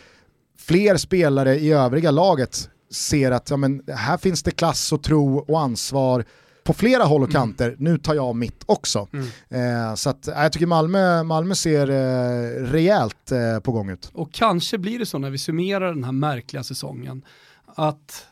fler 0.59 0.96
spelare 0.96 1.59
i 1.59 1.72
övriga 1.72 2.11
laget 2.11 2.68
ser 2.90 3.31
att 3.31 3.51
ja, 3.51 3.57
men, 3.57 3.83
här 3.88 4.16
finns 4.16 4.42
det 4.42 4.51
klass 4.51 4.92
och 4.92 5.03
tro 5.03 5.38
och 5.38 5.61
ansvar 5.61 6.25
på 6.64 6.72
flera 6.72 7.05
håll 7.05 7.22
och 7.22 7.31
mm. 7.31 7.42
kanter, 7.42 7.68
mm. 7.68 7.77
nu 7.79 7.98
tar 7.98 8.14
jag 8.14 8.37
mitt 8.37 8.62
också. 8.66 9.09
Mm. 9.12 9.27
Eh, 9.48 9.94
så 9.94 10.11
att, 10.11 10.27
jag 10.27 10.53
tycker 10.53 10.66
Malmö, 10.66 11.22
Malmö 11.22 11.55
ser 11.55 11.90
eh, 11.90 12.64
rejält 12.64 13.33
eh, 13.33 13.61
på 13.61 13.72
gång 13.72 13.90
ut. 13.90 14.11
Och 14.14 14.33
kanske 14.33 14.79
blir 14.79 14.98
det 14.98 15.07
så 15.07 15.18
när 15.18 15.31
vi 15.31 15.38
summerar 15.38 15.94
den 15.94 16.05
här 16.05 16.12
märkliga 16.12 16.62
säsongen, 16.62 17.25
att 17.66 18.27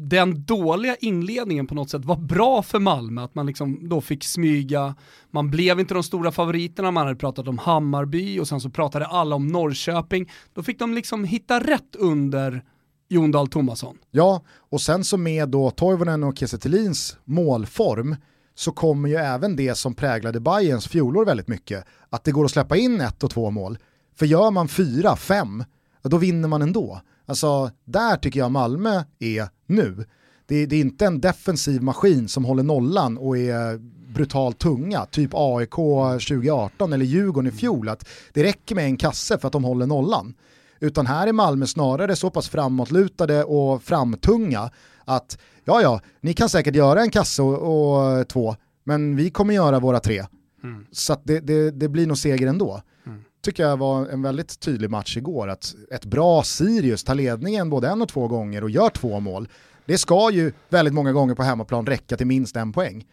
den 0.00 0.44
dåliga 0.44 0.96
inledningen 1.00 1.66
på 1.66 1.74
något 1.74 1.90
sätt 1.90 2.04
var 2.04 2.16
bra 2.16 2.62
för 2.62 2.78
Malmö, 2.78 3.24
att 3.24 3.34
man 3.34 3.46
liksom 3.46 3.88
då 3.88 4.00
fick 4.00 4.24
smyga, 4.24 4.94
man 5.30 5.50
blev 5.50 5.80
inte 5.80 5.94
de 5.94 6.02
stora 6.02 6.32
favoriterna, 6.32 6.90
man 6.90 7.06
hade 7.06 7.18
pratat 7.18 7.48
om 7.48 7.58
Hammarby 7.58 8.40
och 8.40 8.48
sen 8.48 8.60
så 8.60 8.70
pratade 8.70 9.06
alla 9.06 9.36
om 9.36 9.46
Norrköping, 9.46 10.30
då 10.54 10.62
fick 10.62 10.78
de 10.78 10.94
liksom 10.94 11.24
hitta 11.24 11.60
rätt 11.60 11.96
under 11.98 12.62
Jon 13.08 13.30
Dahl 13.30 13.48
Tomasson. 13.48 13.98
Ja, 14.10 14.42
och 14.58 14.80
sen 14.80 15.04
så 15.04 15.16
med 15.16 15.48
då 15.48 15.70
Toivonen 15.70 16.24
och 16.24 16.38
Kiese 16.38 17.16
målform 17.24 18.16
så 18.54 18.72
kommer 18.72 19.08
ju 19.08 19.14
även 19.14 19.56
det 19.56 19.74
som 19.74 19.94
präglade 19.94 20.40
Bayerns 20.40 20.88
fjolår 20.88 21.24
väldigt 21.24 21.48
mycket, 21.48 21.84
att 22.10 22.24
det 22.24 22.32
går 22.32 22.44
att 22.44 22.50
släppa 22.50 22.76
in 22.76 23.00
ett 23.00 23.24
och 23.24 23.30
två 23.30 23.50
mål. 23.50 23.78
För 24.16 24.26
gör 24.26 24.50
man 24.50 24.68
fyra, 24.68 25.16
fem, 25.16 25.64
då 26.02 26.16
vinner 26.16 26.48
man 26.48 26.62
ändå. 26.62 27.00
Alltså, 27.26 27.70
där 27.84 28.16
tycker 28.16 28.40
jag 28.40 28.50
Malmö 28.50 29.02
är 29.18 29.48
nu. 29.66 30.06
Det, 30.46 30.66
det, 30.66 30.76
är 30.76 30.80
inte 30.80 31.06
en 31.06 31.20
defensiv 31.20 31.82
maskin 31.82 32.28
som 32.28 32.44
håller 32.44 32.62
nollan 32.62 33.18
och 33.18 33.38
är 33.38 33.78
brutalt 34.12 34.58
tunga, 34.58 35.06
typ 35.06 35.30
AIK 35.34 35.70
2018 35.70 36.92
eller 36.92 37.04
Djurgården 37.04 37.52
i 37.52 37.56
fjol, 37.56 37.88
att 37.88 38.08
det 38.32 38.42
räcker 38.42 38.74
med 38.74 38.84
en 38.84 38.96
kasse 38.96 39.38
för 39.38 39.46
att 39.46 39.52
de 39.52 39.64
håller 39.64 39.86
nollan. 39.86 40.34
Utan 40.80 41.06
här 41.06 41.26
är 41.26 41.32
Malmö 41.32 41.66
snarare 41.66 42.16
så 42.16 42.30
pass 42.30 42.48
framåtlutade 42.48 43.44
och 43.44 43.82
framtunga 43.82 44.70
att 45.04 45.38
ja, 45.64 45.82
ja, 45.82 46.00
ni 46.20 46.34
kan 46.34 46.48
säkert 46.48 46.74
göra 46.74 47.02
en 47.02 47.10
kasse 47.10 47.42
och, 47.42 48.18
och 48.18 48.28
två, 48.28 48.56
men 48.84 49.16
vi 49.16 49.30
kommer 49.30 49.54
göra 49.54 49.80
våra 49.80 50.00
tre. 50.00 50.26
Mm. 50.62 50.86
Så 50.92 51.16
det, 51.24 51.40
det, 51.40 51.70
det, 51.70 51.88
blir 51.88 52.06
nog 52.06 52.18
seger 52.18 52.46
ändå. 52.46 52.82
Mm. 53.06 53.24
Tycker 53.42 53.62
jag 53.62 53.76
var 53.76 54.06
en 54.06 54.22
väldigt 54.22 54.60
tydlig 54.60 54.90
match 54.90 55.16
igår, 55.16 55.48
att 55.48 55.74
ett 55.90 56.04
bra 56.04 56.42
Sirius 56.42 57.04
tar 57.04 57.14
ledningen 57.14 57.70
både 57.70 57.88
en 57.88 58.02
och 58.02 58.08
två 58.08 58.28
gånger 58.28 58.64
och 58.64 58.70
gör 58.70 58.90
två 58.90 59.20
mål. 59.20 59.48
Det 59.86 59.98
ska 59.98 60.30
ju 60.30 60.52
väldigt 60.68 60.94
många 60.94 61.12
gånger 61.12 61.34
på 61.34 61.42
hemmaplan 61.42 61.86
räcka 61.86 62.16
till 62.16 62.26
minst 62.26 62.56
en 62.56 62.72
poäng. 62.72 63.06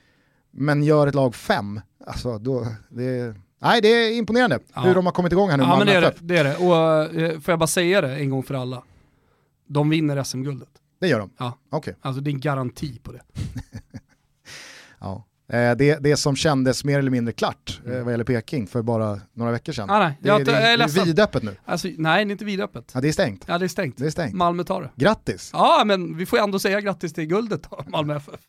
Men 0.52 0.84
gör 0.84 1.08
ett 1.08 1.16
lag 1.16 1.36
fem, 1.36 1.82
alltså 2.06 2.38
då, 2.38 2.68
det, 2.90 3.36
Nej, 3.66 3.82
det 3.82 3.88
är 3.88 4.18
imponerande 4.18 4.60
ja. 4.74 4.82
hur 4.82 4.96
de 4.96 5.06
har 5.06 5.14
kommit 5.14 5.32
igång 5.32 5.50
här 5.50 5.58
nu. 5.58 5.64
Ja, 5.64 5.78
men 5.78 5.88
det 5.88 5.94
är 5.94 6.02
det, 6.02 6.14
det 6.20 6.38
är 6.38 6.44
det. 6.44 6.56
Och 6.56 7.16
uh, 7.16 7.40
får 7.40 7.52
jag 7.52 7.60
bara 7.60 7.68
säga 7.68 8.02
det 8.02 8.16
en 8.16 8.30
gång 8.30 8.44
för 8.44 8.54
alla? 8.54 8.84
De 9.68 9.90
vinner 9.90 10.24
SM-guldet. 10.24 10.70
Det 11.02 11.08
gör 11.08 11.20
de? 11.20 11.30
Ja. 11.38 11.58
Okay. 11.72 11.94
Alltså 12.02 12.22
det 12.22 12.30
är 12.30 12.34
en 12.34 12.40
garanti 12.40 13.00
på 13.04 13.12
det. 13.12 13.22
ja. 15.00 15.26
Eh, 15.50 15.76
det, 15.76 16.04
det 16.04 16.18
som 16.18 16.36
kändes 16.36 16.84
mer 16.84 17.00
eller 17.00 17.12
mindre 17.12 17.34
klart 17.34 17.82
eh, 17.86 18.04
vad 18.04 18.14
gäller 18.14 18.24
Peking 18.24 18.68
för 18.68 18.82
bara 18.82 19.20
några 19.34 19.52
veckor 19.52 19.74
sedan. 19.74 19.90
Ah, 19.90 20.00
nej. 20.00 20.18
Det, 20.22 20.28
jag, 20.28 20.46
det, 20.46 20.52
det, 20.52 20.58
är, 20.58 20.78
det 20.78 20.84
är 20.84 21.06
vidöppet 21.06 21.44
nu. 21.44 21.56
Alltså, 21.66 21.88
nej, 21.98 22.26
det 22.26 22.30
är 22.30 22.32
inte 22.32 22.46
vidöppet. 22.46 22.92
Ja, 22.94 23.02
det 23.02 23.08
är 23.08 23.12
stängt. 23.12 23.46
Ja, 23.48 23.58
det 23.58 23.66
är 23.66 23.68
stängt. 23.68 23.98
Det 23.98 24.06
är 24.06 24.10
stängt. 24.10 24.34
Malmö 24.34 24.64
tar 24.64 24.82
det. 24.82 24.90
Grattis! 24.96 25.50
Ja, 25.54 25.84
men 25.86 26.18
vi 26.18 26.26
får 26.26 26.38
ändå 26.38 26.60
säga 26.60 26.82
grattis 26.82 27.14
till 27.14 27.26
guldet 27.26 27.68
då, 27.70 27.84
Malmö 27.88 28.16
FF. 28.16 28.40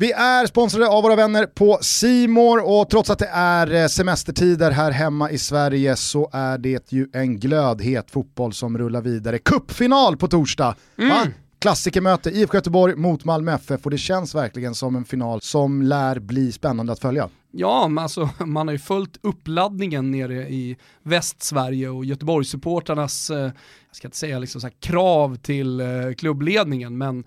Vi 0.00 0.12
är 0.12 0.46
sponsrade 0.46 0.88
av 0.88 1.02
våra 1.02 1.16
vänner 1.16 1.46
på 1.46 1.78
Simor 1.82 2.68
och 2.68 2.90
trots 2.90 3.10
att 3.10 3.18
det 3.18 3.30
är 3.32 3.74
eh, 3.74 3.86
semestertider 3.86 4.70
här 4.70 4.90
hemma 4.90 5.30
i 5.30 5.38
Sverige 5.38 5.96
så 5.96 6.30
är 6.32 6.58
det 6.58 6.92
ju 6.92 7.08
en 7.12 7.38
glödhet 7.40 8.10
fotboll 8.10 8.52
som 8.52 8.78
rullar 8.78 9.00
vidare. 9.00 9.38
Kuppfinal 9.38 10.16
på 10.16 10.28
torsdag! 10.28 10.74
Mm. 10.98 11.28
Klassikermöte 11.58 12.30
IFK 12.30 12.56
Göteborg 12.56 12.96
mot 12.96 13.24
Malmö 13.24 13.52
FF 13.52 13.84
och 13.84 13.90
det 13.90 13.98
känns 13.98 14.34
verkligen 14.34 14.74
som 14.74 14.96
en 14.96 15.04
final 15.04 15.40
som 15.40 15.82
lär 15.82 16.18
bli 16.18 16.52
spännande 16.52 16.92
att 16.92 17.00
följa. 17.00 17.28
Ja, 17.50 17.88
men 17.88 18.02
alltså, 18.02 18.28
man 18.38 18.68
har 18.68 18.72
ju 18.72 18.78
följt 18.78 19.18
uppladdningen 19.22 20.10
nere 20.10 20.48
i 20.48 20.76
Västsverige 21.02 21.88
och 21.88 22.04
Göteborgssupportarnas, 22.04 23.30
eh, 23.30 23.38
jag 23.38 23.52
ska 23.92 24.06
inte 24.06 24.16
säga 24.16 24.38
liksom 24.38 24.60
så 24.60 24.68
krav 24.80 25.36
till 25.36 25.80
eh, 25.80 25.86
klubbledningen, 26.18 26.98
men 26.98 27.24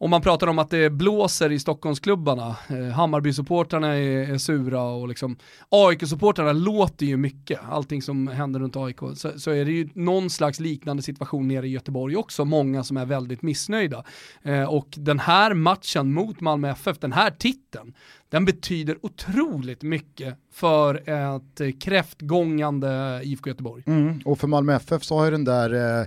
om 0.00 0.10
man 0.10 0.22
pratar 0.22 0.46
om 0.46 0.58
att 0.58 0.70
det 0.70 0.90
blåser 0.90 1.52
i 1.52 1.58
Stockholmsklubbarna, 1.58 2.56
eh, 2.68 2.76
Hammarby-supportrarna 2.76 3.86
är, 3.86 4.32
är, 4.32 4.38
sura 4.38 4.82
och 4.82 5.08
liksom 5.08 5.36
AIK-supportrarna 5.68 6.52
låter 6.52 7.06
ju 7.06 7.16
mycket, 7.16 7.60
allting 7.70 8.02
som 8.02 8.28
händer 8.28 8.60
runt 8.60 8.76
AIK, 8.76 8.98
så, 9.14 9.38
så, 9.38 9.50
är 9.50 9.64
det 9.64 9.72
ju 9.72 9.88
någon 9.94 10.30
slags 10.30 10.60
liknande 10.60 11.02
situation 11.02 11.48
nere 11.48 11.66
i 11.66 11.70
Göteborg 11.70 12.16
också, 12.16 12.44
många 12.44 12.84
som 12.84 12.96
är 12.96 13.06
väldigt 13.06 13.42
missnöjda. 13.42 14.04
Eh, 14.42 14.64
och 14.64 14.88
den 14.90 15.18
här 15.18 15.54
matchen 15.54 16.12
mot 16.12 16.40
Malmö 16.40 16.70
FF, 16.70 16.98
den 16.98 17.12
här 17.12 17.30
titeln, 17.30 17.94
den 18.28 18.44
betyder 18.44 18.98
otroligt 19.02 19.82
mycket 19.82 20.34
för 20.52 20.94
ett 21.08 21.80
kräftgångande 21.82 23.20
IFK 23.24 23.50
Göteborg. 23.50 23.82
Mm, 23.86 24.20
och 24.24 24.38
för 24.38 24.46
Malmö 24.46 24.74
FF 24.74 25.04
så 25.04 25.18
har 25.18 25.24
ju 25.24 25.30
den 25.30 25.44
där 25.44 26.00
eh 26.00 26.06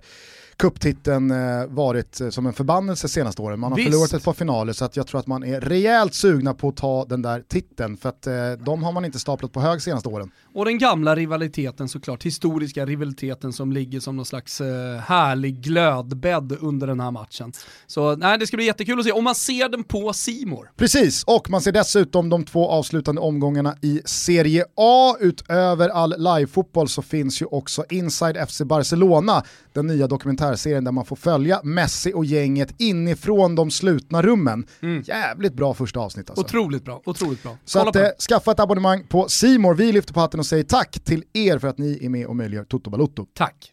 kupptiteln 0.62 1.32
eh, 1.32 1.66
varit 1.68 2.22
eh, 2.22 2.30
som 2.30 2.46
en 2.46 2.54
förbannelse 2.54 3.08
senaste 3.08 3.42
åren. 3.42 3.60
Man 3.60 3.72
har 3.72 3.78
Visst. 3.78 3.90
förlorat 3.90 4.14
ett 4.14 4.24
par 4.24 4.34
finaler 4.34 4.74
så 4.74 4.86
att 4.86 4.96
jag 4.96 5.08
tror 5.08 5.20
att 5.20 5.28
man 5.28 5.44
är 5.44 5.62
rejält 5.62 6.14
sugna 6.14 6.54
på 6.54 6.70
att 6.70 6.78
ta 6.78 7.06
den 7.06 7.22
där 7.22 7.44
titeln 7.48 7.98
för 7.98 8.10
att 8.10 8.28
eh, 8.28 8.34
de 8.66 8.84
har 8.84 8.92
man 8.92 9.06
inte 9.06 9.20
staplat 9.20 9.52
på 9.52 9.62
hög 9.62 9.82
senaste 9.82 10.10
åren. 10.10 10.32
Och 10.54 10.66
den 10.66 10.78
gamla 10.78 11.16
rivaliteten 11.16 11.90
såklart, 11.90 12.24
historiska 12.24 12.86
rivaliteten 12.86 13.54
som 13.54 13.72
ligger 13.72 14.00
som 14.00 14.16
någon 14.16 14.26
slags 14.26 14.62
härlig 15.06 15.62
glödbädd 15.62 16.58
under 16.62 16.88
den 16.88 17.00
här 17.00 17.12
matchen. 17.12 17.54
Så 17.88 18.16
nej, 18.16 18.38
det 18.38 18.48
ska 18.48 18.58
bli 18.58 18.66
jättekul 18.66 19.00
att 19.00 19.06
se, 19.06 19.12
om 19.12 19.24
man 19.24 19.36
ser 19.36 19.70
den 19.70 19.84
på 19.84 20.14
Simor. 20.14 20.72
Precis, 20.78 21.24
och 21.24 21.50
man 21.50 21.62
ser 21.62 21.72
dessutom 21.72 22.30
de 22.30 22.44
två 22.44 22.70
avslutande 22.70 23.22
omgångarna 23.22 23.76
i 23.82 24.02
Serie 24.06 24.66
A. 24.76 25.16
Utöver 25.20 25.90
all 25.90 26.16
live-fotboll 26.18 26.90
så 26.90 27.02
finns 27.02 27.42
ju 27.42 27.46
också 27.46 27.86
Inside 27.90 28.48
FC 28.50 28.62
Barcelona, 28.62 29.44
den 29.74 29.88
nya 29.88 30.08
dokumentärserien 30.52 30.84
där 30.84 30.92
man 30.92 31.06
får 31.06 31.16
följa 31.16 31.62
Messi 31.64 32.14
och 32.14 32.26
gänget 32.26 32.74
inifrån 32.78 33.56
de 33.56 33.72
slutna 33.72 34.22
rummen. 34.22 34.66
Mm. 34.82 35.04
Jävligt 35.06 35.54
bra 35.54 35.74
första 35.74 36.00
avsnitt 36.00 36.30
alltså. 36.30 36.46
Otroligt 36.46 36.86
bra, 36.86 37.02
otroligt 37.06 37.44
bra. 37.44 37.58
Så 37.66 37.80
att, 37.80 37.96
eh, 37.96 38.08
skaffa 38.30 38.52
ett 38.52 38.60
abonnemang 38.60 39.04
på 39.10 39.28
Simor. 39.30 39.76
vi 39.76 39.92
lyfter 39.92 40.14
på 40.14 40.20
hatten 40.20 40.40
och 40.40 40.46
säger 40.46 40.64
tack 40.64 41.00
till 41.04 41.24
er 41.34 41.60
för 41.60 41.68
att 41.68 41.78
ni 41.78 42.00
är 42.06 42.10
med 42.10 42.26
och 42.26 42.36
möjliggör 42.36 42.64
Toto 42.64 42.90
Balotto. 42.90 43.26
Tack. 43.34 43.72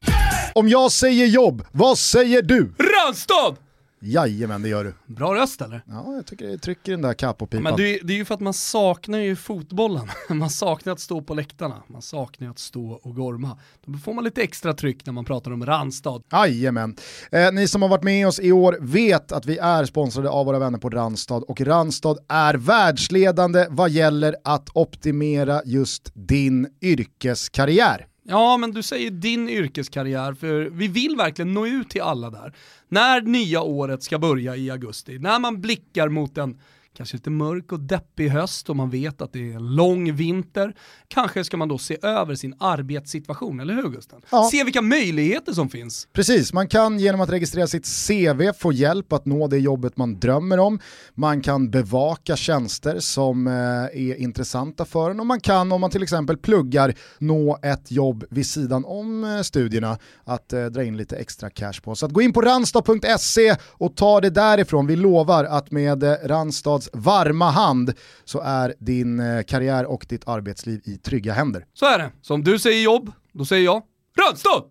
Om 0.55 0.69
jag 0.69 0.93
säger 0.93 1.27
jobb, 1.27 1.65
vad 1.73 1.99
säger 1.99 2.43
du? 2.43 2.73
Randstad! 2.79 3.68
Jajamän, 4.01 4.63
det 4.63 4.69
gör 4.69 4.85
du. 4.85 5.15
Bra 5.15 5.35
röst 5.35 5.61
eller? 5.61 5.83
Ja, 5.87 6.15
jag 6.15 6.27
tycker 6.27 6.47
det 6.47 6.59
trycker 6.59 6.93
den 6.93 7.03
där 7.03 7.15
capopipan. 7.15 7.63
Men 7.63 7.77
det, 7.77 8.01
det 8.03 8.13
är 8.13 8.17
ju 8.17 8.25
för 8.25 8.35
att 8.35 8.41
man 8.41 8.55
saknar 8.55 9.19
ju 9.19 9.37
fotbollen. 9.37 10.09
Man 10.29 10.51
saknar 10.51 10.93
att 10.93 11.01
stå 11.01 11.23
på 11.23 11.35
läktarna, 11.35 11.83
man 11.87 12.03
saknar 12.03 12.51
att 12.51 12.59
stå 12.59 12.91
och 13.03 13.15
gorma. 13.15 13.59
Då 13.85 13.99
får 13.99 14.15
man 14.15 14.25
lite 14.25 14.43
extra 14.43 14.75
tryck 14.75 15.07
när 15.07 15.13
man 15.13 15.25
pratar 15.25 15.51
om 15.51 15.67
Randstad. 15.67 16.23
Jajamän. 16.33 16.97
Eh, 17.33 17.53
ni 17.53 17.69
som 17.69 17.83
har 17.83 17.89
varit 17.89 18.03
med 18.03 18.29
oss 18.29 18.41
i 18.41 18.53
år 18.53 18.79
vet 18.81 19.33
att 19.33 19.47
vi 19.47 19.59
är 19.59 19.85
sponsrade 19.85 20.31
av 20.31 20.47
våra 20.47 20.59
vänner 20.59 20.79
på 20.79 20.91
Randstad 20.91 21.37
och 21.37 21.61
Randstad 21.61 22.17
är 22.29 22.55
världsledande 22.55 23.67
vad 23.71 23.91
gäller 23.91 24.37
att 24.45 24.69
optimera 24.75 25.63
just 25.65 26.11
din 26.15 26.69
yrkeskarriär. 26.81 28.07
Ja, 28.31 28.57
men 28.57 28.71
du 28.71 28.83
säger 28.83 29.11
din 29.11 29.49
yrkeskarriär, 29.49 30.35
för 30.35 30.71
vi 30.73 30.89
vill 30.89 31.17
verkligen 31.17 31.55
nå 31.55 31.67
ut 31.67 31.91
till 31.91 32.03
alla 32.03 32.31
där. 32.31 32.53
När 32.89 33.21
nya 33.21 33.63
året 33.63 34.03
ska 34.03 34.19
börja 34.19 34.57
i 34.57 34.71
augusti, 34.71 35.19
när 35.19 35.39
man 35.39 35.61
blickar 35.61 36.09
mot 36.09 36.39
en 36.39 36.59
kanske 36.99 37.17
lite 37.17 37.31
mörk 37.31 37.73
och 37.73 37.81
deppig 37.81 38.29
höst 38.29 38.71
och 38.71 38.77
man 38.77 38.91
vet 38.91 39.23
att 39.23 39.33
det 39.33 39.53
är 39.53 39.57
en 39.57 39.75
lång 39.75 40.15
vinter. 40.15 40.75
Kanske 41.09 41.45
ska 41.45 41.57
man 41.57 41.69
då 41.69 41.79
se 41.79 41.99
över 42.03 42.35
sin 42.35 42.55
arbetssituation, 42.59 43.61
eller 43.61 43.75
hur 43.75 43.89
Gusten? 43.89 44.21
Ja. 44.31 44.49
Se 44.53 44.65
vilka 44.65 44.83
möjligheter 44.83 45.53
som 45.53 45.69
finns. 45.69 46.09
Precis, 46.13 46.53
man 46.53 46.69
kan 46.69 46.99
genom 46.99 47.21
att 47.21 47.31
registrera 47.31 47.67
sitt 47.67 47.87
CV 48.07 48.53
få 48.59 48.73
hjälp 48.73 49.13
att 49.13 49.27
nå 49.27 49.49
det 49.49 49.59
jobbet 49.59 49.97
man 49.97 50.21
drömmer 50.21 50.59
om. 50.59 50.81
Man 51.15 51.41
kan 51.41 51.71
bevaka 51.71 52.37
tjänster 52.37 52.99
som 52.99 53.47
eh, 53.47 53.53
är 53.53 54.15
intressanta 54.15 54.85
för 54.85 55.11
en 55.11 55.21
och 55.21 55.27
man 55.27 55.41
kan, 55.41 55.73
om 55.73 55.81
man 55.81 55.91
till 55.91 56.03
exempel 56.03 56.37
pluggar, 56.37 56.95
nå 57.19 57.59
ett 57.63 57.91
jobb 57.91 58.25
vid 58.31 58.47
sidan 58.47 58.85
om 58.85 59.25
eh, 59.25 59.43
studierna 59.43 59.99
att 60.25 60.53
eh, 60.53 60.65
dra 60.65 60.85
in 60.85 60.97
lite 60.97 61.17
extra 61.17 61.51
cash 61.51 61.81
på. 61.83 61.95
Så 61.95 62.07
att 62.07 62.13
gå 62.13 62.23
in 62.23 62.33
på 62.33 62.41
randstad.se 62.41 63.57
och 63.63 63.97
ta 63.97 64.21
det 64.21 64.31
därifrån. 64.31 64.87
Vi 64.87 64.97
lovar 64.97 65.45
att 65.45 65.71
med 65.71 66.05
Randstads 66.25 66.88
hans 66.93 67.05
varma 67.05 67.51
hand 67.51 67.93
så 68.25 68.41
är 68.41 68.75
din 68.79 69.21
eh, 69.21 69.43
karriär 69.43 69.85
och 69.85 70.07
ditt 70.09 70.29
arbetsliv 70.29 70.81
i 70.85 70.97
trygga 70.97 71.33
händer. 71.33 71.65
Så 71.75 71.87
är 71.87 71.99
det. 71.99 72.11
Så 72.23 72.35
om 72.35 72.45
du 72.45 72.59
säger 72.59 72.83
jobb, 72.83 73.13
då 73.33 73.45
säger 73.45 73.65
jag 73.65 73.83
Rödstad! 74.29 74.63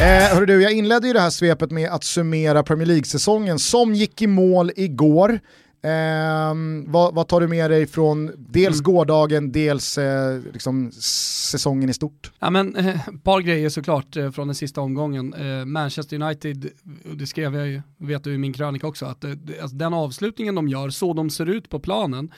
Eh, 0.00 0.40
du, 0.40 0.62
jag 0.62 0.72
inledde 0.72 1.06
ju 1.06 1.12
det 1.12 1.20
här 1.20 1.30
svepet 1.30 1.70
med 1.70 1.90
att 1.90 2.04
summera 2.04 2.62
Premier 2.62 2.86
League-säsongen 2.86 3.58
som 3.58 3.94
gick 3.94 4.22
i 4.22 4.26
mål 4.26 4.70
igår. 4.76 5.40
Eh, 5.84 6.54
vad, 6.86 7.14
vad, 7.14 7.28
tar 7.28 7.40
du 7.40 7.48
med 7.48 7.70
dig 7.70 7.86
från 7.86 8.32
dels 8.36 8.80
mm. 8.80 8.84
gårdagen, 8.84 9.52
dels 9.52 9.98
eh, 9.98 10.40
liksom 10.52 10.92
säsongen 10.92 11.90
i 11.90 11.92
stort? 11.92 12.32
Ja, 12.38 12.50
men, 12.50 12.76
eh, 12.76 13.00
par 13.24 13.40
grejer 13.40 13.68
såklart 13.68 14.16
eh, 14.16 14.30
från 14.30 14.48
den 14.48 14.54
sista 14.54 14.80
omgången. 14.80 15.34
Eh, 15.34 15.64
Manchester 15.64 16.22
United, 16.22 16.70
det 17.18 17.26
skrev 17.26 17.54
jag 17.54 17.68
ju, 17.68 17.82
vet 17.98 18.24
du 18.24 18.34
i 18.34 18.38
min 18.38 18.52
krönika 18.52 18.86
också, 18.86 19.06
att 19.06 19.24
eh, 19.24 19.30
alltså, 19.62 19.76
den 19.76 19.94
avslutningen 19.94 20.54
de 20.54 20.68
gör, 20.68 20.90
så 20.90 21.12
de 21.12 21.30
ser 21.30 21.46
ut 21.46 21.68
på 21.68 21.80
planen, 21.80 22.32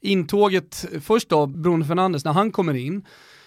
intåget, 0.00 0.86
först 1.00 1.28
då 1.28 1.46
Bruno 1.46 1.84
Fernandes, 1.84 2.24
när 2.24 2.32
han 2.32 2.52
kommer 2.52 2.74
in, 2.74 3.04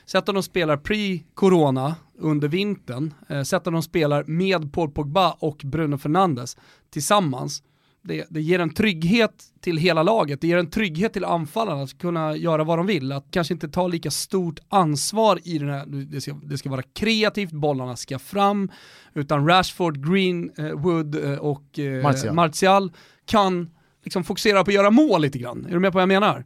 Sätt 0.07 0.29
att 0.29 0.35
de 0.35 0.43
spelar 0.43 0.77
pre-corona 0.77 1.95
under 2.17 2.47
vintern, 2.47 3.13
sätt 3.45 3.67
att 3.67 3.73
de 3.73 3.81
spelar 3.81 4.23
med 4.23 4.73
Paul 4.73 4.91
Pogba 4.91 5.31
och 5.39 5.61
Bruno 5.63 5.97
Fernandes 5.97 6.57
tillsammans. 6.89 7.63
Det, 8.07 8.25
det, 8.29 8.41
ger 8.41 8.59
en 8.59 8.73
trygghet 8.73 9.43
till 9.61 9.77
hela 9.77 10.03
laget, 10.03 10.41
det 10.41 10.47
ger 10.47 10.57
en 10.57 10.69
trygghet 10.69 11.13
till 11.13 11.25
anfallarna 11.25 11.83
att 11.83 11.97
kunna 11.97 12.35
göra 12.35 12.63
vad 12.63 12.79
de 12.79 12.87
vill, 12.87 13.11
att 13.11 13.25
kanske 13.31 13.53
inte 13.53 13.69
ta 13.69 13.87
lika 13.87 14.11
stort 14.11 14.59
ansvar 14.69 15.39
i 15.43 15.57
den 15.57 15.69
här, 15.69 15.85
det 15.85 16.21
ska, 16.21 16.33
det 16.33 16.57
ska 16.57 16.69
vara 16.69 16.81
kreativt, 16.81 17.51
bollarna 17.51 17.95
ska 17.95 18.19
fram, 18.19 18.71
utan 19.13 19.47
Rashford, 19.47 20.09
Greenwood 20.09 21.15
eh, 21.15 21.37
och 21.37 21.79
eh, 21.79 22.03
Martial. 22.03 22.35
Martial 22.35 22.91
kan 23.25 23.69
liksom 24.03 24.23
fokusera 24.23 24.63
på 24.63 24.71
att 24.71 24.75
göra 24.75 24.91
mål 24.91 25.21
lite 25.21 25.39
grann. 25.39 25.65
Är 25.65 25.71
du 25.71 25.79
med 25.79 25.91
på 25.91 25.95
vad 25.95 26.01
jag 26.01 26.07
menar? 26.07 26.45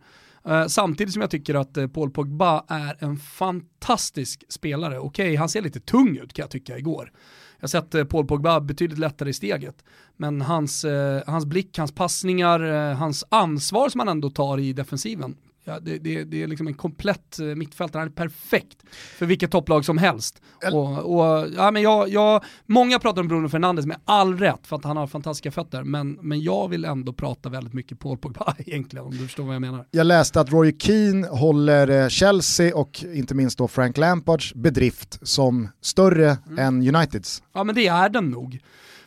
Uh, 0.50 0.68
samtidigt 0.68 1.14
som 1.14 1.22
jag 1.22 1.32
tycker 1.32 1.56
att 1.56 1.94
Paul 1.94 2.12
Pogba 2.12 2.66
är 2.68 3.04
en 3.04 3.18
fantastisk 3.18 4.44
spelare. 4.50 5.00
Okej, 5.00 5.26
okay, 5.26 5.36
han 5.36 5.50
ser 5.50 5.62
lite 5.62 5.80
tung 5.80 6.18
ut 6.18 6.34
kan 6.34 6.44
jag 6.44 6.52
tycka 6.52 6.78
igår. 6.78 7.12
Jag 7.60 7.64
har 7.64 7.68
sett 7.68 7.96
eh, 7.96 8.04
Paul 8.04 8.26
Pogba 8.26 8.60
betydligt 8.60 9.00
lättare 9.00 9.30
i 9.30 9.34
steget. 9.34 9.84
Men 10.18 10.42
hans, 10.42 10.86
eh, 10.86 11.22
hans 11.28 11.46
blick, 11.46 11.78
hans 11.78 11.92
passningar, 11.92 12.60
eh, 12.60 12.98
hans 12.98 13.24
ansvar 13.30 13.90
som 13.90 14.00
han 14.00 14.08
ändå 14.08 14.30
tar 14.30 14.60
i 14.60 14.74
defensiven 14.74 15.36
Ja, 15.64 15.80
det, 15.80 15.98
det, 15.98 16.24
det, 16.24 16.44
är 16.44 16.48
liksom 16.48 16.68
en 16.68 16.74
komplett 16.74 17.40
eh, 17.40 17.46
mittfältare, 17.46 18.00
han 18.00 18.08
är 18.08 18.12
perfekt 18.12 18.78
för 19.18 19.26
vilket 19.26 19.52
topplag 19.52 19.86
som 19.86 19.98
helst. 19.98 20.42
Och, 20.74 20.98
och, 20.98 21.48
ja, 21.58 21.72
men 21.72 21.82
jag, 21.82 22.10
jag, 22.10 22.44
många 22.66 23.00
pratar 23.00 23.22
om 23.22 23.28
Bruno 23.28 23.50
Fernandes 23.50 23.86
med 23.86 23.98
all 24.06 24.38
rätt 24.38 24.68
för 24.68 24.76
att 24.76 24.84
han 24.84 24.98
har 24.98 25.08
fantastiska 25.08 25.52
fötter, 25.52 25.84
men, 25.84 26.12
men 26.22 26.42
jag 26.42 26.68
vill 26.68 26.86
ändå 26.86 27.14
prata 27.14 27.50
väldigt 27.50 27.74
mycket 27.74 28.00
Paul 28.00 28.18
Pogba 28.18 28.56
egentligen, 28.60 29.06
om 29.06 29.12
du 29.12 29.18
förstår 29.18 29.44
vad 29.44 29.56
jag 29.56 29.62
menar. 29.62 29.86
Jag 29.92 30.08
läste 30.08 30.42
att 30.42 30.52
Roy 30.52 30.76
Keane 30.80 31.28
håller 31.28 32.04
eh, 32.04 32.08
Chelsea 32.08 32.76
och 32.76 33.04
inte 33.14 33.36
minst 33.36 33.58
då 33.58 33.68
Frank 33.68 33.98
Lampards 33.98 34.54
bedrift 34.54 35.28
som 35.28 35.68
större 35.82 36.38
mm. 36.48 36.60
än 36.60 36.96
Uniteds. 36.96 37.44
Ja 37.54 37.64
men 37.64 37.76
det 37.76 37.88
är 37.88 38.10
den 38.10 38.30
nog 38.30 38.60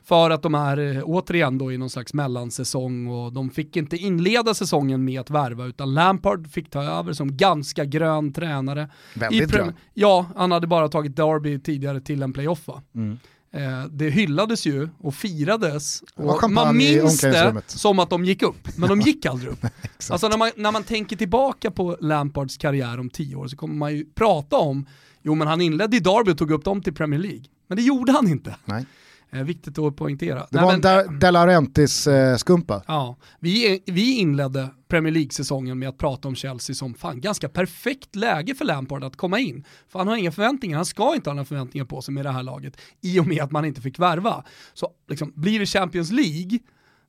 för 0.05 0.31
att 0.31 0.43
de 0.43 0.55
är 0.55 0.97
eh, 0.97 1.03
återigen 1.05 1.59
då 1.59 1.73
i 1.73 1.79
någon 1.79 1.91
slags 1.91 2.15
mellansäsong 2.15 3.07
och 3.07 3.33
de 3.33 3.51
fick 3.51 3.77
inte 3.77 3.97
inleda 3.97 4.55
säsongen 4.55 5.05
med 5.05 5.21
att 5.21 5.31
värva 5.31 5.67
utan 5.67 5.95
Lampard 5.95 6.51
fick 6.51 6.71
ta 6.71 6.83
över 6.83 7.13
som 7.13 7.37
ganska 7.37 7.85
grön 7.85 8.33
tränare. 8.33 8.89
Väldigt 9.15 9.51
grön. 9.51 9.75
Ja, 9.95 10.27
han 10.37 10.53
hade 10.53 10.67
bara 10.67 10.89
tagit 10.89 11.17
Derby 11.17 11.59
tidigare 11.59 12.01
till 12.01 12.23
en 12.23 12.33
playoff 12.33 12.67
va? 12.67 12.83
Mm. 12.95 13.19
Eh, 13.55 13.87
det 13.91 14.11
hyllades 14.11 14.67
ju 14.67 14.89
och 14.99 15.15
firades 15.15 16.03
och 16.15 16.51
man 16.51 16.77
minns 16.77 17.21
det 17.21 17.63
som 17.67 17.99
att 17.99 18.11
de 18.11 18.25
gick 18.25 18.43
upp, 18.43 18.69
men 18.77 18.89
de 18.89 19.01
gick 19.07 19.27
aldrig 19.27 19.53
upp. 19.53 19.65
alltså 20.11 20.29
när 20.29 20.37
man, 20.37 20.51
när 20.57 20.73
man 20.73 20.85
tänker 20.85 21.17
tillbaka 21.17 21.71
på 21.71 21.97
Lampards 22.01 22.57
karriär 22.57 23.01
om 23.01 23.11
tio 23.11 23.37
år 23.37 23.49
så 23.49 23.57
kommer 23.57 23.75
man 23.75 23.97
ju 23.97 24.05
prata 24.15 24.57
om, 24.57 24.87
jo 25.23 25.35
men 25.35 25.49
han 25.49 25.61
inledde 25.61 25.97
i 25.97 26.01
Derby 26.01 26.33
och 26.33 26.39
tog 26.39 26.51
upp 26.51 26.65
dem 26.65 26.83
till 26.83 26.95
Premier 26.95 27.21
League. 27.21 27.45
Men 27.67 27.77
det 27.77 27.83
gjorde 27.83 28.13
han 28.13 28.29
inte. 28.29 28.57
Nej. 28.65 28.87
Eh, 29.35 29.43
viktigt 29.43 29.79
att 29.79 29.97
poängtera. 29.97 30.47
Det 30.51 30.59
var 30.59 30.79
men, 30.79 31.09
en 31.09 31.19
De 31.19 31.31
Laurentiis-skumpa. 31.31 32.75
Eh, 32.75 32.83
ja, 32.87 33.17
vi, 33.41 33.83
vi 33.87 34.19
inledde 34.19 34.69
Premier 34.89 35.13
League-säsongen 35.13 35.79
med 35.79 35.89
att 35.89 35.99
prata 35.99 36.29
om 36.29 36.35
Chelsea 36.35 36.75
som 36.75 36.95
fan 36.95 37.21
ganska 37.21 37.49
perfekt 37.49 38.17
läge 38.17 38.55
för 38.55 38.65
Lampard 38.65 39.05
att 39.05 39.17
komma 39.17 39.39
in. 39.39 39.65
För 39.89 39.99
han 39.99 40.09
har 40.09 40.17
inga 40.17 40.33
förväntningar, 40.33 40.77
han 40.77 40.87
ska 40.87 41.15
inte 41.15 41.31
ha 41.31 41.35
några 41.35 41.45
förväntningar 41.45 41.85
på 41.85 42.03
sig 42.03 42.15
med 42.15 42.25
det 42.25 42.31
här 42.31 42.43
laget 42.43 42.81
i 43.01 43.21
och 43.21 43.27
med 43.27 43.43
att 43.43 43.51
man 43.51 43.65
inte 43.65 43.81
fick 43.81 43.99
värva. 43.99 44.45
Så 44.75 44.89
liksom, 45.09 45.33
blir 45.37 45.61
det 45.61 45.67
Champions 45.67 46.13
League 46.13 46.59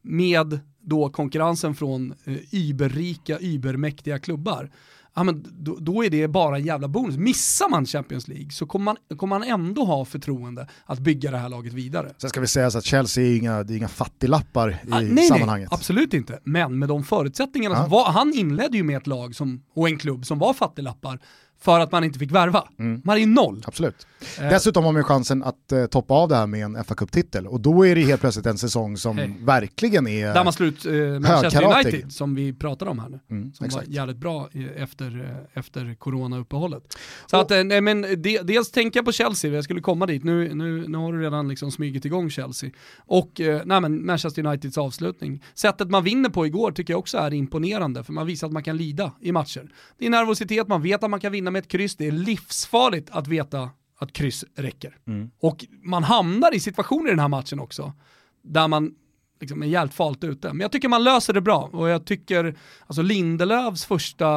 med 0.01 0.59
då 0.79 1.09
konkurrensen 1.09 1.75
från 1.75 2.13
eh, 2.23 2.37
überrika, 2.51 3.39
übermäktiga 3.39 4.19
klubbar, 4.19 4.71
ja, 5.15 5.23
men 5.23 5.45
då, 5.49 5.77
då, 5.79 6.03
är 6.03 6.09
det 6.09 6.27
bara 6.27 6.57
en 6.57 6.65
jävla 6.65 6.87
bonus. 6.87 7.17
Missar 7.17 7.69
man 7.69 7.85
Champions 7.85 8.27
League 8.27 8.51
så 8.51 8.65
kommer 8.65 8.85
man, 8.85 9.17
kommer 9.17 9.39
man 9.39 9.47
ändå 9.47 9.85
ha 9.85 10.05
förtroende 10.05 10.67
att 10.85 10.99
bygga 10.99 11.31
det 11.31 11.37
här 11.37 11.49
laget 11.49 11.73
vidare. 11.73 12.13
Sen 12.17 12.29
ska 12.29 12.41
vi 12.41 12.47
säga 12.47 12.71
så 12.71 12.77
att 12.77 12.85
Chelsea 12.85 13.23
är 13.23 13.37
inga, 13.37 13.63
det 13.63 13.73
är 13.73 13.77
inga 13.77 13.87
fattiglappar 13.87 14.69
i 14.69 14.91
ah, 14.91 14.99
nej, 14.99 15.27
sammanhanget. 15.27 15.71
Nej, 15.71 15.77
absolut 15.77 16.13
inte. 16.13 16.39
Men 16.43 16.79
med 16.79 16.89
de 16.89 17.03
förutsättningarna, 17.03 17.75
ja. 17.75 17.87
var, 17.87 18.11
han 18.11 18.33
inledde 18.33 18.77
ju 18.77 18.83
med 18.83 18.97
ett 18.97 19.07
lag 19.07 19.35
som, 19.35 19.63
och 19.75 19.89
en 19.89 19.97
klubb 19.97 20.25
som 20.25 20.39
var 20.39 20.53
fattiglappar 20.53 21.19
för 21.63 21.79
att 21.79 21.91
man 21.91 22.03
inte 22.03 22.19
fick 22.19 22.31
värva. 22.31 22.67
Mm. 22.79 23.01
Man 23.05 23.15
är 23.15 23.19
ju 23.19 23.25
noll. 23.25 23.63
Absolut. 23.67 24.07
Eh. 24.39 24.49
Dessutom 24.49 24.83
har 24.83 24.91
man 24.91 24.99
ju 24.99 25.03
chansen 25.03 25.43
att 25.43 25.71
eh, 25.71 25.85
toppa 25.85 26.13
av 26.13 26.29
det 26.29 26.35
här 26.35 26.47
med 26.47 26.65
en 26.65 26.83
fa 26.83 26.95
Cup-titel 26.95 27.47
och 27.47 27.59
då 27.59 27.85
är 27.85 27.95
det 27.95 28.01
helt 28.01 28.21
plötsligt 28.21 28.45
en 28.45 28.57
säsong 28.57 28.97
som 28.97 29.17
hey. 29.17 29.29
verkligen 29.39 30.07
är 30.07 30.33
Där 30.33 30.43
man 30.43 30.53
slut 30.53 30.85
eh, 30.85 30.93
Manchester 30.93 31.63
United 31.63 32.13
som 32.13 32.35
vi 32.35 32.53
pratar 32.53 32.85
om 32.85 32.99
här 32.99 33.09
nu. 33.09 33.19
Mm, 33.29 33.53
som 33.53 33.65
exakt. 33.65 33.87
var 33.87 33.93
jävligt 33.93 34.17
bra 34.17 34.49
efter, 34.75 35.39
eh, 35.53 35.59
efter 35.59 35.95
corona-uppehållet. 35.95 36.97
Så 37.25 37.37
och, 37.37 37.43
att, 37.43 37.51
eh, 37.51 37.63
nej, 37.63 37.81
men 37.81 38.01
de, 38.01 38.37
dels 38.37 38.71
tänker 38.71 38.97
jag 38.99 39.05
på 39.05 39.11
Chelsea, 39.11 39.51
jag 39.51 39.63
skulle 39.63 39.81
komma 39.81 40.05
dit, 40.05 40.23
nu, 40.23 40.53
nu, 40.53 40.87
nu 40.87 40.97
har 40.97 41.13
du 41.13 41.21
redan 41.21 41.47
liksom 41.47 41.71
smugit 41.71 42.05
igång 42.05 42.29
Chelsea. 42.29 42.69
Och 42.97 43.41
eh, 43.41 43.61
nej, 43.65 43.81
men 43.81 44.05
Manchester 44.05 44.45
Uniteds 44.45 44.77
avslutning. 44.77 45.43
Sättet 45.53 45.89
man 45.89 46.03
vinner 46.03 46.29
på 46.29 46.45
igår 46.45 46.71
tycker 46.71 46.93
jag 46.93 46.99
också 46.99 47.17
är 47.17 47.33
imponerande, 47.33 48.03
för 48.03 48.13
man 48.13 48.25
visar 48.25 48.47
att 48.47 48.53
man 48.53 48.63
kan 48.63 48.77
lida 48.77 49.11
i 49.21 49.31
matcher. 49.31 49.69
Det 49.97 50.05
är 50.05 50.09
nervositet, 50.09 50.67
man 50.67 50.81
vet 50.81 51.03
att 51.03 51.09
man 51.09 51.19
kan 51.19 51.31
vinna 51.31 51.51
med 51.53 51.59
ett 51.59 51.67
kryss, 51.67 51.95
det 51.95 52.07
är 52.07 52.11
livsfarligt 52.11 53.09
att 53.11 53.27
veta 53.27 53.69
att 53.99 54.13
kryss 54.13 54.45
räcker. 54.55 54.97
Mm. 55.07 55.31
Och 55.39 55.65
man 55.83 56.03
hamnar 56.03 56.55
i 56.55 56.59
situationer 56.59 57.07
i 57.07 57.09
den 57.09 57.19
här 57.19 57.27
matchen 57.27 57.59
också, 57.59 57.93
där 58.41 58.67
man 58.67 58.95
liksom 59.39 59.63
är 59.63 59.67
jävligt 59.67 59.93
farligt 59.93 60.23
ute. 60.23 60.47
Men 60.47 60.59
jag 60.59 60.71
tycker 60.71 60.87
man 60.87 61.03
löser 61.03 61.33
det 61.33 61.41
bra 61.41 61.69
och 61.73 61.89
jag 61.89 62.05
tycker, 62.05 62.55
alltså 62.87 63.01
Lindelövs 63.01 63.85
första, 63.85 64.27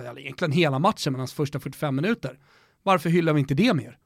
eller 0.00 0.18
egentligen 0.18 0.52
hela 0.52 0.78
matchen, 0.78 1.12
men 1.12 1.20
hans 1.20 1.32
första 1.32 1.60
45 1.60 1.96
minuter, 1.96 2.38
varför 2.82 3.10
hyllar 3.10 3.32
vi 3.32 3.40
inte 3.40 3.54
det 3.54 3.74
mer? 3.74 3.98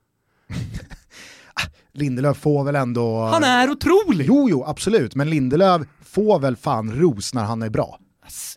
Lindelöf 1.93 2.37
får 2.37 2.64
väl 2.64 2.76
ändå... 2.76 3.24
Han 3.24 3.45
är 3.45 3.70
otrolig! 3.70 4.26
Jo, 4.26 4.49
jo, 4.51 4.64
absolut, 4.64 5.14
men 5.14 5.30
Lindelöf 5.30 5.82
får 6.03 6.39
väl 6.39 6.57
fan 6.57 6.93
ros 6.93 7.35
när 7.35 7.45
han 7.45 7.62
är 7.62 7.70
bra. 7.70 7.99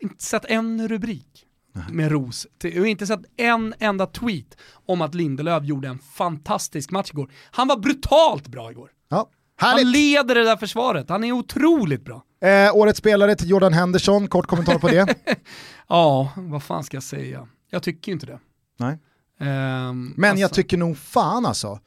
Inte 0.02 0.24
sett 0.24 0.46
en 0.46 0.88
rubrik 0.88 1.47
med 1.92 2.12
ros. 2.12 2.48
Jag 2.62 2.80
har 2.80 2.86
inte 2.86 3.08
sett 3.08 3.20
en 3.38 3.74
enda 3.80 4.06
tweet 4.06 4.58
om 4.86 5.02
att 5.02 5.16
Lindelöf 5.16 5.64
gjorde 5.64 5.88
en 5.88 6.00
fantastisk 6.00 6.92
match 6.92 7.10
igår. 7.12 7.32
Han 7.52 7.68
var 7.68 7.78
brutalt 7.78 8.48
bra 8.48 8.72
igår. 8.72 8.90
Ja, 9.10 9.30
härligt. 9.58 9.86
Han 9.86 9.92
leder 9.92 10.36
det 10.36 10.44
där 10.44 10.58
försvaret, 10.58 11.10
han 11.10 11.24
är 11.24 11.32
otroligt 11.32 12.06
bra. 12.06 12.24
Eh, 12.42 12.76
årets 12.76 13.00
spelare 13.00 13.36
till 13.36 13.50
Jordan 13.50 13.74
Henderson, 13.74 14.28
kort 14.28 14.48
kommentar 14.48 14.80
på 14.80 14.88
det. 14.88 15.16
ja, 15.88 16.32
vad 16.36 16.64
fan 16.64 16.84
ska 16.84 16.98
jag 16.98 17.04
säga? 17.04 17.48
Jag 17.70 17.84
tycker 17.84 18.12
inte 18.12 18.26
det. 18.26 18.40
Nej. 18.80 19.00
Eh, 19.40 19.48
Men 19.94 20.24
alltså... 20.24 20.42
jag 20.42 20.54
tycker 20.54 20.78
nog 20.78 20.98
fan 20.98 21.46
alltså. 21.46 21.80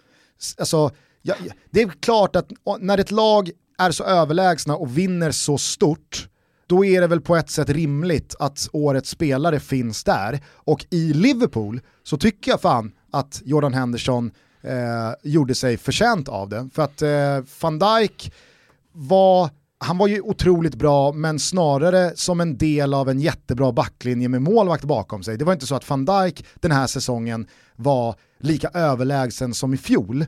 alltså 0.59 0.91
ja, 1.23 1.35
det 1.71 1.83
är 1.83 1.89
klart 1.89 2.37
att 2.37 2.51
när 2.81 2.99
ett 2.99 3.11
lag 3.11 3.51
är 3.79 3.91
så 3.91 4.05
överlägsna 4.05 4.77
och 4.77 4.99
vinner 4.99 5.31
så 5.31 5.59
stort, 5.59 6.29
då 6.71 6.85
är 6.85 7.01
det 7.01 7.07
väl 7.07 7.21
på 7.21 7.37
ett 7.37 7.51
sätt 7.51 7.69
rimligt 7.69 8.35
att 8.39 8.69
årets 8.73 9.11
spelare 9.11 9.61
finns 9.61 10.05
där. 10.05 10.41
Och 10.55 10.87
i 10.91 11.13
Liverpool 11.13 11.81
så 12.03 12.17
tycker 12.17 12.51
jag 12.51 12.61
fan 12.61 12.93
att 13.11 13.43
Jordan 13.45 13.75
Henderson 13.75 14.31
eh, 14.63 15.13
gjorde 15.23 15.55
sig 15.55 15.77
förtjänt 15.77 16.29
av 16.29 16.49
det. 16.49 16.69
För 16.75 16.83
att 16.83 17.03
eh, 17.03 17.45
van 17.61 17.79
Dijk 17.79 18.33
var 18.93 19.51
han 19.79 19.99
var 19.99 20.07
ju 20.07 20.21
otroligt 20.21 20.75
bra, 20.75 21.13
men 21.13 21.39
snarare 21.39 22.13
som 22.15 22.41
en 22.41 22.57
del 22.57 22.95
av 22.95 23.09
en 23.09 23.21
jättebra 23.21 23.73
backlinje 23.73 24.29
med 24.29 24.43
målvakt 24.43 24.85
bakom 24.85 25.23
sig. 25.23 25.37
Det 25.39 25.45
var 25.45 25.53
inte 25.53 25.67
så 25.67 25.75
att 25.75 25.91
van 25.91 26.05
Dijk 26.05 26.45
den 26.55 26.73
här 26.73 26.87
säsongen 26.87 27.47
var 27.77 28.15
lika 28.41 28.69
överlägsen 28.75 29.55
som 29.55 29.75
i 29.75 29.77
fjol 29.77 30.23
eh, 30.23 30.27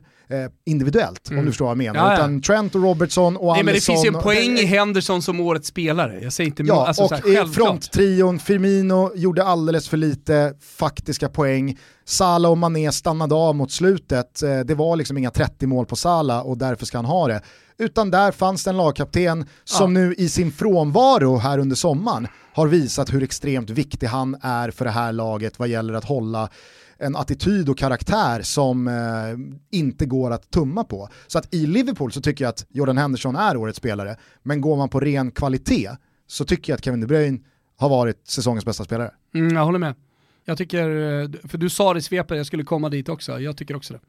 individuellt, 0.65 1.29
Mm. 1.29 1.39
om 1.39 1.45
du 1.45 1.51
förstår 1.51 1.65
vad 1.65 1.71
jag 1.71 1.77
menar. 1.77 1.99
Ja, 1.99 2.07
ja. 2.11 2.13
Utan 2.17 2.41
Trent 2.41 2.75
och 2.75 2.81
Robertson 2.83 3.37
och 3.37 3.53
Nej 3.53 3.63
men 3.63 3.73
det 3.73 3.81
finns 3.81 4.05
ju 4.05 4.07
en 4.07 4.13
poäng 4.21 4.57
i 4.57 4.65
Henderson 4.65 5.21
som 5.21 5.39
årets 5.39 5.67
spelare. 5.67 6.19
Jag 6.23 6.33
säger 6.33 6.47
inte 6.47 6.63
Ja, 6.63 6.87
alltså, 6.87 7.03
och 7.03 7.11
här, 7.11 7.45
fronttrion, 7.53 8.39
Firmino 8.39 9.11
gjorde 9.15 9.43
alldeles 9.43 9.89
för 9.89 9.97
lite 9.97 10.53
faktiska 10.77 11.29
poäng. 11.29 11.77
Salah 12.05 12.51
och 12.51 12.57
Mané 12.57 12.91
stannade 12.91 13.35
av 13.35 13.55
mot 13.55 13.71
slutet. 13.71 14.43
Eh, 14.43 14.59
Det 14.59 14.75
var 14.75 14.95
liksom 14.95 15.17
inga 15.17 15.31
30 15.31 15.67
mål 15.67 15.85
på 15.85 15.95
Salah 15.95 16.41
och 16.41 16.57
därför 16.57 16.85
ska 16.85 16.97
han 16.97 17.05
ha 17.05 17.27
det. 17.27 17.41
Utan 17.77 18.11
där 18.11 18.31
fanns 18.31 18.63
det 18.63 18.69
en 18.69 18.77
lagkapten 18.77 19.45
som 19.63 19.93
nu 19.93 20.13
i 20.17 20.29
sin 20.29 20.51
frånvaro 20.51 21.37
här 21.37 21.57
under 21.59 21.75
sommaren 21.75 22.27
har 22.53 22.67
visat 22.67 23.13
hur 23.13 23.23
extremt 23.23 23.69
viktig 23.69 24.07
han 24.07 24.35
är 24.41 24.71
för 24.71 24.85
det 24.85 24.91
här 24.91 25.11
laget 25.11 25.59
vad 25.59 25.67
gäller 25.67 25.93
att 25.93 26.05
hålla 26.05 26.49
en 27.03 27.15
attityd 27.15 27.69
och 27.69 27.77
karaktär 27.77 28.41
som 28.41 28.87
eh, 28.87 28.93
inte 29.79 30.05
går 30.05 30.31
att 30.31 30.51
tumma 30.51 30.83
på. 30.83 31.09
Så 31.27 31.37
att 31.37 31.53
i 31.53 31.65
Liverpool 31.65 32.11
så 32.11 32.21
tycker 32.21 32.45
jag 32.45 32.49
att 32.49 32.65
Jordan 32.69 32.97
Henderson 32.97 33.35
är 33.35 33.57
årets 33.57 33.77
spelare, 33.77 34.15
men 34.43 34.61
går 34.61 34.77
man 34.77 34.89
på 34.89 34.99
ren 34.99 35.31
kvalitet 35.31 35.89
så 36.27 36.45
tycker 36.45 36.71
jag 36.71 36.77
att 36.77 36.85
Kevin 36.85 37.01
De 37.01 37.07
Bruyne 37.07 37.39
har 37.77 37.89
varit 37.89 38.27
säsongens 38.27 38.65
bästa 38.65 38.83
spelare. 38.83 39.11
Mm, 39.33 39.55
jag 39.55 39.65
håller 39.65 39.79
med. 39.79 39.95
Jag 40.45 40.57
tycker, 40.57 40.89
eh, 40.89 41.29
för 41.43 41.57
du 41.57 41.69
sa 41.69 41.93
det 41.93 41.99
i 41.99 42.01
svepet, 42.01 42.37
jag 42.37 42.45
skulle 42.45 42.63
komma 42.63 42.89
dit 42.89 43.09
också, 43.09 43.39
jag 43.39 43.57
tycker 43.57 43.75
också 43.75 43.93
det. 43.93 43.99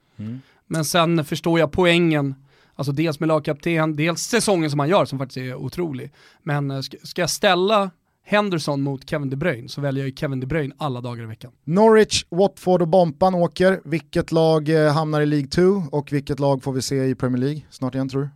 Men 0.67 0.85
sen 0.85 1.25
förstår 1.25 1.59
jag 1.59 1.73
poängen, 1.73 2.35
alltså 2.75 2.93
dels 2.93 3.21
med 3.21 3.27
lagkapten, 3.27 3.97
dels 3.97 4.23
säsongen 4.23 4.71
som 4.71 4.79
han 4.81 4.89
gör 4.89 5.05
som 5.05 5.19
faktiskt 5.19 5.37
är 5.37 5.55
otrolig. 5.55 6.13
Men 6.43 6.71
eh, 6.71 6.81
ska 7.03 7.21
jag 7.23 7.31
ställa 7.31 7.91
Henderson 8.27 8.83
mot 8.83 9.11
Kevin 9.11 9.31
De 9.31 9.37
Bruyne 9.37 9.69
så 9.69 9.81
väljer 9.81 10.05
jag 10.05 10.09
ju 10.09 10.17
Kevin 10.17 10.41
De 10.41 10.47
Bruyne 10.47 10.75
alla 10.79 11.01
dagar 11.01 11.25
i 11.25 11.27
veckan. 11.27 11.53
Norwich, 11.65 12.25
Watford 12.29 12.83
och 12.83 12.89
Bompan 12.89 13.35
åker. 13.35 13.81
Vilket 13.85 14.33
lag 14.33 14.69
eh, 14.69 14.93
hamnar 14.93 15.21
i 15.21 15.27
League 15.27 15.49
2 15.49 15.63
och 15.91 16.13
vilket 16.13 16.41
lag 16.41 16.63
får 16.63 16.73
vi 16.73 16.83
se 16.83 17.05
i 17.05 17.15
Premier 17.15 17.41
League 17.41 17.63
snart 17.71 17.95
igen 17.95 18.09
tror 18.09 18.23
du? 18.23 18.29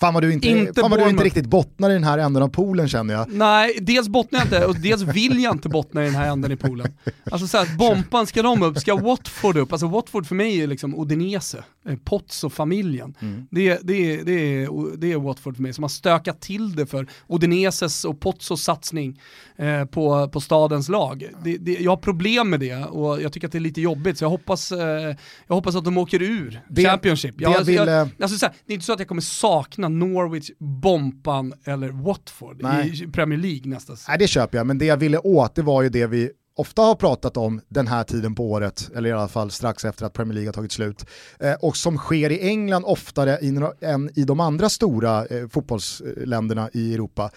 Fan 0.00 0.14
vad 0.14 0.22
du 0.22 0.32
inte, 0.32 0.48
Inte 0.48 0.80
fan 0.80 0.90
vad 0.90 1.00
du 1.00 1.10
inte 1.10 1.24
riktigt 1.24 1.46
bottnar 1.46 1.90
i 1.90 1.92
den 1.92 2.04
här 2.04 2.18
änden 2.18 2.42
av 2.42 2.48
poolen 2.48 2.88
känner 2.88 3.14
jag. 3.14 3.32
Nej, 3.32 3.78
dels 3.80 4.08
bottnar 4.08 4.40
jag 4.40 4.46
inte 4.46 4.66
och 4.66 4.76
dels 4.76 5.02
vill 5.02 5.42
jag 5.42 5.54
inte 5.54 5.68
bottna 5.68 6.02
i 6.02 6.04
den 6.04 6.14
här 6.14 6.32
änden 6.32 6.52
i 6.52 6.56
poolen. 6.56 6.92
Alltså 7.30 7.46
såhär, 7.46 7.76
Bompan, 7.78 8.26
ska 8.26 8.42
de 8.42 8.62
upp? 8.62 8.78
Ska 8.78 8.96
Watford 8.96 9.56
upp? 9.56 9.72
Alltså 9.72 9.86
Watford 9.86 10.26
för 10.26 10.34
mig 10.34 10.60
är 10.62 10.66
liksom 10.66 11.00
Udinese, 11.00 11.54
eh, 11.58 11.81
Potts 12.04 12.44
och 12.44 12.52
familjen. 12.52 13.14
Det, 13.50 13.78
det, 13.82 14.22
det, 14.22 14.32
är, 14.62 14.96
det 14.96 15.12
är 15.12 15.16
Watford 15.18 15.56
för 15.56 15.62
mig 15.62 15.72
som 15.72 15.84
har 15.84 15.88
stökat 15.88 16.40
till 16.40 16.76
det 16.76 16.86
för 16.86 17.06
Udineses 17.28 18.04
och 18.04 18.20
Potsos 18.20 18.62
satsning 18.62 19.20
eh, 19.56 19.84
på, 19.84 20.28
på 20.28 20.40
stadens 20.40 20.88
lag. 20.88 21.24
Det, 21.44 21.56
det, 21.56 21.72
jag 21.80 21.90
har 21.90 21.96
problem 21.96 22.50
med 22.50 22.60
det 22.60 22.74
och 22.84 23.22
jag 23.22 23.32
tycker 23.32 23.46
att 23.46 23.52
det 23.52 23.58
är 23.58 23.60
lite 23.60 23.80
jobbigt 23.80 24.18
så 24.18 24.24
jag 24.24 24.30
hoppas, 24.30 24.72
eh, 24.72 25.16
jag 25.46 25.54
hoppas 25.54 25.76
att 25.76 25.84
de 25.84 25.98
åker 25.98 26.22
ur 26.22 26.60
Det- 26.68 26.84
Championship. 26.84 27.38
det 27.38 27.42
Jag, 27.42 27.50
alltså, 27.52 27.64
vill, 27.66 27.74
jag, 27.74 28.00
eh, 28.00 28.06
alltså, 28.20 28.38
såhär, 28.38 28.54
det 28.66 28.72
är 28.72 28.74
inte 28.74 28.86
så 28.86 28.92
att 28.92 28.98
jag 28.98 29.08
kommer 29.08 29.22
sakna 29.22 29.88
Norwich, 29.88 30.50
Bompan 30.58 31.52
eller 31.64 31.88
Watford 31.88 32.62
Nej. 32.62 33.02
i 33.04 33.06
Premier 33.06 33.38
League 33.38 33.62
nästa 33.70 33.96
säsong. 33.96 34.10
Nej 34.12 34.18
det 34.18 34.28
köper 34.28 34.58
jag, 34.58 34.66
men 34.66 34.78
det 34.78 34.84
jag 34.86 34.96
ville 34.96 35.18
åt 35.18 35.54
det 35.54 35.62
var 35.62 35.82
ju 35.82 35.88
det 35.88 36.06
vi 36.06 36.30
ofta 36.54 36.82
har 36.82 36.94
pratat 36.94 37.36
om 37.36 37.60
den 37.68 37.86
här 37.86 38.04
tiden 38.04 38.34
på 38.34 38.50
året, 38.50 38.90
eller 38.96 39.08
i 39.08 39.12
alla 39.12 39.28
fall 39.28 39.50
strax 39.50 39.84
efter 39.84 40.06
att 40.06 40.12
Premier 40.12 40.34
League 40.34 40.48
har 40.48 40.52
tagit 40.52 40.72
slut, 40.72 41.06
eh, 41.40 41.52
och 41.54 41.76
som 41.76 41.96
sker 41.98 42.30
i 42.32 42.48
England 42.48 42.84
oftare 42.84 43.38
i, 43.42 43.50
några- 43.52 43.72
än 43.80 44.10
i 44.14 44.24
de 44.24 44.40
andra 44.40 44.68
stora 44.68 45.26
eh, 45.26 45.48
fotbollsländerna 45.48 46.70
i 46.72 46.94
Europa, 46.94 47.30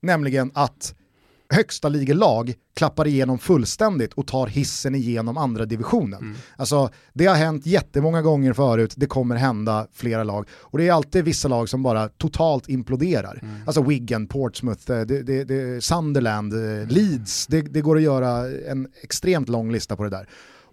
nämligen 0.00 0.50
att 0.54 0.94
högsta 1.50 1.88
ligelag 1.88 2.54
klappar 2.76 3.06
igenom 3.06 3.38
fullständigt 3.38 4.12
och 4.12 4.26
tar 4.26 4.46
hissen 4.46 4.94
igenom 4.94 5.38
andra 5.38 5.64
divisionen. 5.64 6.36
Alltså 6.56 6.90
det 7.12 7.26
har 7.26 7.34
hänt 7.36 7.66
jättemånga 7.66 8.22
gånger 8.22 8.52
förut, 8.52 8.94
det 8.96 9.06
kommer 9.06 9.36
hända 9.36 9.86
flera 9.92 10.24
lag. 10.24 10.48
Och 10.52 10.78
det 10.78 10.88
är 10.88 10.92
alltid 10.92 11.24
vissa 11.24 11.48
lag 11.48 11.68
som 11.68 11.82
bara 11.82 12.08
totalt 12.08 12.68
imploderar. 12.68 13.42
Alltså 13.66 13.82
Wigan, 13.82 14.26
Portsmouth, 14.26 14.92
eh, 14.92 15.00
det, 15.00 15.22
det, 15.22 15.44
det, 15.44 15.84
Sunderland, 15.84 16.52
eh, 16.52 16.88
Leeds, 16.88 17.46
det, 17.46 17.60
det 17.60 17.80
går 17.80 17.96
att 17.96 18.02
göra 18.02 18.48
en 18.70 18.88
extremt 19.02 19.48
lång 19.48 19.72
lista 19.72 19.96
på 19.96 20.04
det 20.04 20.10
där. 20.10 20.28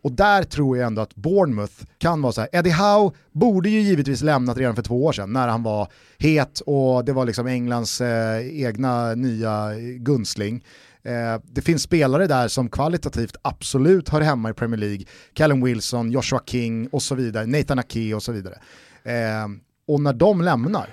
Och 0.08 0.14
där 0.14 0.44
tror 0.44 0.78
jag 0.78 0.88
ändå 0.88 1.02
att 1.02 1.16
Bournemouth 1.16 1.74
kan 1.98 2.22
vara 2.22 2.34
så 2.34 2.42
här. 2.42 2.50
Eddie 2.54 2.70
Howe 2.70 3.12
borde 3.32 3.70
ju 3.70 3.80
givetvis 3.80 4.22
lämnat 4.22 4.58
redan 4.58 4.76
för 4.76 4.82
två 4.82 5.06
år 5.06 5.12
sedan 5.12 5.34
när 5.34 5.48
han 5.48 5.64
var 5.64 5.88
het 6.18 6.60
och 6.60 7.06
det 7.06 7.14
var 7.14 7.26
liksom 7.26 7.48
Englands 7.48 8.02
eh, 8.02 8.64
egna 8.64 9.16
nya 9.16 9.72
eh, 9.74 9.80
gunsling. 9.80 10.64
Eh, 11.04 11.42
det 11.44 11.62
finns 11.62 11.82
spelare 11.82 12.28
där 12.28 12.48
som 12.48 12.70
kvalitativt 12.70 13.36
absolut 13.42 14.10
hör 14.10 14.22
hemma 14.22 14.50
i 14.50 14.54
Premier 14.54 14.80
League. 14.80 15.06
Callum 15.34 15.64
Wilson, 15.64 16.12
Joshua 16.12 16.42
King 16.46 16.88
och 16.88 17.02
så 17.02 17.16
vidare, 17.16 17.46
Nathan 17.46 17.80
Ake 17.80 18.14
och 18.14 18.24
så 18.24 18.32
vidare. 18.32 18.60
Eh, 19.04 19.48
och 19.88 20.02
när 20.02 20.14
de 20.14 20.42
lämnar, 20.42 20.90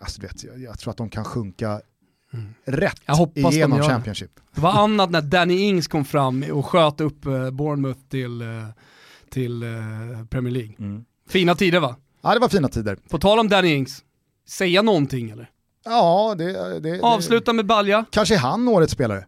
alltså 0.00 0.20
du 0.20 0.26
vet, 0.26 0.44
jag, 0.44 0.58
jag 0.58 0.78
tror 0.78 0.90
att 0.90 0.96
de 0.96 1.08
kan 1.08 1.24
sjunka 1.24 1.80
rätt 2.64 3.00
Jag 3.06 3.14
hoppas 3.14 3.42
de 3.42 3.52
igenom 3.52 3.78
det. 3.78 3.84
Championship. 3.84 4.30
Det 4.54 4.60
var 4.60 4.72
annat 4.72 5.10
när 5.10 5.22
Danny 5.22 5.58
Ings 5.58 5.88
kom 5.88 6.04
fram 6.04 6.44
och 6.52 6.66
sköt 6.66 7.00
upp 7.00 7.26
eh, 7.26 7.50
Bournemouth 7.50 8.00
till, 8.08 8.42
eh, 8.42 8.48
till 9.30 9.62
eh, 9.62 9.68
Premier 10.30 10.52
League. 10.52 11.02
Fina 11.28 11.54
tider 11.54 11.80
va? 11.80 11.96
Ja, 12.22 12.34
det 12.34 12.40
var 12.40 12.48
fina 12.48 12.68
tider. 12.68 12.98
På 13.10 13.18
tal 13.18 13.38
om 13.38 13.48
Danny 13.48 13.74
Ings, 13.74 14.02
säga 14.48 14.82
någonting 14.82 15.30
eller? 15.30 15.50
Ja, 15.84 16.34
det, 16.38 16.52
det, 16.52 16.80
det, 16.80 17.00
Avsluta 17.00 17.52
med 17.52 17.66
balja. 17.66 18.04
Kanske 18.10 18.34
är 18.34 18.38
han 18.38 18.68
årets 18.68 18.92
spelare. 18.92 19.26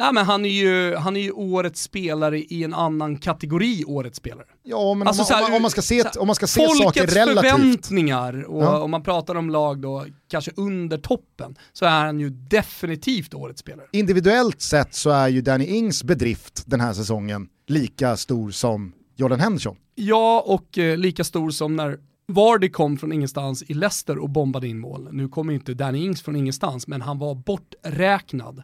Nej 0.00 0.12
men 0.12 0.26
han 0.26 0.44
är, 0.44 0.48
ju, 0.48 0.94
han 0.96 1.16
är 1.16 1.20
ju 1.20 1.30
årets 1.32 1.82
spelare 1.82 2.38
i 2.38 2.64
en 2.64 2.74
annan 2.74 3.16
kategori 3.18 3.84
årets 3.86 4.16
spelare. 4.18 4.46
Ja, 4.62 4.94
men 4.94 5.08
Alltså 5.08 5.22
om, 5.22 5.26
man, 5.30 5.36
här, 5.38 5.44
om, 5.44 5.50
man, 5.50 5.56
om 5.56 5.62
man 5.62 5.70
ska 5.70 5.82
se, 5.82 6.02
om 6.18 6.26
man 6.26 6.36
ska 6.36 6.46
se 6.46 6.60
saker 6.60 6.84
Folkets 6.84 7.14
relativt. 7.14 7.50
förväntningar, 7.50 8.42
och 8.50 8.62
Ja. 8.62 8.78
om 8.82 8.90
man 8.90 9.02
pratar 9.02 9.34
om 9.34 9.50
lag 9.50 9.78
då 9.78 10.06
kanske 10.30 10.50
under 10.56 10.98
toppen, 10.98 11.56
så 11.72 11.84
är 11.84 12.04
han 12.04 12.20
ju 12.20 12.30
definitivt 12.30 13.34
årets 13.34 13.60
spelare. 13.60 13.86
Individuellt 13.92 14.60
sett 14.60 14.94
så 14.94 15.10
är 15.10 15.28
ju 15.28 15.40
Danny 15.40 15.64
Ings 15.66 16.04
bedrift 16.04 16.62
den 16.66 16.80
här 16.80 16.92
säsongen 16.92 17.48
lika 17.66 18.16
stor 18.16 18.50
som 18.50 18.92
Jordan 19.16 19.40
Henderson. 19.40 19.76
Ja, 19.94 20.44
och 20.46 20.78
eh, 20.78 20.96
lika 20.96 21.24
stor 21.24 21.50
som 21.50 21.76
när 21.76 21.98
Vardy 22.28 22.68
kom 22.70 22.96
från 22.96 23.12
ingenstans 23.12 23.62
i 23.62 23.74
Leicester 23.74 24.18
och 24.18 24.30
bombade 24.30 24.68
in 24.68 24.78
mål. 24.78 25.08
Nu 25.12 25.28
kommer 25.28 25.52
inte 25.52 25.74
Danny 25.74 25.98
Ings 26.04 26.22
från 26.22 26.36
ingenstans, 26.36 26.86
men 26.86 27.00
han 27.02 27.18
var 27.18 27.34
borträknad. 27.34 28.62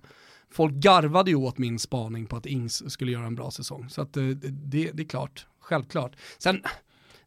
Folk 0.51 0.75
garvade 0.75 1.31
ju 1.31 1.37
åt 1.37 1.59
min 1.59 1.79
spaning 1.79 2.27
på 2.27 2.37
att 2.37 2.47
Ings 2.47 2.93
skulle 2.93 3.13
göra 3.13 3.27
en 3.27 3.35
bra 3.35 3.51
säsong. 3.51 3.89
Så 3.89 4.03
att, 4.03 4.17
eh, 4.17 4.25
det, 4.25 4.91
det 4.93 5.03
är 5.03 5.09
klart, 5.09 5.47
självklart. 5.61 6.17
Sen, 6.39 6.63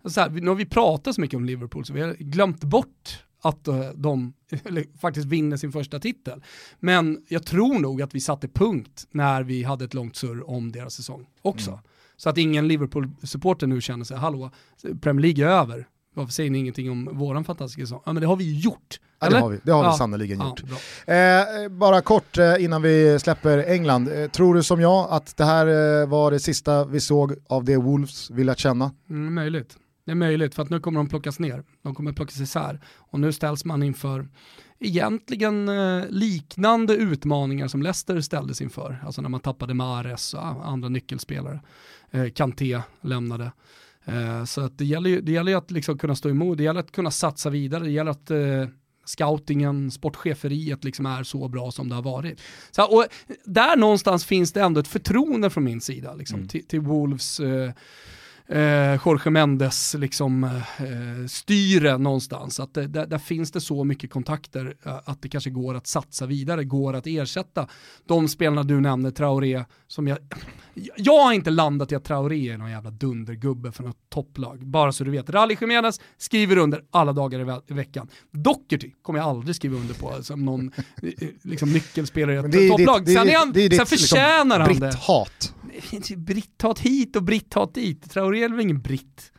så 0.06 0.22
här, 0.22 0.30
nu 0.30 0.48
har 0.48 0.56
vi 0.56 0.66
pratat 0.66 1.16
så 1.16 1.22
mycket 1.22 1.38
om 1.38 1.46
Liverpool 1.46 1.86
så 1.86 1.94
vi 1.94 2.02
har 2.02 2.14
glömt 2.14 2.64
bort 2.64 3.24
att 3.42 3.68
eh, 3.68 3.90
de 3.96 4.34
faktiskt 5.02 5.28
vinner 5.28 5.58
sin 5.58 5.72
första 5.72 6.00
titel. 6.00 6.44
Men 6.80 7.26
jag 7.28 7.46
tror 7.46 7.80
nog 7.80 8.02
att 8.02 8.16
vi 8.16 8.20
satte 8.20 8.48
punkt 8.48 9.08
när 9.12 9.44
vi 9.44 9.64
hade 9.64 9.86
ett 9.86 9.94
långt 9.94 10.16
surr 10.16 10.50
om 10.50 10.72
deras 10.72 10.94
säsong 10.94 11.28
också. 11.42 11.80
Så 12.18 12.30
att 12.30 12.38
ingen 12.38 12.68
Liverpool-supporter 12.68 13.68
nu 13.68 13.82
känner 13.82 14.06
sig, 14.06 14.18
hallå, 14.18 14.52
Premier 15.02 15.22
League 15.22 15.46
är 15.46 15.62
över. 15.62 15.88
Varför 16.20 16.34
säger 16.34 16.50
ni 16.50 16.58
ingenting 16.60 16.92
om 16.92 17.10
våran 17.12 17.44
fantastiska 17.44 17.82
säsong? 17.82 18.02
Ja 18.06 18.14
men 18.14 18.22
det 18.22 18.28
har 18.28 18.36
vi 18.36 18.44
ju 18.44 18.60
gjort. 18.60 19.00
Ja, 19.20 19.26
det 19.30 19.36
eller? 19.36 19.40
har 19.42 19.50
vi, 19.50 19.60
det 19.64 19.72
har 19.72 19.82
vi 19.82 19.88
Ja. 19.88 19.94
sannerligen 19.98 20.40
Ja, 20.40 20.48
gjort. 20.50 20.64
bra. 21.06 21.16
Eh, 21.16 21.70
bara 21.70 22.02
kort 22.02 22.38
eh, 22.38 22.64
innan 22.64 22.82
vi 22.82 23.20
släpper 23.20 23.58
England. 23.58 24.08
Eh, 24.10 24.28
tror 24.30 24.56
du 24.56 24.64
som 24.64 24.82
jag 24.82 25.08
att 25.12 25.38
det 25.38 25.46
här 25.46 25.68
eh, 26.02 26.08
var 26.08 26.32
det 26.32 26.40
sista 26.40 26.86
vi 26.86 27.00
såg 27.00 27.36
av 27.50 27.64
det 27.64 27.78
Wolves 27.78 28.30
vill 28.32 28.50
att 28.50 28.60
känna? 28.60 28.92
Mm, 29.10 29.34
möjligt. 29.34 29.78
Det 30.06 30.12
är 30.12 30.16
möjligt 30.16 30.56
för 30.56 30.64
att 30.64 30.70
nu 30.70 30.80
kommer 30.80 31.00
de 31.00 31.10
plockas 31.10 31.40
ner. 31.40 31.64
De 31.84 31.96
kommer 31.96 32.14
plockas 32.14 32.40
isär. 32.40 32.80
Och 32.98 33.20
nu 33.20 33.32
ställs 33.34 33.66
man 33.66 33.84
inför 33.84 34.28
egentligen 34.80 35.70
eh, 35.70 36.04
liknande 36.10 36.94
utmaningar 36.96 37.68
som 37.68 37.82
Leicester 37.84 38.22
ställdes 38.22 38.62
inför. 38.62 39.04
Alltså 39.06 39.22
när 39.22 39.30
man 39.30 39.40
tappade 39.40 39.74
Mahrez 39.74 40.34
och 40.34 40.68
andra 40.70 40.90
nyckelspelare. 40.90 41.60
Eh, 42.12 42.30
Kanté 42.30 42.82
lämnade. 43.02 43.52
Eh, 44.10 44.46
så 44.46 44.62
att 44.62 44.78
det 44.78 44.86
gäller 44.86 45.10
ju 45.10 45.22
det 45.22 45.32
gäller 45.32 45.52
ju 45.52 45.58
att 45.58 45.72
liksom 45.72 45.98
kunna 45.98 46.16
stå 46.16 46.30
emot, 46.30 46.58
det 46.58 46.64
gäller 46.64 46.80
att 46.80 46.92
kunna 46.92 47.12
satsa 47.12 47.50
vidare, 47.50 47.84
det 47.84 47.92
gäller 47.92 48.12
att 48.12 48.32
eh, 48.32 48.68
scoutingen, 49.06 49.92
sportcheferiet 49.92 50.84
liksom 50.84 51.06
är 51.06 51.24
så 51.24 51.48
bra 51.48 51.72
som 51.72 51.90
det 51.90 51.96
har 51.96 52.02
varit. 52.02 52.42
Så, 52.72 52.84
och 52.84 53.06
där 53.46 53.76
någonstans 53.78 54.26
finns 54.26 54.52
det 54.54 54.62
ändå 54.62 54.80
ett 54.80 54.88
förtroende 54.88 55.50
från 55.50 55.64
min 55.64 55.82
sida 55.82 56.14
liksom, 56.14 56.48
till, 56.48 56.68
till 56.68 56.80
Wolves 56.80 57.40
eh, 57.40 57.72
eh, 58.52 59.00
Jorge 59.06 59.32
Mendes 59.32 59.94
liksom, 60.00 60.44
eh, 60.44 61.28
styre 61.28 61.98
någonstans. 61.98 62.60
Att 62.60 62.74
det, 62.74 62.88
där, 62.88 63.08
där 63.08 63.18
finns 63.18 63.52
det 63.52 63.62
så 63.62 63.84
mycket 63.84 64.12
kontakter 64.12 64.76
eh, 64.86 65.00
att 65.06 65.22
det 65.22 65.30
kanske 65.30 65.50
går 65.50 65.76
att 65.76 65.88
satsa 65.88 66.26
vidare, 66.26 66.64
går 66.64 66.94
att 66.94 67.08
ersätta 67.08 67.68
de 68.08 68.28
spelarna 68.28 68.64
du 68.64 68.80
nämnde, 68.82 69.12
Traoré, 69.12 69.64
som 69.88 70.08
jag, 70.08 70.18
jag 70.98 71.24
har 71.24 71.34
inte 71.34 71.50
landat 71.50 71.92
i 71.92 71.96
att 71.96 72.04
Traoré 72.04 72.50
är 72.50 72.58
någon 72.58 72.72
jävla 72.72 72.92
dundergubbe 72.92 73.72
för 73.72 73.84
något 73.84 74.10
topplag. 74.10 74.68
Bara 74.68 74.92
så 74.92 75.04
du 75.04 75.12
vet. 75.12 75.30
Rally 75.30 75.58
Jiménez 75.62 76.00
skriver 76.18 76.58
under 76.58 76.84
alla 76.92 77.14
dagar 77.14 77.40
i, 77.40 77.44
ve- 77.44 77.62
i 77.68 77.74
veckan. 77.74 78.08
Doherty 78.32 78.92
kommer 79.02 79.20
jag 79.20 79.28
aldrig 79.28 79.56
skriva 79.56 79.78
under 79.78 79.94
på 79.94 80.24
som 80.24 80.46
någon 80.46 80.72
eh, 81.04 81.28
liksom, 81.42 81.74
nyckelspelare 81.74 82.36
i 82.36 82.38
ett 82.66 82.70
topplag. 82.70 83.06
ditt- 83.06 83.18
sen, 83.18 83.30
är 83.30 83.38
han, 83.38 83.52
det 83.52 83.62
är 83.66 83.70
sen 83.70 83.80
ditt, 83.80 83.90
förtjänar 83.90 84.68
liksom, 84.68 84.82
han 84.82 84.92
det. 84.92 84.98
britt-hat. 84.98 85.54
Britt-hat 86.18 86.80
hit 86.80 87.16
och 87.16 87.24
britt-hat 87.24 87.74
dit. 87.74 88.12
Traoré 88.12 88.39
är 88.44 88.50
väl 88.50 88.60
ingen 88.60 88.82
britt? 88.82 89.32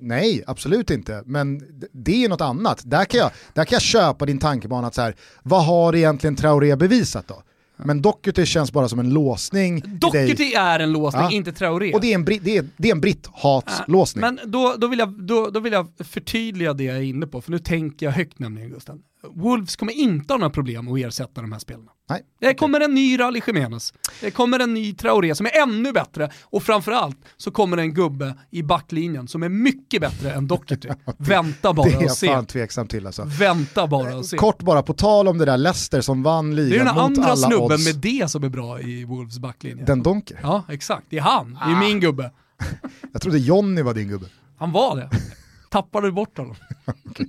Nej, 0.00 0.44
absolut 0.46 0.90
inte. 0.90 1.22
Men 1.26 1.62
det 1.92 2.24
är 2.24 2.28
något 2.28 2.40
annat. 2.40 2.82
Där 2.84 3.04
kan 3.04 3.20
jag, 3.20 3.30
där 3.52 3.64
kan 3.64 3.76
jag 3.76 3.82
köpa 3.82 4.26
din 4.26 4.38
tankebana 4.38 4.86
att 4.86 4.94
så 4.94 5.02
här, 5.02 5.14
vad 5.42 5.64
har 5.64 5.94
egentligen 5.94 6.36
Traoré 6.36 6.76
bevisat 6.76 7.28
då? 7.28 7.42
Men 7.76 8.02
Doherty 8.02 8.46
känns 8.46 8.72
bara 8.72 8.88
som 8.88 8.98
en 8.98 9.10
låsning. 9.10 9.82
Doherty 9.86 10.52
är 10.52 10.80
en 10.80 10.92
låsning, 10.92 11.22
ja. 11.22 11.30
inte 11.30 11.52
Traoré. 11.52 11.92
Och 11.92 12.00
det 12.00 12.12
är 12.12 12.14
en, 12.14 12.24
det 12.24 12.56
är, 12.56 12.68
det 12.76 12.88
är 12.88 12.92
en 12.92 13.00
britt-hatslåsning. 13.00 14.20
Men 14.20 14.40
då, 14.44 14.74
då, 14.78 14.86
vill 14.86 14.98
jag, 14.98 15.22
då, 15.22 15.50
då 15.50 15.60
vill 15.60 15.72
jag 15.72 15.88
förtydliga 15.98 16.72
det 16.72 16.84
jag 16.84 16.96
är 16.96 17.02
inne 17.02 17.26
på, 17.26 17.40
för 17.40 17.50
nu 17.50 17.58
tänker 17.58 18.06
jag 18.06 18.12
högt 18.12 18.38
nämligen 18.38 18.70
Gusten. 18.70 19.02
Wolves 19.30 19.76
kommer 19.76 19.92
inte 19.92 20.32
ha 20.32 20.38
några 20.38 20.50
problem 20.50 20.92
att 20.92 20.98
ersätta 20.98 21.40
de 21.40 21.52
här 21.52 21.58
spelarna. 21.58 21.90
Nej. 22.10 22.22
Det 22.40 22.54
kommer 22.54 22.80
en 22.80 22.94
ny 22.94 23.18
Rally 23.18 23.40
Jiménez, 23.46 23.94
det 24.20 24.30
kommer 24.30 24.60
en 24.60 24.74
ny 24.74 24.94
Traoré 24.94 25.34
som 25.34 25.46
är 25.46 25.62
ännu 25.62 25.92
bättre 25.92 26.30
och 26.42 26.62
framförallt 26.62 27.16
så 27.36 27.50
kommer 27.50 27.76
det 27.76 27.82
en 27.82 27.94
gubbe 27.94 28.34
i 28.50 28.62
backlinjen 28.62 29.28
som 29.28 29.42
är 29.42 29.48
mycket 29.48 30.00
bättre 30.00 30.32
än 30.32 30.46
Doherty. 30.46 30.88
Vänta 31.18 31.72
bara 31.72 31.86
och 31.86 31.92
se. 31.92 31.98
Det 31.98 32.04
är 32.04 32.30
jag 32.30 32.36
fan 32.36 32.46
tveksam 32.46 32.86
till 32.86 33.06
alltså. 33.06 33.24
Vänta 33.26 33.86
bara 33.86 34.16
och 34.16 34.26
se. 34.26 34.36
Kort 34.36 34.62
bara 34.62 34.82
på 34.82 34.94
tal 34.94 35.28
om 35.28 35.38
det 35.38 35.44
där 35.44 35.56
Leicester 35.56 36.00
som 36.00 36.22
vann 36.22 36.56
ligan 36.56 36.86
mot 36.86 36.96
alla 36.96 37.04
odds. 37.04 37.16
Det 37.16 37.22
är 37.22 37.24
den 37.24 37.34
andra 37.34 37.36
snubben 37.36 37.84
med 37.84 37.96
det 37.96 38.30
som 38.30 38.44
är 38.44 38.48
bra 38.48 38.80
i 38.80 39.04
Wolves 39.04 39.38
backlinje. 39.38 39.84
Den 39.84 40.02
Donker? 40.02 40.40
Ja, 40.42 40.64
exakt. 40.68 41.06
Det 41.08 41.18
är 41.18 41.22
han. 41.22 41.58
Det 41.64 41.70
är 41.70 41.76
ah. 41.76 41.80
min 41.80 42.00
gubbe. 42.00 42.30
jag 43.12 43.22
trodde 43.22 43.38
Jonny 43.38 43.82
var 43.82 43.94
din 43.94 44.08
gubbe. 44.08 44.26
Han 44.58 44.72
var 44.72 44.96
det. 44.96 45.10
Tappade 45.70 46.06
du 46.06 46.12
bort 46.12 46.38
honom. 46.38 46.56
okay. 47.10 47.26